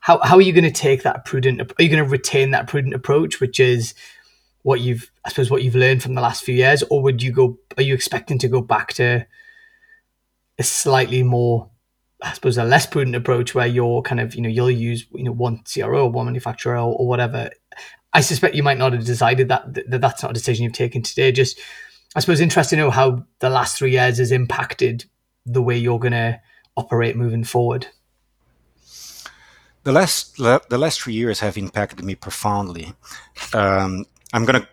how 0.00 0.18
how 0.22 0.36
are 0.36 0.42
you 0.42 0.52
going 0.52 0.64
to 0.64 0.70
take 0.70 1.02
that 1.02 1.24
prudent? 1.24 1.60
Are 1.60 1.82
you 1.82 1.88
going 1.88 2.04
to 2.04 2.08
retain 2.08 2.52
that 2.52 2.66
prudent 2.66 2.94
approach, 2.94 3.40
which 3.40 3.60
is 3.60 3.94
what 4.62 4.80
you've 4.80 5.10
I 5.24 5.30
suppose 5.30 5.50
what 5.50 5.62
you've 5.62 5.74
learned 5.74 6.02
from 6.02 6.14
the 6.14 6.20
last 6.20 6.44
few 6.44 6.54
years, 6.54 6.82
or 6.90 7.02
would 7.02 7.22
you 7.22 7.32
go? 7.32 7.58
Are 7.76 7.82
you 7.82 7.94
expecting 7.94 8.38
to 8.38 8.48
go 8.48 8.60
back 8.60 8.92
to 8.94 9.26
a 10.58 10.62
slightly 10.62 11.22
more 11.22 11.68
I 12.22 12.32
suppose 12.32 12.56
a 12.58 12.64
less 12.64 12.86
prudent 12.86 13.16
approach 13.16 13.54
where 13.54 13.66
you're 13.66 14.02
kind 14.02 14.20
of, 14.20 14.34
you 14.34 14.42
know, 14.42 14.48
you'll 14.48 14.70
use, 14.70 15.06
you 15.12 15.24
know, 15.24 15.32
one 15.32 15.62
CRO, 15.70 16.06
one 16.06 16.26
manufacturer 16.26 16.76
or, 16.76 16.94
or 16.94 17.06
whatever. 17.06 17.50
I 18.12 18.20
suspect 18.20 18.54
you 18.54 18.62
might 18.62 18.78
not 18.78 18.92
have 18.92 19.04
decided 19.04 19.48
that, 19.48 19.74
that 19.74 20.00
that's 20.00 20.22
not 20.22 20.30
a 20.30 20.34
decision 20.34 20.64
you've 20.64 20.72
taken 20.72 21.02
today. 21.02 21.30
Just, 21.32 21.58
I 22.14 22.20
suppose, 22.20 22.40
interesting 22.40 22.78
to 22.78 22.84
know 22.84 22.90
how 22.90 23.26
the 23.40 23.50
last 23.50 23.76
three 23.76 23.92
years 23.92 24.18
has 24.18 24.32
impacted 24.32 25.04
the 25.44 25.62
way 25.62 25.76
you're 25.76 25.98
going 25.98 26.12
to 26.12 26.40
operate 26.76 27.16
moving 27.16 27.44
forward 27.44 27.86
the 29.86 29.92
last 29.92 30.36
the 30.36 30.78
last 30.78 31.00
three 31.00 31.14
years 31.14 31.38
have 31.38 31.56
impacted 31.56 32.04
me 32.04 32.16
profoundly. 32.16 32.92
Um, 33.54 34.04
I'm 34.32 34.44
going 34.44 34.60
to 34.60 34.68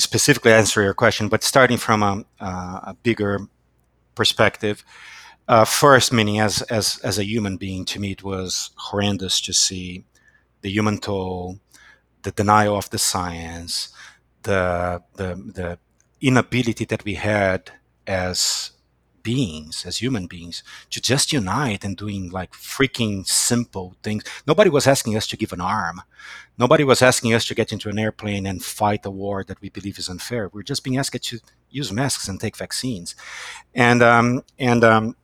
specifically 0.00 0.52
answer 0.52 0.82
your 0.82 0.94
question, 0.94 1.26
but 1.28 1.42
starting 1.42 1.78
from 1.78 2.02
a, 2.04 2.24
a 2.40 2.96
bigger 3.02 3.40
perspective. 4.14 4.84
Uh, 5.48 5.64
first, 5.64 6.12
meaning 6.12 6.40
as 6.40 6.62
as 6.62 6.98
as 7.04 7.18
a 7.18 7.24
human 7.24 7.56
being, 7.56 7.84
to 7.84 8.00
me 8.00 8.10
it 8.12 8.24
was 8.24 8.70
horrendous 8.76 9.40
to 9.40 9.52
see 9.52 10.04
the 10.62 10.70
human 10.70 10.98
toll, 10.98 11.60
the 12.22 12.32
denial 12.32 12.76
of 12.76 12.90
the 12.90 12.98
science, 12.98 13.90
the 14.42 15.02
the 15.14 15.34
the 15.54 15.78
inability 16.20 16.84
that 16.86 17.04
we 17.04 17.14
had 17.14 17.70
as 18.06 18.72
beings, 19.22 19.84
as 19.86 19.98
human 19.98 20.26
beings, 20.26 20.62
to 20.90 21.00
just 21.00 21.32
unite 21.32 21.84
and 21.84 21.96
doing 21.96 22.30
like 22.30 22.52
freaking 22.52 23.26
simple 23.26 23.96
things. 24.02 24.24
Nobody 24.46 24.70
was 24.70 24.86
asking 24.86 25.16
us 25.16 25.26
to 25.28 25.36
give 25.36 25.52
an 25.52 25.60
arm. 25.60 26.02
Nobody 26.58 26.84
was 26.84 27.02
asking 27.02 27.34
us 27.34 27.44
to 27.46 27.54
get 27.54 27.72
into 27.72 27.88
an 27.88 27.98
airplane 27.98 28.46
and 28.46 28.64
fight 28.64 29.06
a 29.06 29.10
war 29.10 29.44
that 29.44 29.60
we 29.60 29.68
believe 29.68 29.98
is 29.98 30.08
unfair. 30.08 30.48
We're 30.48 30.62
just 30.62 30.84
being 30.84 30.96
asked 30.96 31.22
to 31.22 31.40
use 31.70 31.92
masks 31.92 32.28
and 32.28 32.40
take 32.40 32.56
vaccines, 32.56 33.14
and 33.74 34.02
um, 34.02 34.42
and 34.58 34.82
um, 34.84 35.16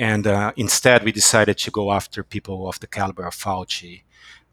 and 0.00 0.26
uh, 0.26 0.52
instead 0.56 1.04
we 1.04 1.12
decided 1.12 1.58
to 1.58 1.70
go 1.70 1.92
after 1.92 2.24
people 2.24 2.66
of 2.66 2.80
the 2.80 2.86
caliber 2.86 3.26
of 3.26 3.34
Fauci, 3.34 4.02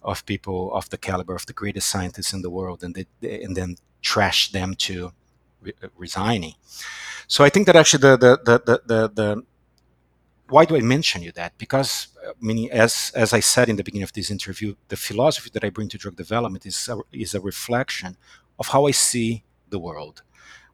of 0.03 0.25
people 0.25 0.73
of 0.73 0.89
the 0.89 0.97
caliber 0.97 1.33
of 1.35 1.45
the 1.45 1.53
greatest 1.53 1.87
scientists 1.87 2.33
in 2.33 2.41
the 2.41 2.49
world, 2.49 2.83
and 2.83 2.93
they, 2.93 3.41
and 3.43 3.55
then 3.55 3.77
trash 4.01 4.51
them 4.51 4.75
to 4.75 5.13
re- 5.61 5.73
resigning. 5.95 6.55
So 7.27 7.45
I 7.45 7.49
think 7.49 7.65
that 7.65 7.77
actually 7.77 8.01
the 8.01 8.17
the 8.17 8.39
the 8.43 8.57
the, 8.65 8.81
the, 8.85 9.09
the 9.09 9.43
why 10.49 10.65
do 10.65 10.75
I 10.75 10.81
mention 10.81 11.23
you 11.23 11.31
that? 11.33 11.57
Because 11.57 12.07
I 12.25 12.31
uh, 12.31 12.33
mean, 12.41 12.69
as 12.69 13.13
as 13.15 13.31
I 13.31 13.39
said 13.39 13.69
in 13.69 13.77
the 13.77 13.83
beginning 13.83 14.03
of 14.03 14.13
this 14.13 14.29
interview, 14.29 14.75
the 14.89 14.97
philosophy 14.97 15.49
that 15.53 15.63
I 15.63 15.69
bring 15.69 15.87
to 15.89 15.97
drug 15.97 16.17
development 16.17 16.65
is 16.65 16.89
a, 16.89 16.97
is 17.13 17.33
a 17.33 17.39
reflection 17.39 18.17
of 18.59 18.67
how 18.67 18.85
I 18.85 18.91
see 18.91 19.43
the 19.69 19.79
world. 19.79 20.23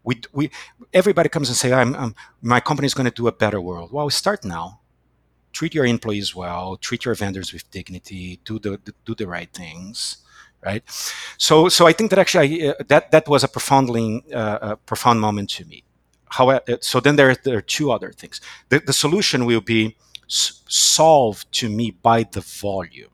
We, 0.04 0.22
we 0.34 0.52
everybody 0.94 1.30
comes 1.30 1.50
and 1.50 1.58
say, 1.58 1.74
I'm, 1.74 1.96
I'm 1.96 2.16
my 2.42 2.60
company 2.60 2.86
is 2.88 2.94
going 2.94 3.06
to 3.06 3.12
do 3.16 3.28
a 3.28 3.32
better 3.32 3.62
world. 3.62 3.92
Well, 3.92 4.10
start 4.10 4.46
now. 4.46 4.82
Treat 5.54 5.76
your 5.76 5.86
employees 5.86 6.36
well. 6.36 6.78
Treat 6.78 7.06
your 7.06 7.16
vendors 7.16 7.54
with 7.54 7.70
dignity. 7.72 8.40
Do 8.46 8.60
the, 8.60 8.80
the 8.84 8.94
do 9.06 9.16
the 9.16 9.28
right 9.28 9.52
things 9.54 10.18
right? 10.66 10.84
So, 11.38 11.70
so 11.70 11.88
I 11.88 11.94
think 11.94 12.10
that 12.12 12.20
actually 12.20 12.68
I, 12.68 12.70
uh, 12.72 12.74
that 12.88 13.12
that 13.12 13.28
was 13.28 13.44
a 13.44 13.50
profoundly 13.50 14.24
uh, 14.34 14.60
a 14.62 14.78
profound 14.78 15.22
moment 15.22 15.50
to 15.52 15.66
me 15.66 15.84
however, 16.30 16.62
uh, 16.68 16.78
so 16.82 17.00
then 17.00 17.16
there, 17.16 17.36
there 17.36 17.58
are 17.58 17.62
two 17.62 17.92
other 17.92 18.12
things. 18.12 18.42
The, 18.70 18.80
the 18.80 18.94
solution 18.94 19.46
will 19.46 19.62
be 19.62 19.96
s- 20.30 20.64
solved 20.68 21.52
to 21.54 21.70
me 21.70 21.92
by 21.92 22.24
the 22.24 22.42
volume, 22.42 23.12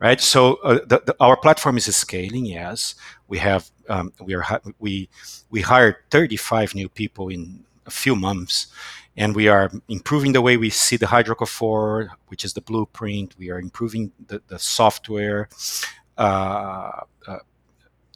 right? 0.00 0.20
So 0.20 0.56
uh, 0.56 0.80
the, 0.86 1.02
the, 1.06 1.16
our 1.20 1.36
platform 1.36 1.76
is 1.76 1.94
scaling. 1.96 2.46
Yes, 2.46 2.94
we 3.28 3.38
have 3.38 3.70
um, 3.88 4.12
we 4.20 4.34
are 4.34 4.60
we 4.78 5.08
we 5.50 5.60
hired 5.60 5.96
35 6.10 6.74
new 6.74 6.88
people 6.88 7.28
in 7.28 7.64
a 7.86 7.90
few 7.90 8.16
months, 8.16 8.68
and 9.16 9.34
we 9.34 9.48
are 9.48 9.70
improving 9.88 10.32
the 10.32 10.42
way 10.42 10.56
we 10.56 10.70
see 10.70 10.96
the 10.96 11.06
pharmacophore, 11.06 12.08
which 12.28 12.44
is 12.44 12.52
the 12.54 12.60
blueprint. 12.60 13.34
We 13.38 13.50
are 13.50 13.58
improving 13.58 14.12
the, 14.26 14.42
the 14.48 14.58
software. 14.58 15.48
Uh, 16.16 17.00
uh, 17.26 17.38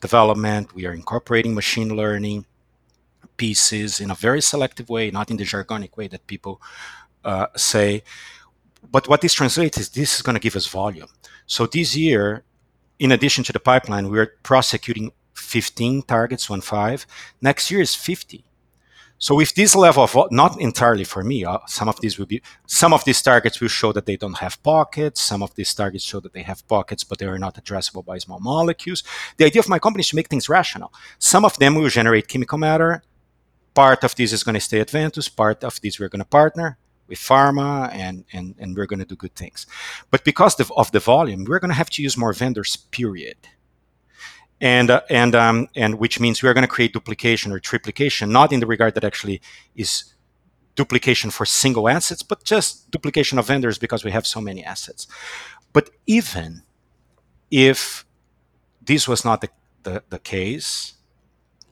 development 0.01 0.73
we 0.75 0.87
are 0.87 0.93
incorporating 0.93 1.53
machine 1.53 1.97
learning 1.97 2.47
pieces 3.37 4.01
in 4.01 4.11
a 4.11 4.14
very 4.14 4.43
selective 4.43 4.89
way, 4.89 5.11
not 5.11 5.31
in 5.31 5.37
the 5.37 5.45
jargonic 5.45 5.97
way 5.97 6.09
that 6.09 6.27
people 6.27 6.61
uh, 7.25 7.47
say. 7.57 8.03
But 8.91 9.09
what 9.09 9.21
this 9.23 9.33
translates 9.33 9.79
is 9.79 9.89
this 9.89 10.16
is 10.16 10.23
going 10.23 10.35
to 10.35 10.41
give 10.41 10.57
us 10.57 10.66
volume. 10.66 11.09
So 11.47 11.66
this 11.66 11.97
year, 11.97 12.45
in 12.99 13.12
addition 13.12 13.45
to 13.45 13.53
the 13.53 13.61
pipeline, 13.61 14.11
we're 14.11 14.35
prosecuting 14.43 15.12
15 15.39 16.03
targets, 16.03 16.51
one 16.51 16.61
five. 16.61 17.07
Next 17.41 17.70
year 17.70 17.80
is 17.80 17.95
50. 17.95 18.45
So 19.20 19.34
with 19.34 19.53
this 19.57 19.74
level 19.74 20.05
of 20.05 20.16
not 20.30 20.61
entirely 20.61 21.03
for 21.03 21.24
me, 21.24 21.45
uh, 21.45 21.59
some 21.66 21.89
of 21.89 22.01
these 22.01 22.18
will 22.18 22.26
be 22.26 22.41
some 22.66 22.93
of 22.93 23.05
these 23.05 23.20
targets 23.20 23.61
will 23.61 23.68
show 23.68 23.91
that 23.93 24.07
they 24.07 24.16
don't 24.16 24.39
have 24.39 24.62
pockets. 24.62 25.20
Some 25.20 25.43
of 25.43 25.53
these 25.57 25.74
targets 25.74 26.05
show 26.05 26.20
that 26.20 26.32
they 26.32 26.43
have 26.43 26.66
pockets, 26.68 27.03
but 27.03 27.18
they 27.18 27.26
are 27.26 27.39
not 27.39 27.57
addressable 27.57 28.05
by 28.05 28.18
small 28.18 28.39
molecules. 28.39 29.03
The 29.36 29.47
idea 29.47 29.61
of 29.61 29.68
my 29.68 29.80
company 29.80 30.03
is 30.03 30.11
to 30.11 30.16
make 30.16 30.28
things 30.28 30.49
rational. 30.49 30.93
Some 31.18 31.45
of 31.45 31.59
them 31.59 31.74
will 31.74 31.89
generate 31.89 32.28
chemical 32.28 32.59
matter. 32.59 33.03
Part 33.74 34.05
of 34.05 34.14
this 34.14 34.32
is 34.32 34.45
going 34.45 34.55
to 34.55 34.61
stay 34.61 34.78
at 34.78 34.91
Ventus. 34.91 35.28
Part 35.28 35.64
of 35.64 35.80
this 35.80 35.99
we're 35.99 36.09
going 36.09 36.20
to 36.20 36.24
partner 36.24 36.78
with 37.09 37.18
pharma, 37.18 37.93
and 37.93 38.24
and 38.32 38.55
and 38.61 38.76
we're 38.76 38.86
going 38.86 39.01
to 39.01 39.05
do 39.05 39.16
good 39.16 39.34
things. 39.34 39.66
But 40.12 40.22
because 40.22 40.55
of 40.61 40.93
the 40.93 41.01
volume, 41.01 41.45
we're 41.45 41.59
going 41.59 41.70
to 41.70 41.82
have 41.82 41.91
to 41.91 42.03
use 42.03 42.16
more 42.16 42.32
vendors. 42.32 42.76
Period 42.76 43.39
and 44.61 44.91
uh, 44.91 45.03
and 45.09 45.35
um, 45.35 45.69
and 45.75 45.99
which 45.99 46.21
means 46.21 46.43
we 46.43 46.49
are 46.49 46.55
going 46.55 46.67
to 46.67 46.69
create 46.69 46.93
duplication 46.93 47.53
or 47.53 47.61
triplication, 47.61 48.31
not 48.31 48.53
in 48.53 48.61
the 48.61 48.67
regard 48.67 48.95
that 48.95 49.05
actually 49.05 49.41
is 49.77 50.15
duplication 50.75 51.31
for 51.31 51.45
single 51.45 51.89
assets, 51.89 52.23
but 52.23 52.45
just 52.45 52.91
duplication 52.91 53.39
of 53.39 53.47
vendors 53.47 53.79
because 53.79 54.05
we 54.05 54.13
have 54.13 54.27
so 54.27 54.41
many 54.41 54.65
assets. 54.65 55.07
But 55.73 55.91
even 56.07 56.63
if 57.51 58.05
this 58.81 59.09
was 59.09 59.25
not 59.25 59.41
the, 59.41 59.51
the, 59.83 60.03
the 60.09 60.19
case, 60.19 60.95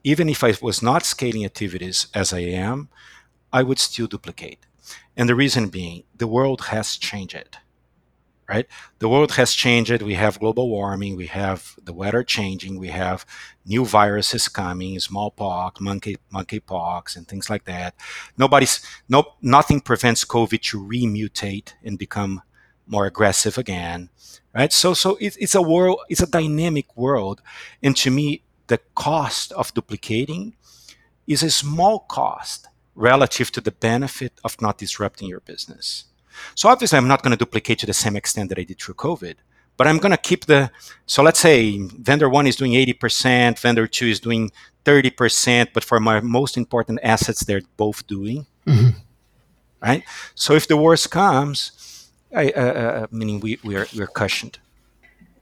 even 0.03 0.28
if 0.28 0.43
I 0.43 0.55
was 0.61 0.82
not 0.82 1.05
scaling 1.05 1.45
activities 1.45 2.09
as 2.14 2.32
I 2.32 2.41
am, 2.41 2.89
I 3.53 3.62
would 3.62 3.78
still 3.78 4.07
duplicate. 4.07 4.66
And 5.16 5.28
the 5.28 5.34
reason 5.34 5.68
being, 5.68 6.03
the 6.16 6.26
world 6.26 6.66
has 6.66 6.97
changed 6.97 7.59
right? 8.49 8.66
The 8.99 9.09
world 9.09 9.32
has 9.32 9.55
changed. 9.55 10.03
We 10.03 10.14
have 10.14 10.40
global 10.40 10.68
warming. 10.68 11.16
We 11.16 11.26
have 11.26 11.74
the 11.82 11.92
weather 11.92 12.22
changing. 12.22 12.78
We 12.78 12.88
have 12.88 13.26
new 13.64 13.84
viruses 13.84 14.49
coming, 14.49 14.99
smallpox, 15.01 15.80
monkey 15.80 16.16
monkeypox, 16.32 17.16
and 17.16 17.26
things 17.26 17.51
like 17.51 17.64
that. 17.64 17.94
Nobody's 18.38 18.84
no 19.09 19.24
nothing 19.42 19.80
prevents 19.80 20.24
COVID 20.24 20.62
to 20.70 20.84
remutate 20.84 21.74
and 21.84 21.99
become 21.99 22.42
more 22.86 23.07
aggressive 23.07 23.59
again, 23.59 24.11
right? 24.55 24.72
So 24.72 24.94
so 24.94 25.16
it, 25.16 25.36
it's 25.38 25.55
a 25.55 25.62
world. 25.62 26.01
It's 26.09 26.22
a 26.22 26.30
dynamic 26.30 26.97
world, 26.97 27.42
and 27.82 27.97
to 27.97 28.11
me, 28.11 28.42
the 28.68 28.78
cost 28.94 29.53
of 29.53 29.74
duplicating 29.74 30.55
is 31.26 31.42
a 31.42 31.51
small 31.51 32.01
cost 32.01 32.68
relative 32.94 33.51
to 33.53 33.61
the 33.61 33.72
benefit 33.72 34.32
of 34.44 34.61
not 34.62 34.78
disrupting 34.78 35.28
your 35.28 35.40
business. 35.40 36.05
So 36.55 36.68
obviously, 36.68 36.99
I'm 36.99 37.09
not 37.09 37.22
going 37.22 37.32
to 37.32 37.37
duplicate 37.37 37.78
to 37.80 37.87
the 37.87 37.95
same 37.95 38.16
extent 38.16 38.49
that 38.51 38.59
I 38.59 38.64
did 38.64 38.78
through 38.80 38.95
COVID, 38.95 39.37
but 39.76 39.87
I'm 39.87 39.99
going 39.99 40.12
to 40.12 40.18
keep 40.18 40.47
the. 40.47 40.70
So 41.07 41.22
let's 41.22 41.41
say 41.41 41.78
vendor 41.78 42.28
one 42.28 42.47
is 42.47 42.57
doing 42.57 42.72
80%, 42.72 43.59
vendor 43.59 43.87
two 43.87 44.07
is 44.07 44.20
doing 44.20 44.51
30%, 44.84 45.68
but 45.72 45.84
for 45.84 46.01
my 46.01 46.20
most 46.20 46.57
important 46.57 47.01
assets, 47.03 47.45
they're 47.45 47.62
both 47.76 48.07
doing. 48.07 48.47
Mm-hmm. 48.66 48.99
Right. 49.82 50.05
So 50.34 50.55
if 50.55 50.68
the 50.68 50.76
worst 50.76 51.11
comes, 51.11 52.11
I, 52.34 52.51
uh, 52.51 52.61
uh, 52.61 53.07
meaning 53.11 53.41
we, 53.41 53.59
we 53.62 53.76
are 53.76 53.87
we're 53.97 54.07
cushioned. 54.07 54.59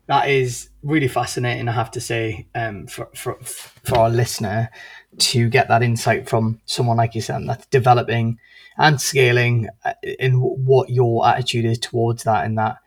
That 0.06 0.28
is 0.28 0.68
really 0.82 1.08
fascinating. 1.08 1.68
I 1.68 1.72
have 1.72 1.90
to 1.92 2.00
say, 2.00 2.46
um, 2.54 2.86
for 2.86 3.08
for 3.14 3.38
for 3.42 3.98
our 3.98 4.10
listener, 4.10 4.70
to 5.18 5.48
get 5.48 5.68
that 5.68 5.82
insight 5.82 6.28
from 6.28 6.60
someone 6.66 6.96
like 6.96 7.14
yourself 7.14 7.42
that's 7.46 7.66
developing 7.66 8.38
and 8.76 9.00
scaling 9.00 9.68
uh, 9.84 9.92
in 10.02 10.34
what 10.40 10.90
your 10.90 11.26
attitude 11.26 11.64
is 11.64 11.78
towards 11.78 12.24
that 12.24 12.44
and 12.44 12.58
that. 12.58 12.78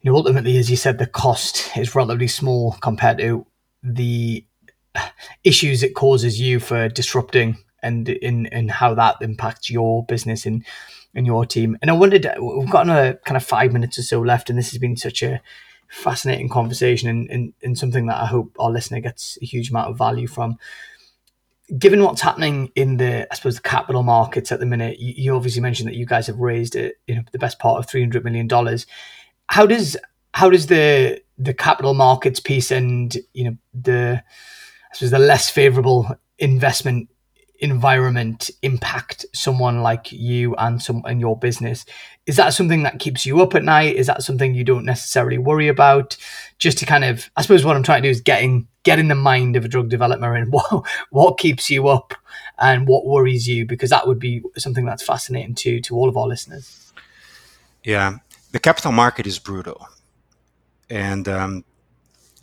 You 0.00 0.10
know 0.10 0.16
ultimately 0.16 0.58
as 0.58 0.68
you 0.68 0.76
said 0.76 0.98
the 0.98 1.06
cost 1.06 1.76
is 1.76 1.94
relatively 1.94 2.26
small 2.26 2.72
compared 2.80 3.18
to 3.18 3.46
the 3.84 4.44
issues 5.44 5.82
it 5.82 5.94
causes 5.94 6.40
you 6.40 6.60
for 6.60 6.88
disrupting 6.88 7.58
and 7.82 8.08
in 8.08 8.46
and 8.46 8.70
how 8.70 8.94
that 8.94 9.16
impacts 9.20 9.70
your 9.70 10.04
business 10.04 10.46
and 10.46 10.64
and 11.14 11.26
your 11.26 11.44
team. 11.44 11.76
And 11.82 11.90
i 11.90 11.94
wondered 11.94 12.26
we've 12.40 12.70
got 12.70 12.86
another 12.86 13.20
kind 13.24 13.36
of 13.36 13.44
five 13.44 13.72
minutes 13.72 13.98
or 13.98 14.02
so 14.02 14.20
left 14.20 14.50
and 14.50 14.58
this 14.58 14.70
has 14.70 14.78
been 14.78 14.96
such 14.96 15.22
a 15.22 15.40
fascinating 15.88 16.48
conversation 16.48 17.08
and, 17.08 17.30
and, 17.30 17.52
and 17.62 17.78
something 17.78 18.06
that 18.06 18.16
i 18.16 18.24
hope 18.24 18.56
our 18.58 18.70
listener 18.70 18.98
gets 18.98 19.36
a 19.42 19.44
huge 19.44 19.68
amount 19.68 19.90
of 19.90 19.98
value 19.98 20.26
from 20.26 20.58
given 21.78 22.02
what's 22.02 22.20
happening 22.20 22.70
in 22.74 22.96
the, 22.98 23.26
I 23.30 23.34
suppose, 23.34 23.56
the 23.56 23.62
capital 23.62 24.02
markets 24.02 24.52
at 24.52 24.60
the 24.60 24.66
minute, 24.66 24.98
you, 24.98 25.14
you 25.16 25.36
obviously 25.36 25.62
mentioned 25.62 25.88
that 25.88 25.96
you 25.96 26.06
guys 26.06 26.26
have 26.26 26.38
raised 26.38 26.76
it, 26.76 26.96
you 27.06 27.14
know, 27.14 27.22
the 27.32 27.38
best 27.38 27.58
part 27.58 27.78
of 27.78 27.88
three 27.88 28.00
hundred 28.00 28.24
million 28.24 28.46
dollars. 28.46 28.86
How 29.48 29.66
does 29.66 29.96
how 30.34 30.50
does 30.50 30.66
the 30.66 31.22
the 31.38 31.54
capital 31.54 31.94
markets 31.94 32.40
piece 32.40 32.70
and 32.70 33.16
you 33.32 33.44
know 33.44 33.56
the 33.74 34.22
I 34.22 34.94
suppose 34.94 35.10
the 35.10 35.18
less 35.18 35.50
favorable 35.50 36.14
investment 36.38 37.08
environment 37.62 38.50
impact 38.62 39.24
someone 39.32 39.82
like 39.82 40.12
you 40.12 40.54
and 40.56 40.82
some 40.82 41.02
and 41.06 41.20
your 41.20 41.38
business? 41.38 41.86
Is 42.26 42.36
that 42.36 42.52
something 42.52 42.82
that 42.82 42.98
keeps 42.98 43.24
you 43.24 43.40
up 43.40 43.54
at 43.54 43.64
night? 43.64 43.96
Is 43.96 44.08
that 44.08 44.22
something 44.22 44.54
you 44.54 44.64
don't 44.64 44.84
necessarily 44.84 45.38
worry 45.38 45.68
about? 45.68 46.16
Just 46.58 46.78
to 46.78 46.86
kind 46.86 47.04
of 47.04 47.30
i 47.36 47.42
suppose 47.42 47.64
what 47.64 47.74
i'm 47.76 47.82
trying 47.82 48.02
to 48.02 48.08
do 48.08 48.10
is 48.10 48.20
getting 48.20 48.68
get 48.84 48.98
in 48.98 49.08
the 49.08 49.14
mind 49.14 49.56
of 49.56 49.64
a 49.64 49.68
drug 49.68 49.88
developer 49.88 50.34
and 50.34 50.52
what 50.52 50.84
what 51.10 51.38
keeps 51.38 51.70
you 51.70 51.88
up 51.88 52.14
and 52.58 52.86
what 52.86 53.06
worries 53.06 53.48
you 53.48 53.64
because 53.66 53.90
that 53.90 54.06
would 54.06 54.18
be 54.18 54.42
something 54.56 54.84
that's 54.84 55.02
fascinating 55.02 55.54
to 55.54 55.80
to 55.80 55.96
all 55.96 56.08
of 56.08 56.16
our 56.16 56.26
listeners. 56.26 56.92
Yeah. 57.82 58.18
The 58.52 58.60
capital 58.60 58.92
market 58.92 59.26
is 59.26 59.38
brutal. 59.38 59.88
And 60.90 61.28
um 61.28 61.64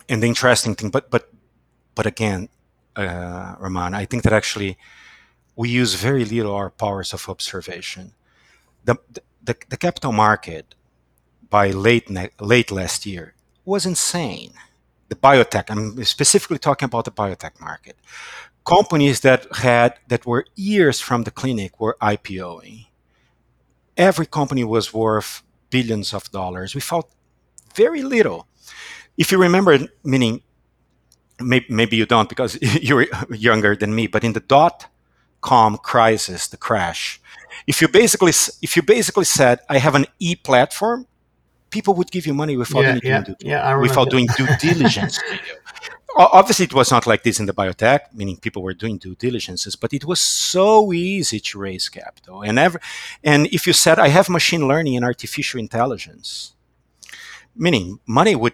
and 0.07 0.23
the 0.23 0.27
interesting 0.27 0.75
thing 0.75 0.89
but 0.89 1.11
but 1.11 1.29
but 1.95 2.05
again 2.05 2.49
uh, 2.95 3.55
Raman, 3.59 3.93
I 3.93 4.05
think 4.05 4.23
that 4.23 4.33
actually 4.33 4.77
we 5.59 5.67
use 5.67 5.95
very 5.95 6.23
little 6.23 6.55
our 6.55 6.69
powers 6.69 7.11
of 7.13 7.27
observation. 7.27 8.13
The, 8.85 8.95
the, 9.43 9.57
the 9.67 9.75
capital 9.75 10.13
market 10.13 10.73
by 11.49 11.71
late, 11.71 12.09
ne- 12.09 12.29
late 12.39 12.71
last 12.71 13.05
year 13.05 13.33
was 13.65 13.85
insane. 13.85 14.53
The 15.09 15.15
biotech, 15.15 15.65
I'm 15.69 16.01
specifically 16.05 16.59
talking 16.59 16.85
about 16.85 17.03
the 17.03 17.11
biotech 17.11 17.59
market. 17.59 17.97
Companies 18.65 19.19
that 19.19 19.53
had 19.57 19.95
that 20.07 20.25
were 20.25 20.45
years 20.55 21.01
from 21.01 21.23
the 21.23 21.31
clinic 21.31 21.77
were 21.77 21.97
IPOing. 22.01 22.85
Every 23.97 24.27
company 24.27 24.63
was 24.63 24.93
worth 24.93 25.43
billions 25.69 26.13
of 26.13 26.31
dollars. 26.31 26.73
We 26.73 26.79
felt 26.79 27.11
very 27.75 28.01
little. 28.01 28.47
If 29.17 29.29
you 29.29 29.37
remember, 29.37 29.77
meaning 30.05 30.41
maybe, 31.41 31.65
maybe 31.69 31.97
you 31.97 32.05
don't 32.05 32.29
because 32.29 32.57
you're 32.81 33.07
younger 33.29 33.75
than 33.75 33.93
me, 33.93 34.07
but 34.07 34.23
in 34.23 34.31
the 34.31 34.39
dot 34.39 34.87
com 35.41 35.77
crisis, 35.77 36.47
the 36.47 36.57
crash. 36.57 37.21
If 37.67 37.81
you 37.81 37.87
basically 37.87 38.33
if 38.61 38.75
you 38.75 38.81
basically 38.81 39.25
said 39.25 39.59
I 39.69 39.77
have 39.77 39.95
an 39.95 40.05
e 40.19 40.35
platform, 40.35 41.07
people 41.69 41.93
would 41.95 42.11
give 42.11 42.25
you 42.25 42.33
money 42.33 42.57
without 42.57 42.83
yeah, 42.83 42.89
anything 42.89 43.09
yeah, 43.09 43.21
due, 43.21 43.35
yeah, 43.39 43.77
without 43.77 44.09
doing 44.09 44.27
due 44.37 44.47
diligence. 44.59 45.19
Obviously, 46.15 46.65
it 46.65 46.73
was 46.73 46.89
not 46.91 47.05
like 47.05 47.23
this 47.23 47.39
in 47.39 47.45
the 47.45 47.53
biotech, 47.53 47.99
meaning 48.13 48.37
people 48.37 48.63
were 48.63 48.73
doing 48.73 48.97
due 48.97 49.15
diligences, 49.15 49.75
but 49.75 49.93
it 49.93 50.05
was 50.05 50.19
so 50.19 50.91
easy 50.91 51.39
to 51.39 51.59
raise 51.59 51.87
capital. 51.87 52.41
And 52.41 52.57
ever, 52.57 52.81
and 53.23 53.45
if 53.47 53.67
you 53.67 53.73
said 53.73 53.99
I 53.99 54.07
have 54.07 54.27
machine 54.27 54.67
learning 54.67 54.95
and 54.95 55.05
artificial 55.05 55.59
intelligence, 55.59 56.55
meaning 57.55 57.99
money 58.07 58.35
would 58.35 58.53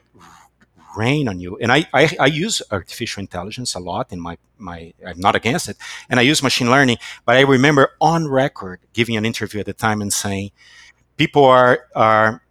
rain 0.96 1.28
on 1.28 1.40
you. 1.40 1.58
And 1.58 1.72
I, 1.72 1.86
I, 1.94 2.16
I, 2.20 2.26
use 2.28 2.62
artificial 2.72 3.22
intelligence 3.22 3.76
a 3.76 3.80
lot 3.80 4.12
in 4.12 4.20
my, 4.20 4.38
my, 4.58 4.94
I'm 5.06 5.20
not 5.20 5.36
against 5.36 5.70
it. 5.70 5.78
And 6.10 6.20
I 6.20 6.24
use 6.24 6.42
machine 6.42 6.70
learning, 6.70 6.98
but 7.26 7.38
I 7.38 7.42
remember 7.42 7.92
on 8.00 8.28
record 8.28 8.80
giving 8.94 9.18
an 9.18 9.26
interview 9.26 9.60
at 9.60 9.66
the 9.66 9.74
time 9.74 10.02
and 10.02 10.12
saying, 10.12 10.52
people 11.18 11.46
are, 11.46 11.88
are, 11.96 12.42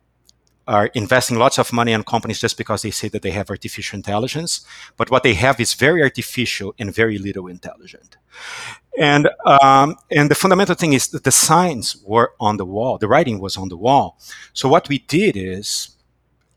are 0.66 0.86
investing 0.94 1.38
lots 1.38 1.58
of 1.58 1.72
money 1.72 1.92
on 1.92 2.02
companies 2.04 2.40
just 2.40 2.56
because 2.56 2.82
they 2.82 2.90
say 2.90 3.08
that 3.08 3.22
they 3.22 3.32
have 3.32 3.50
artificial 3.50 3.96
intelligence. 3.96 4.66
But 4.96 5.10
what 5.10 5.22
they 5.22 5.34
have 5.34 5.60
is 5.60 5.74
very 5.74 6.02
artificial 6.02 6.74
and 6.78 6.94
very 6.94 7.18
little 7.18 7.46
intelligent. 7.46 8.16
And, 8.98 9.28
um, 9.44 9.96
and 10.10 10.30
the 10.30 10.34
fundamental 10.34 10.74
thing 10.74 10.92
is 10.92 11.08
that 11.08 11.24
the 11.24 11.32
signs 11.32 11.96
were 12.04 12.32
on 12.40 12.56
the 12.56 12.64
wall. 12.64 12.98
The 12.98 13.08
writing 13.08 13.40
was 13.40 13.56
on 13.56 13.68
the 13.68 13.76
wall. 13.76 14.18
So 14.52 14.68
what 14.68 14.88
we 14.88 14.98
did 15.00 15.36
is, 15.36 15.93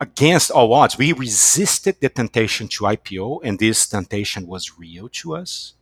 against 0.00 0.50
all 0.50 0.72
odds, 0.72 0.98
we 0.98 1.12
resisted 1.12 1.96
the 2.00 2.08
temptation 2.08 2.68
to 2.68 2.84
IPO, 2.84 3.40
and 3.44 3.58
this 3.58 3.86
temptation 3.86 4.46
was 4.46 4.78
real 4.78 5.08
to 5.10 5.34
us. 5.36 5.74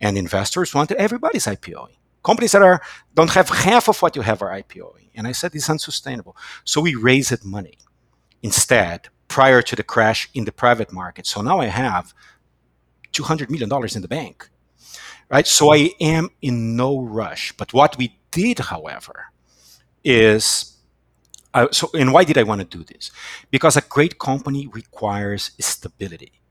And 0.00 0.18
investors 0.18 0.74
wanted 0.74 0.96
everybody's 0.96 1.46
IPOing. 1.46 1.96
Companies 2.24 2.52
that 2.52 2.62
are 2.62 2.82
don't 3.14 3.30
have 3.30 3.48
half 3.48 3.88
of 3.88 4.00
what 4.02 4.16
you 4.16 4.22
have 4.22 4.42
are 4.42 4.50
IPOing. 4.50 5.10
And 5.14 5.26
I 5.26 5.32
said 5.32 5.54
it's 5.54 5.70
unsustainable. 5.70 6.36
So 6.64 6.80
we 6.80 6.94
raised 6.94 7.44
money 7.44 7.78
instead 8.42 9.08
prior 9.28 9.62
to 9.62 9.76
the 9.76 9.82
crash 9.82 10.28
in 10.34 10.44
the 10.44 10.52
private 10.52 10.92
market. 10.92 11.26
So 11.26 11.42
now 11.42 11.60
I 11.60 11.66
have 11.66 12.14
$200 13.12 13.50
million 13.50 13.70
in 13.94 14.02
the 14.02 14.08
bank. 14.08 14.48
right? 15.30 15.46
So 15.46 15.72
I 15.72 15.90
am 16.00 16.28
in 16.42 16.76
no 16.76 17.00
rush. 17.00 17.52
But 17.56 17.72
what 17.72 17.96
we 17.98 18.18
did, 18.30 18.58
however, 18.60 19.26
is 20.04 20.71
uh, 21.54 21.68
so. 21.70 21.90
And 21.94 22.12
why 22.12 22.24
did 22.24 22.38
I 22.38 22.42
want 22.42 22.60
to 22.60 22.78
do 22.78 22.84
this? 22.84 23.10
Because 23.50 23.76
a 23.76 23.82
great 23.82 24.18
company 24.18 24.66
requires 24.66 25.52
stability 25.60 26.42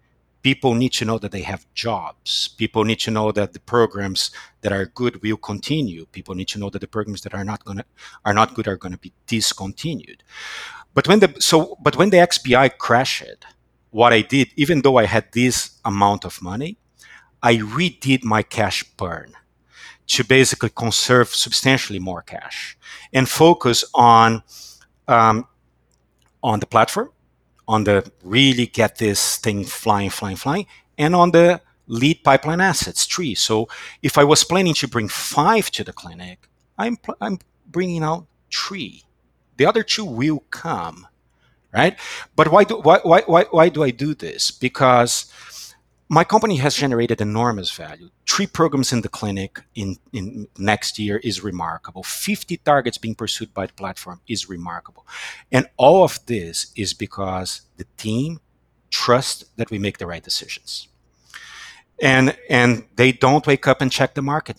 people 0.42 0.74
need 0.74 0.92
to 0.94 1.06
know 1.06 1.18
that 1.18 1.32
they 1.32 1.42
have 1.42 1.66
jobs. 1.74 2.50
People 2.58 2.84
need 2.84 3.00
to 3.00 3.12
know 3.12 3.32
that 3.32 3.54
the 3.54 3.60
programs 3.60 4.32
that 4.62 4.72
are 4.72 4.86
good 4.86 5.22
will 5.22 5.38
continue. 5.38 6.06
People 6.08 6.36
need 6.36 6.48
to 6.50 6.60
know 6.60 6.70
that 6.70 6.80
the 6.80 6.88
programs 6.88 7.22
that 7.22 7.34
are 7.34 7.44
not 7.44 7.64
gonna 7.66 7.86
are 8.26 8.34
not 8.34 8.54
good 8.54 8.68
are 8.68 8.78
going 8.78 8.92
to 8.92 8.98
be 8.98 9.14
discontinued. 9.28 10.24
But 10.94 11.08
when 11.08 11.20
the 11.20 11.34
so 11.40 11.78
but 11.82 11.96
when 11.96 12.10
the 12.10 12.18
XBI 12.18 12.78
crashed, 12.78 13.46
what 13.92 14.14
I 14.14 14.22
did, 14.22 14.50
even 14.56 14.82
though 14.82 14.98
I 14.98 15.06
had 15.06 15.32
this 15.32 15.80
amount 15.86 16.26
of 16.26 16.42
money, 16.42 16.78
I 17.44 17.58
redid 17.58 18.24
my 18.24 18.44
cash 18.44 18.84
burn 18.98 19.34
to 20.08 20.24
basically 20.26 20.70
conserve 20.70 21.30
substantially 21.30 22.00
more 22.00 22.22
cash 22.22 22.78
and 23.14 23.30
focus 23.30 23.86
on 23.94 24.44
um, 25.12 25.48
on 26.42 26.60
the 26.60 26.66
platform 26.66 27.12
on 27.68 27.86
the 27.86 28.12
really 28.24 28.66
get 28.66 28.98
this 28.98 29.38
thing 29.38 29.64
flying, 29.64 30.10
flying, 30.10 30.36
flying, 30.36 30.66
and 30.98 31.16
on 31.16 31.32
the 31.32 31.62
lead 31.88 32.24
pipeline 32.24 32.60
assets 32.62 33.08
tree. 33.08 33.34
So 33.34 33.70
if 34.04 34.18
I 34.18 34.26
was 34.26 34.44
planning 34.44 34.74
to 34.76 34.88
bring 34.90 35.08
five 35.08 35.72
to 35.72 35.84
the 35.84 35.94
clinic, 35.94 36.48
I'm 36.78 36.98
I'm 37.22 37.40
bringing 37.68 38.04
out 38.04 38.28
three. 38.54 39.04
The 39.58 39.66
other 39.66 39.84
two 39.84 40.04
will 40.06 40.44
come, 40.50 41.08
right? 41.74 41.98
But 42.36 42.52
why 42.52 42.66
do 42.66 42.78
why 42.82 43.00
why 43.04 43.22
why, 43.26 43.46
why 43.52 43.70
do 43.70 43.84
I 43.84 43.92
do 43.92 44.14
this? 44.14 44.52
Because 44.52 45.32
my 46.12 46.26
company 46.26 46.58
has 46.58 46.76
generated 46.76 47.22
enormous 47.22 47.72
value. 47.72 48.10
Three 48.30 48.46
programs 48.46 48.92
in 48.92 49.00
the 49.00 49.08
clinic 49.08 49.62
in, 49.76 49.96
in 50.12 50.50
next 50.58 51.00
year 51.00 51.20
is 51.24 51.42
remarkable. 51.42 52.04
50 52.04 52.58
targets 52.58 52.98
being 52.98 53.16
pursued 53.16 53.54
by 53.54 53.68
the 53.68 53.74
platform 53.74 54.20
is 54.28 54.50
remarkable. 54.50 55.08
And 55.54 55.70
all 55.78 56.04
of 56.04 56.20
this 56.26 56.74
is 56.76 56.94
because 56.94 57.62
the 57.78 57.86
team 57.96 58.42
trusts 58.90 59.46
that 59.56 59.72
we 59.72 59.80
make 59.80 60.00
the 60.00 60.06
right 60.06 60.22
decisions. 60.22 60.90
And 62.02 62.36
and 62.50 62.84
they 62.98 63.14
don't 63.14 63.48
wake 63.48 63.66
up 63.66 63.80
and 63.80 63.90
check 63.90 64.14
the 64.14 64.22
market. 64.22 64.58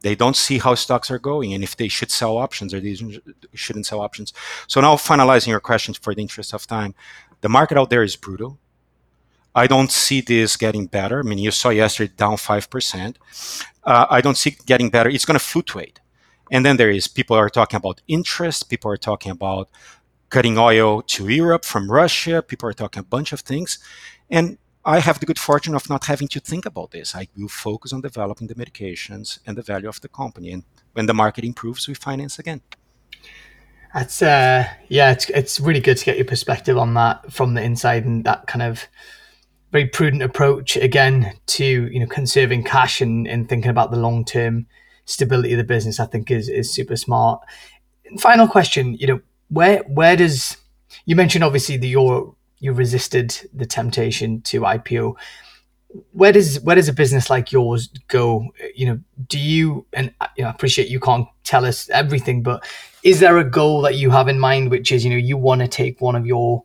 They 0.00 0.16
don't 0.16 0.34
see 0.34 0.58
how 0.58 0.74
stocks 0.74 1.08
are 1.08 1.20
going 1.20 1.54
and 1.54 1.62
if 1.62 1.76
they 1.76 1.86
should 1.86 2.10
sell 2.10 2.36
options 2.36 2.74
or 2.74 2.80
they 2.80 2.96
shouldn't 3.54 3.86
sell 3.86 4.00
options. 4.00 4.32
So 4.66 4.80
now 4.80 4.96
finalizing 4.96 5.48
your 5.48 5.60
questions 5.60 5.98
for 5.98 6.16
the 6.16 6.22
interest 6.22 6.52
of 6.52 6.66
time, 6.66 6.96
the 7.42 7.48
market 7.48 7.78
out 7.78 7.90
there 7.90 8.02
is 8.02 8.16
brutal 8.16 8.58
I 9.54 9.66
don't 9.66 9.90
see 9.90 10.20
this 10.20 10.56
getting 10.56 10.86
better. 10.86 11.20
I 11.20 11.22
mean, 11.22 11.38
you 11.38 11.50
saw 11.50 11.70
yesterday 11.70 12.12
down 12.16 12.36
5%. 12.36 13.16
Uh, 13.82 14.06
I 14.08 14.20
don't 14.20 14.36
see 14.36 14.50
it 14.50 14.66
getting 14.66 14.90
better. 14.90 15.10
It's 15.10 15.24
going 15.24 15.38
to 15.38 15.44
fluctuate. 15.44 16.00
And 16.50 16.64
then 16.64 16.76
there 16.76 16.90
is 16.90 17.08
people 17.08 17.36
are 17.36 17.48
talking 17.48 17.76
about 17.76 18.00
interest. 18.08 18.68
People 18.68 18.90
are 18.90 18.96
talking 18.96 19.32
about 19.32 19.68
cutting 20.30 20.58
oil 20.58 21.02
to 21.02 21.28
Europe 21.28 21.64
from 21.64 21.90
Russia. 21.90 22.42
People 22.42 22.68
are 22.68 22.72
talking 22.72 23.00
a 23.00 23.04
bunch 23.04 23.32
of 23.32 23.40
things. 23.40 23.78
And 24.28 24.58
I 24.84 25.00
have 25.00 25.20
the 25.20 25.26
good 25.26 25.38
fortune 25.38 25.74
of 25.74 25.90
not 25.90 26.06
having 26.06 26.28
to 26.28 26.40
think 26.40 26.64
about 26.64 26.92
this. 26.92 27.14
I 27.14 27.28
will 27.36 27.48
focus 27.48 27.92
on 27.92 28.00
developing 28.00 28.46
the 28.46 28.54
medications 28.54 29.38
and 29.46 29.56
the 29.56 29.62
value 29.62 29.88
of 29.88 30.00
the 30.00 30.08
company. 30.08 30.52
And 30.52 30.64
when 30.92 31.06
the 31.06 31.14
market 31.14 31.44
improves, 31.44 31.86
we 31.86 31.94
finance 31.94 32.38
again. 32.38 32.62
That's 33.92 34.22
uh, 34.22 34.68
yeah, 34.88 35.10
it's 35.10 35.28
it's 35.30 35.58
really 35.58 35.80
good 35.80 35.96
to 35.96 36.04
get 36.04 36.16
your 36.16 36.24
perspective 36.24 36.78
on 36.78 36.94
that 36.94 37.32
from 37.32 37.54
the 37.54 37.62
inside 37.62 38.04
and 38.04 38.24
that 38.24 38.46
kind 38.46 38.62
of 38.62 38.86
very 39.70 39.86
prudent 39.86 40.22
approach 40.22 40.76
again 40.76 41.32
to 41.46 41.64
you 41.64 42.00
know 42.00 42.06
conserving 42.06 42.64
cash 42.64 43.00
and, 43.00 43.26
and 43.26 43.48
thinking 43.48 43.70
about 43.70 43.90
the 43.90 43.98
long 43.98 44.24
term 44.24 44.66
stability 45.04 45.52
of 45.52 45.58
the 45.58 45.64
business. 45.64 46.00
I 46.00 46.06
think 46.06 46.30
is 46.30 46.48
is 46.48 46.72
super 46.72 46.96
smart. 46.96 47.40
Final 48.18 48.48
question, 48.48 48.94
you 48.94 49.06
know, 49.06 49.20
where 49.48 49.78
where 49.86 50.16
does 50.16 50.56
you 51.04 51.16
mentioned 51.16 51.44
obviously 51.44 51.76
that 51.76 51.86
you're 51.86 52.34
you 52.60 52.72
resisted 52.72 53.34
the 53.52 53.66
temptation 53.66 54.42
to 54.42 54.60
IPO. 54.60 55.16
Where 56.12 56.30
does 56.30 56.60
where 56.60 56.76
does 56.76 56.88
a 56.88 56.92
business 56.92 57.28
like 57.28 57.50
yours 57.50 57.88
go? 58.06 58.46
You 58.76 58.86
know, 58.86 59.00
do 59.26 59.38
you 59.38 59.86
and 59.92 60.14
you 60.36 60.44
know, 60.44 60.48
I 60.48 60.52
appreciate 60.52 60.88
you 60.88 61.00
can't 61.00 61.26
tell 61.42 61.64
us 61.64 61.90
everything, 61.90 62.42
but 62.42 62.64
is 63.02 63.18
there 63.18 63.38
a 63.38 63.44
goal 63.44 63.82
that 63.82 63.96
you 63.96 64.10
have 64.10 64.28
in 64.28 64.38
mind, 64.38 64.70
which 64.70 64.92
is 64.92 65.04
you 65.04 65.10
know 65.10 65.16
you 65.16 65.36
want 65.36 65.62
to 65.62 65.68
take 65.68 66.00
one 66.00 66.14
of 66.14 66.26
your 66.26 66.62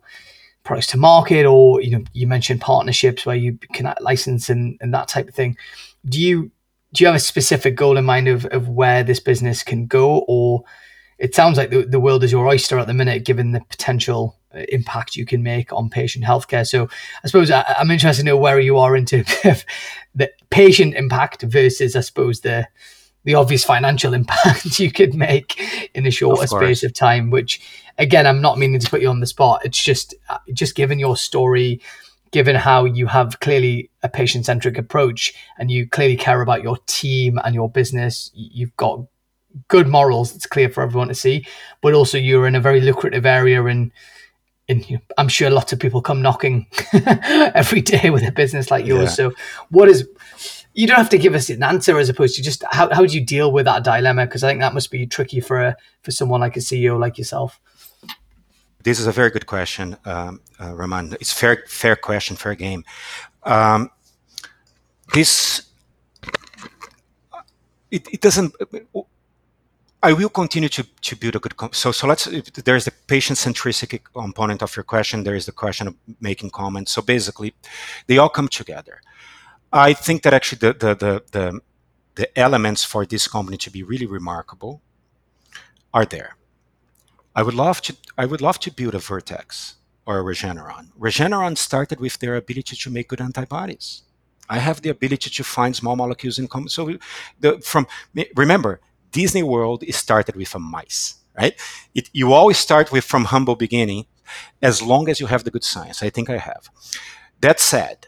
products 0.66 0.88
to 0.88 0.98
market 0.98 1.46
or 1.46 1.80
you 1.80 1.90
know 1.90 2.04
you 2.12 2.26
mentioned 2.26 2.60
partnerships 2.60 3.24
where 3.24 3.36
you 3.36 3.58
can 3.72 3.92
license 4.00 4.50
and, 4.50 4.76
and 4.80 4.92
that 4.92 5.08
type 5.08 5.28
of 5.28 5.34
thing. 5.34 5.56
Do 6.04 6.20
you 6.20 6.50
do 6.92 7.02
you 7.02 7.06
have 7.06 7.16
a 7.16 7.20
specific 7.20 7.76
goal 7.76 7.96
in 7.96 8.04
mind 8.04 8.28
of, 8.28 8.44
of 8.46 8.68
where 8.68 9.02
this 9.02 9.20
business 9.20 9.62
can 9.62 9.86
go? 9.86 10.24
Or 10.28 10.64
it 11.18 11.34
sounds 11.34 11.56
like 11.56 11.70
the, 11.70 11.82
the 11.82 12.00
world 12.00 12.24
is 12.24 12.32
your 12.32 12.46
oyster 12.46 12.78
at 12.78 12.86
the 12.86 12.94
minute 12.94 13.24
given 13.24 13.52
the 13.52 13.60
potential 13.68 14.36
uh, 14.54 14.60
impact 14.68 15.16
you 15.16 15.26
can 15.26 15.42
make 15.42 15.72
on 15.72 15.90
patient 15.90 16.24
healthcare. 16.24 16.66
So 16.66 16.88
i 17.22 17.26
suppose 17.26 17.50
I, 17.50 17.64
am 17.78 17.90
interested 17.90 18.22
to 18.22 18.26
know 18.26 18.36
where 18.36 18.60
you 18.60 18.78
are 18.78 18.96
into 18.96 19.24
the 20.14 20.30
patient 20.50 20.94
impact 20.94 21.42
versus 21.42 21.96
i 21.96 22.00
suppose 22.00 22.40
the 22.40 22.66
the 23.26 23.34
obvious 23.34 23.64
financial 23.64 24.14
impact 24.20 24.80
you 24.80 24.90
could 24.90 25.14
make 25.14 25.90
in 25.94 26.06
a 26.06 26.10
shorter 26.10 26.46
space 26.46 26.82
of 26.82 26.94
time 26.94 27.30
which 27.30 27.60
again 27.98 28.26
i'm 28.26 28.40
not 28.40 28.58
meaning 28.58 28.80
to 28.80 28.88
put 28.88 29.02
you 29.02 29.08
on 29.08 29.20
the 29.20 29.26
spot 29.26 29.60
it's 29.64 29.82
just 29.82 30.14
uh, 30.30 30.38
just 30.54 30.74
given 30.74 30.98
your 30.98 31.16
story 31.16 31.80
given 32.32 32.56
how 32.56 32.84
you 32.84 33.06
have 33.06 33.38
clearly 33.40 33.90
a 34.02 34.08
patient 34.08 34.46
centric 34.46 34.78
approach 34.78 35.34
and 35.58 35.70
you 35.70 35.86
clearly 35.88 36.16
care 36.16 36.40
about 36.40 36.62
your 36.62 36.78
team 36.86 37.38
and 37.44 37.54
your 37.54 37.68
business 37.68 38.30
you've 38.34 38.76
got 38.76 39.00
good 39.68 39.88
morals 39.88 40.34
it's 40.34 40.46
clear 40.46 40.68
for 40.68 40.82
everyone 40.82 41.08
to 41.08 41.14
see 41.14 41.46
but 41.82 41.94
also 41.94 42.18
you're 42.18 42.46
in 42.46 42.54
a 42.54 42.60
very 42.60 42.80
lucrative 42.80 43.26
area 43.26 43.64
and 43.64 43.92
and 44.68 45.00
I'm 45.16 45.28
sure 45.28 45.48
lots 45.48 45.72
of 45.72 45.78
people 45.78 46.02
come 46.02 46.22
knocking 46.22 46.66
every 46.92 47.80
day 47.80 48.10
with 48.10 48.26
a 48.26 48.32
business 48.32 48.68
like 48.68 48.84
yours. 48.84 49.04
Yeah. 49.04 49.30
So, 49.30 49.32
what 49.70 49.88
is 49.88 50.08
you 50.76 50.86
don't 50.86 50.98
have 50.98 51.08
to 51.08 51.18
give 51.18 51.34
us 51.34 51.48
an 51.48 51.62
answer 51.62 51.98
as 51.98 52.10
opposed 52.10 52.36
to 52.36 52.42
just 52.42 52.62
how, 52.70 52.92
how 52.92 53.04
do 53.06 53.14
you 53.14 53.24
deal 53.24 53.50
with 53.50 53.64
that 53.64 53.82
dilemma? 53.82 54.26
Because 54.26 54.44
I 54.44 54.50
think 54.50 54.60
that 54.60 54.74
must 54.74 54.90
be 54.90 55.06
tricky 55.06 55.40
for 55.40 55.60
a, 55.62 55.76
for 56.02 56.10
someone 56.10 56.40
like 56.40 56.56
a 56.56 56.60
CEO 56.60 57.00
like 57.00 57.16
yourself. 57.16 57.58
This 58.82 59.00
is 59.00 59.06
a 59.06 59.12
very 59.12 59.30
good 59.30 59.46
question, 59.46 59.96
um, 60.04 60.40
uh, 60.60 60.74
Raman. 60.74 61.14
It's 61.14 61.32
fair, 61.32 61.64
fair 61.66 61.96
question, 61.96 62.36
fair 62.36 62.54
game. 62.54 62.84
Um, 63.42 63.90
this 65.14 65.66
it, 67.90 68.06
it 68.12 68.20
doesn't. 68.20 68.54
I 70.02 70.12
will 70.12 70.28
continue 70.28 70.68
to, 70.68 70.82
to 70.82 71.16
build 71.16 71.36
a 71.36 71.38
good. 71.38 71.54
so 71.72 71.90
so 71.90 72.06
let's. 72.06 72.26
There's 72.64 72.84
the 72.84 72.92
patient 73.06 73.38
centricity 73.38 74.00
component 74.12 74.62
of 74.62 74.76
your 74.76 74.84
question. 74.84 75.24
There 75.24 75.34
is 75.34 75.46
the 75.46 75.52
question 75.52 75.88
of 75.88 75.94
making 76.20 76.50
comments. 76.50 76.92
So 76.92 77.00
basically, 77.00 77.54
they 78.08 78.18
all 78.18 78.28
come 78.28 78.48
together. 78.48 79.00
I 79.76 79.92
think 79.92 80.22
that 80.22 80.32
actually 80.32 80.58
the, 80.58 80.72
the, 80.72 80.94
the, 80.94 81.22
the, 81.32 81.60
the 82.14 82.38
elements 82.38 82.84
for 82.84 83.04
this 83.06 83.28
company 83.28 83.56
to 83.58 83.70
be 83.70 83.82
really 83.82 84.06
remarkable 84.06 84.80
are 85.92 86.04
there. 86.04 86.36
I 87.34 87.42
would 87.42 87.54
love 87.54 87.82
to 87.82 87.96
I 88.16 88.24
would 88.24 88.40
love 88.40 88.58
to 88.60 88.70
build 88.70 88.94
a 88.94 88.98
Vertex 88.98 89.76
or 90.06 90.18
a 90.18 90.22
Regeneron. 90.22 90.88
Regeneron 90.98 91.58
started 91.58 92.00
with 92.00 92.18
their 92.18 92.34
ability 92.36 92.76
to 92.76 92.90
make 92.90 93.08
good 93.08 93.20
antibodies. 93.20 94.02
I 94.48 94.58
have 94.58 94.80
the 94.80 94.88
ability 94.88 95.30
to 95.30 95.44
find 95.44 95.76
small 95.76 95.96
molecules 95.96 96.38
in 96.38 96.48
common. 96.48 96.68
So 96.68 96.96
the, 97.40 97.58
from 97.60 97.86
remember, 98.34 98.80
Disney 99.10 99.42
World 99.42 99.82
is 99.82 99.96
started 99.96 100.36
with 100.36 100.54
a 100.54 100.58
mice, 100.58 101.16
right? 101.38 101.54
It, 101.94 102.08
you 102.12 102.32
always 102.32 102.58
start 102.58 102.92
with 102.92 103.04
from 103.04 103.26
humble 103.26 103.56
beginning, 103.56 104.06
as 104.62 104.80
long 104.80 105.08
as 105.08 105.20
you 105.20 105.26
have 105.26 105.44
the 105.44 105.50
good 105.50 105.64
science. 105.64 106.02
I 106.02 106.10
think 106.10 106.30
I 106.30 106.38
have. 106.38 106.70
That 107.40 107.60
said, 107.60 108.06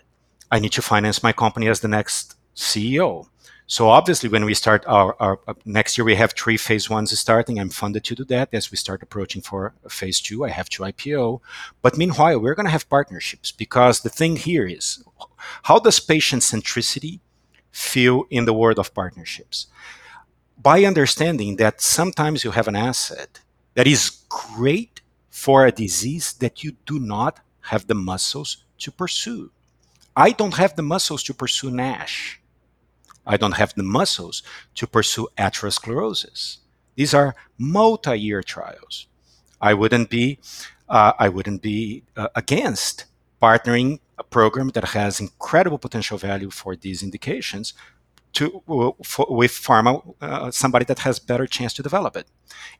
I 0.51 0.59
need 0.59 0.73
to 0.73 0.83
finance 0.83 1.23
my 1.23 1.33
company 1.33 1.69
as 1.69 1.81
the 1.81 1.89
next 1.89 2.37
CEO. 2.57 3.27
So 3.71 3.91
obviously, 3.91 4.31
when 4.31 4.47
we 4.47 4.55
start 4.55 4.83
our, 4.87 5.15
our 5.21 5.41
uh, 5.47 5.53
next 5.67 5.99
year, 5.99 6.05
we 6.07 6.15
have 6.15 6.33
three 6.33 6.57
phase 6.57 6.89
ones 6.89 7.17
starting. 7.19 7.61
I'm 7.61 7.69
funded 7.69 8.03
to 8.05 8.15
do 8.15 8.25
that. 8.25 8.49
As 8.51 8.71
we 8.71 8.79
start 8.79 9.03
approaching 9.03 9.43
for 9.43 9.75
phase 9.91 10.23
two, 10.23 10.43
I 10.47 10.49
have 10.49 10.71
to 10.71 10.85
IPO. 10.85 11.41
But 11.83 11.99
meanwhile, 11.99 12.41
we're 12.41 12.55
going 12.55 12.65
to 12.65 12.73
have 12.73 12.89
partnerships 12.89 13.53
because 13.53 14.01
the 14.01 14.09
thing 14.09 14.37
here 14.37 14.67
is, 14.67 15.05
how 15.65 15.81
does 15.81 16.01
patient 16.01 16.43
centricity 16.43 17.21
feel 17.71 18.25
in 18.31 18.47
the 18.47 18.55
world 18.55 18.79
of 18.79 18.95
partnerships? 18.95 19.67
By 20.57 20.85
understanding 20.85 21.57
that 21.57 21.83
sometimes 21.83 22.45
you 22.45 22.53
have 22.53 22.69
an 22.69 22.77
asset 22.77 23.41
that 23.75 23.87
is 23.87 24.25
great 24.31 25.03
for 25.29 25.67
a 25.67 25.73
disease 25.73 26.33
that 26.33 26.65
you 26.65 26.73
do 26.87 26.99
not 26.99 27.41
have 27.69 27.87
the 27.87 27.95
muscles 27.95 28.65
to 28.79 28.91
pursue. 28.91 29.51
I 30.19 30.33
don't 30.33 30.55
have 30.55 30.75
the 30.75 30.83
muscles 30.83 31.23
to 31.25 31.33
pursue 31.33 31.71
NASH. 31.71 32.41
I 33.25 33.37
don't 33.37 33.53
have 33.53 33.73
the 33.75 33.85
muscles 33.85 34.43
to 34.75 34.85
pursue 34.89 35.29
atherosclerosis. 35.39 36.57
These 36.97 37.14
are 37.14 37.37
multi-year 37.57 38.43
trials. 38.43 39.07
I 39.61 39.75
wouldn't 39.75 40.11
be, 40.11 40.41
uh, 40.89 41.12
I 41.21 41.29
wouldn't 41.29 41.62
be 41.62 42.03
uh, 42.16 42.29
against 42.35 43.05
partnering 43.41 44.01
a 44.19 44.25
program 44.25 44.71
that 44.71 44.87
has 44.87 45.21
incredible 45.21 45.79
potential 45.79 46.19
value 46.19 46.51
for 46.51 46.75
these 46.75 47.05
indications, 47.05 47.75
to 48.33 48.61
for, 49.05 49.27
with 49.31 49.53
pharma, 49.53 49.93
uh, 50.21 50.51
somebody 50.51 50.85
that 50.87 50.99
has 51.01 51.21
better 51.21 51.47
chance 51.47 51.73
to 51.75 51.83
develop 51.83 52.16
it, 52.16 52.27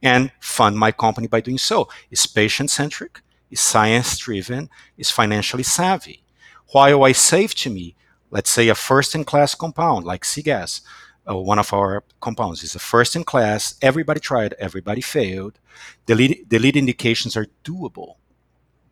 and 0.03 0.33
fund 0.41 0.77
my 0.77 0.91
company 0.91 1.29
by 1.29 1.41
doing 1.41 1.59
so. 1.59 1.89
Is 2.11 2.27
patient 2.27 2.71
centric, 2.71 3.21
is 3.49 3.61
science 3.61 4.19
driven, 4.19 4.69
is 4.97 5.13
financially 5.13 5.63
savvy. 5.63 6.25
While 6.71 7.05
I 7.05 7.13
save 7.13 7.55
to 7.57 7.71
me, 7.71 7.95
let's 8.31 8.51
say 8.51 8.69
a 8.69 8.75
first 8.75 9.15
in 9.15 9.25
class 9.25 9.55
compound 9.55 10.05
like 10.05 10.25
CGAS, 10.25 10.83
uh, 11.29 11.37
one 11.37 11.59
of 11.59 11.73
our 11.73 12.05
compounds 12.21 12.63
is 12.63 12.75
a 12.75 12.79
first 12.79 13.17
in 13.17 13.25
class. 13.25 13.75
Everybody 13.81 14.21
tried, 14.21 14.55
everybody 14.59 15.01
failed. 15.01 15.59
The 16.07 16.15
lead, 16.15 16.47
the 16.49 16.59
lead 16.59 16.77
indications 16.77 17.37
are 17.37 17.47
doable 17.65 18.17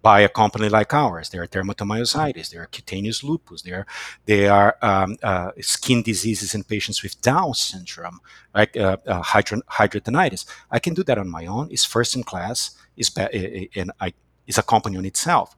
by 0.01 0.21
a 0.21 0.29
company 0.29 0.69
like 0.69 0.95
ours. 0.95 1.31
There 1.31 1.43
are 1.43 1.49
dermatomyositis, 1.49 2.51
there 2.51 2.63
are 2.63 2.67
cutaneous 2.67 3.25
lupus, 3.25 3.63
there, 3.63 3.87
there 4.25 4.53
are 4.53 4.77
um, 4.81 5.17
uh, 5.23 5.51
skin 5.61 6.03
diseases 6.03 6.55
in 6.55 6.63
patients 6.65 7.03
with 7.03 7.21
Down 7.21 7.55
syndrome, 7.55 8.21
like 8.55 8.77
uh, 8.77 8.99
uh, 9.07 9.23
hidradenitis. 9.23 10.47
I 10.71 10.79
can 10.79 10.95
do 10.95 11.03
that 11.05 11.19
on 11.19 11.29
my 11.29 11.47
own. 11.47 11.69
It's 11.71 11.85
first 11.85 12.17
in 12.17 12.23
class. 12.23 12.71
Is 12.97 13.15
and 13.17 13.93
I 14.01 14.15
is 14.47 14.59
a 14.59 14.63
company 14.63 14.97
on 14.97 15.05
itself. 15.05 15.55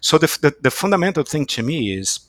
So 0.00 0.18
the, 0.18 0.26
the, 0.40 0.54
the 0.62 0.70
fundamental 0.70 1.24
thing 1.24 1.46
to 1.46 1.62
me 1.62 1.92
is 1.96 2.20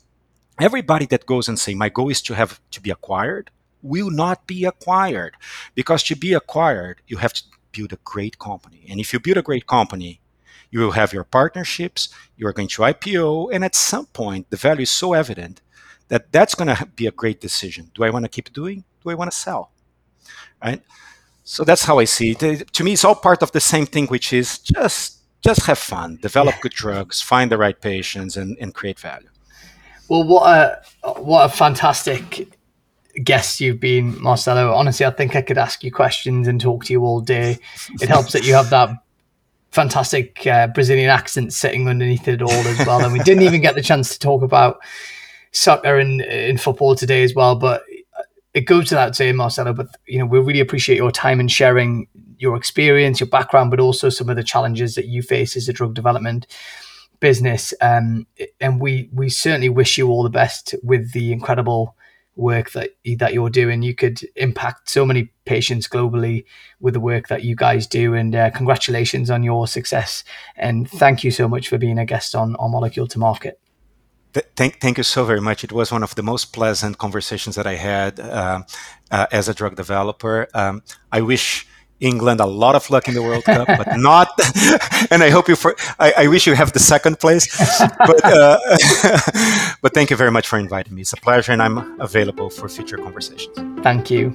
everybody 0.59 1.05
that 1.07 1.25
goes 1.25 1.47
and 1.47 1.59
say 1.59 1.73
my 1.73 1.89
goal 1.89 2.09
is 2.09 2.21
to 2.23 2.33
have 2.33 2.59
to 2.71 2.81
be 2.81 2.89
acquired 2.89 3.51
will 3.81 4.09
not 4.09 4.47
be 4.47 4.65
acquired. 4.65 5.35
Because 5.75 6.03
to 6.03 6.15
be 6.15 6.33
acquired 6.33 7.01
you 7.07 7.17
have 7.17 7.33
to 7.33 7.43
build 7.71 7.93
a 7.93 7.99
great 8.03 8.39
company. 8.39 8.85
And 8.89 8.99
if 8.99 9.13
you 9.13 9.19
build 9.19 9.37
a 9.37 9.41
great 9.41 9.67
company 9.67 10.21
you 10.69 10.79
will 10.79 10.91
have 10.91 11.13
your 11.13 11.23
partnerships 11.23 12.09
you 12.35 12.45
are 12.47 12.53
going 12.53 12.67
to 12.67 12.81
ipo 12.81 13.49
and 13.53 13.63
at 13.63 13.75
some 13.75 14.05
point 14.07 14.49
the 14.49 14.57
value 14.57 14.81
is 14.81 14.89
so 14.89 15.13
evident 15.13 15.61
that 16.09 16.31
that's 16.31 16.55
going 16.55 16.73
to 16.73 16.85
be 16.85 17.07
a 17.07 17.11
great 17.11 17.39
decision. 17.41 17.91
Do 17.93 18.03
i 18.03 18.09
want 18.09 18.25
to 18.25 18.29
keep 18.29 18.53
doing? 18.53 18.83
Do 19.03 19.09
i 19.09 19.13
want 19.13 19.31
to 19.31 19.37
sell? 19.37 19.71
Right? 20.63 20.81
So 21.43 21.63
that's 21.63 21.85
how 21.85 21.99
i 21.99 22.05
see 22.05 22.31
it. 22.31 22.73
To 22.73 22.83
me 22.83 22.93
it's 22.93 23.05
all 23.05 23.15
part 23.15 23.41
of 23.43 23.51
the 23.51 23.61
same 23.61 23.85
thing 23.85 24.07
which 24.07 24.33
is 24.33 24.59
just 24.59 25.16
just 25.43 25.65
have 25.65 25.77
fun 25.77 26.17
develop 26.21 26.55
yeah. 26.55 26.61
good 26.61 26.73
drugs 26.73 27.21
find 27.21 27.51
the 27.51 27.57
right 27.57 27.81
patients 27.81 28.37
and, 28.37 28.57
and 28.59 28.73
create 28.73 28.99
value 28.99 29.29
well 30.09 30.23
what 30.23 30.43
a 30.47 30.81
what 31.21 31.45
a 31.45 31.49
fantastic 31.49 32.47
guest 33.23 33.59
you've 33.59 33.79
been, 33.79 34.21
Marcelo. 34.21 34.73
Honestly, 34.73 35.05
I 35.05 35.11
think 35.11 35.35
I 35.35 35.41
could 35.41 35.57
ask 35.57 35.83
you 35.83 35.91
questions 35.91 36.47
and 36.47 36.59
talk 36.59 36.85
to 36.85 36.93
you 36.93 37.03
all 37.03 37.21
day. 37.21 37.57
It 38.01 38.09
helps 38.09 38.33
that 38.33 38.45
you 38.45 38.53
have 38.53 38.69
that 38.69 38.91
fantastic 39.71 40.45
uh, 40.47 40.67
Brazilian 40.67 41.09
accent 41.09 41.53
sitting 41.53 41.87
underneath 41.87 42.27
it 42.27 42.41
all 42.41 42.51
as 42.51 42.85
well. 42.85 43.03
And 43.03 43.13
we 43.13 43.19
didn't 43.19 43.43
even 43.43 43.61
get 43.61 43.75
the 43.75 43.81
chance 43.81 44.11
to 44.13 44.19
talk 44.19 44.41
about 44.41 44.79
soccer 45.51 45.97
and 45.97 46.21
in 46.21 46.57
football 46.57 46.95
today 46.95 47.23
as 47.23 47.33
well. 47.33 47.55
But 47.55 47.83
it 48.53 48.61
goes 48.61 48.89
without 48.91 49.15
saying, 49.15 49.35
Marcelo. 49.35 49.73
But 49.73 49.87
you 50.05 50.19
know, 50.19 50.25
we 50.25 50.39
really 50.39 50.59
appreciate 50.59 50.97
your 50.97 51.11
time 51.11 51.39
and 51.39 51.51
sharing 51.51 52.07
your 52.37 52.55
experience, 52.55 53.19
your 53.19 53.29
background, 53.29 53.71
but 53.71 53.79
also 53.79 54.09
some 54.09 54.29
of 54.29 54.35
the 54.35 54.43
challenges 54.43 54.95
that 54.95 55.05
you 55.05 55.21
face 55.21 55.55
as 55.55 55.67
a 55.67 55.73
drug 55.73 55.93
development 55.93 56.47
business. 57.19 57.73
Um, 57.81 58.27
and 58.59 58.79
we 58.81 59.09
we 59.11 59.29
certainly 59.29 59.69
wish 59.69 59.97
you 59.97 60.09
all 60.09 60.23
the 60.23 60.29
best 60.29 60.75
with 60.83 61.13
the 61.13 61.31
incredible 61.31 61.95
work 62.35 62.71
that 62.71 62.91
that 63.17 63.33
you're 63.33 63.49
doing. 63.49 63.81
You 63.81 63.95
could 63.95 64.19
impact 64.35 64.89
so 64.89 65.05
many 65.05 65.31
patients 65.45 65.87
globally 65.87 66.45
with 66.79 66.93
the 66.93 66.99
work 66.99 67.27
that 67.27 67.43
you 67.43 67.55
guys 67.55 67.87
do. 67.87 68.13
And 68.13 68.35
uh, 68.35 68.51
congratulations 68.51 69.29
on 69.29 69.43
your 69.43 69.67
success. 69.67 70.23
And 70.55 70.89
thank 70.89 71.23
you 71.23 71.31
so 71.31 71.47
much 71.47 71.67
for 71.67 71.77
being 71.77 71.99
a 71.99 72.05
guest 72.05 72.35
on 72.35 72.55
on 72.57 72.71
Molecule 72.71 73.07
to 73.07 73.19
Market. 73.19 73.59
Thank, 74.55 74.79
thank 74.79 74.97
you 74.97 75.03
so 75.03 75.25
very 75.25 75.41
much. 75.41 75.63
It 75.63 75.71
was 75.71 75.91
one 75.91 76.03
of 76.03 76.13
the 76.13 76.21
most 76.21 76.53
pleasant 76.53 76.99
conversations 76.99 77.55
that 77.55 77.65
I 77.65 77.75
had 77.75 78.19
uh, 78.19 78.61
uh, 79.09 79.25
as 79.31 79.49
a 79.49 79.53
drug 79.53 79.75
developer. 79.75 80.47
Um, 80.53 80.83
I 81.11 81.21
wish 81.21 81.65
England 81.99 82.39
a 82.39 82.45
lot 82.45 82.75
of 82.75 82.89
luck 82.89 83.07
in 83.07 83.13
the 83.13 83.21
World 83.21 83.43
Cup, 83.43 83.67
but 83.67 83.97
not. 83.97 84.29
and 85.11 85.23
I 85.23 85.29
hope 85.29 85.47
you 85.47 85.55
for. 85.55 85.75
I, 85.99 86.13
I, 86.17 86.27
wish 86.27 86.45
you 86.45 86.53
have 86.53 86.73
the 86.73 86.79
second 86.79 87.19
place. 87.19 87.47
But 87.79 88.23
uh, 88.23 88.59
but 89.81 89.93
thank 89.93 90.09
you 90.09 90.15
very 90.15 90.31
much 90.31 90.47
for 90.47 90.59
inviting 90.59 90.95
me. 90.95 91.01
It's 91.01 91.13
a 91.13 91.17
pleasure, 91.17 91.51
and 91.51 91.61
I'm 91.61 91.99
available 91.99 92.49
for 92.49 92.69
future 92.69 92.97
conversations. 92.97 93.57
Thank 93.83 94.11
you. 94.11 94.33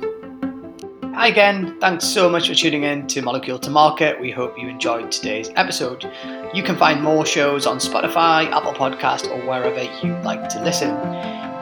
Hi 1.15 1.29
again. 1.29 1.79
Thanks 1.79 2.07
so 2.07 2.31
much 2.31 2.49
for 2.49 2.55
tuning 2.55 2.85
in 2.85 3.07
to 3.09 3.21
Molecule 3.21 3.59
to 3.59 3.71
Market. 3.71 4.19
We 4.19 4.31
hope 4.31 4.59
you 4.59 4.67
enjoyed 4.67 5.13
today's 5.13 5.51
episode. 5.57 6.11
You 6.55 6.63
can 6.63 6.75
find 6.77 7.03
more 7.03 7.27
shows 7.27 7.67
on 7.67 7.77
Spotify, 7.77 8.51
Apple 8.51 8.73
Podcast, 8.73 9.31
or 9.31 9.47
wherever 9.47 9.83
you 10.05 10.15
like 10.23 10.49
to 10.49 10.65
listen. 10.65 10.95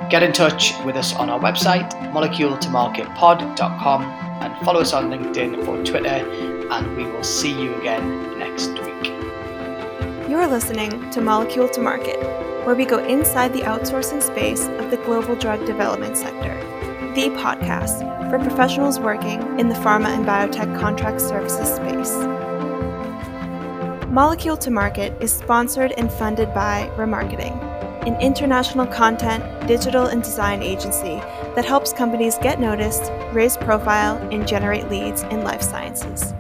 Get 0.09 0.23
in 0.23 0.33
touch 0.33 0.73
with 0.85 0.95
us 0.95 1.17
on 1.17 1.29
our 1.29 1.41
website, 1.41 1.91
moleculetomarketpod.com, 2.13 4.30
and 4.41 4.57
follow 4.65 4.81
us 4.81 4.93
on 4.93 5.11
LinkedIn 5.11 5.67
or 5.69 5.85
Twitter, 5.85 6.09
and 6.09 6.97
we 6.97 7.05
will 7.05 7.23
see 7.23 7.53
you 7.53 7.75
again 7.77 8.39
next 8.39 8.71
week. 8.71 9.13
You're 10.29 10.47
listening 10.47 11.11
to 11.11 11.21
Molecule 11.21 11.69
to 11.69 11.81
Market, 11.81 12.19
where 12.65 12.75
we 12.75 12.85
go 12.85 13.05
inside 13.05 13.53
the 13.53 13.61
outsourcing 13.61 14.23
space 14.23 14.67
of 14.67 14.91
the 14.91 14.97
global 14.99 15.37
drug 15.37 15.67
development 15.67 16.17
sector, 16.17 16.55
the 17.15 17.29
podcast 17.37 18.01
for 18.31 18.39
professionals 18.39 18.99
working 18.99 19.41
in 19.59 19.69
the 19.69 19.75
pharma 19.77 20.07
and 20.07 20.25
biotech 20.25 20.79
contract 20.81 21.21
services 21.21 21.69
space. 21.77 22.15
Molecule 24.09 24.57
to 24.57 24.71
Market 24.71 25.13
is 25.21 25.33
sponsored 25.33 25.93
and 25.93 26.11
funded 26.11 26.53
by 26.55 26.91
Remarketing 26.97 27.71
an 28.07 28.19
international 28.21 28.87
content, 28.87 29.45
digital, 29.69 30.07
and 30.07 30.23
design 30.23 30.63
agency 30.63 31.21
that 31.55 31.65
helps 31.65 31.93
companies 31.93 32.39
get 32.39 32.61
noticed, 32.61 33.11
raise 33.33 33.57
profile, 33.57 34.17
and 34.33 34.47
generate 34.47 34.89
leads 34.89 35.23
in 35.25 35.43
life 35.43 35.63
sciences. 35.63 36.35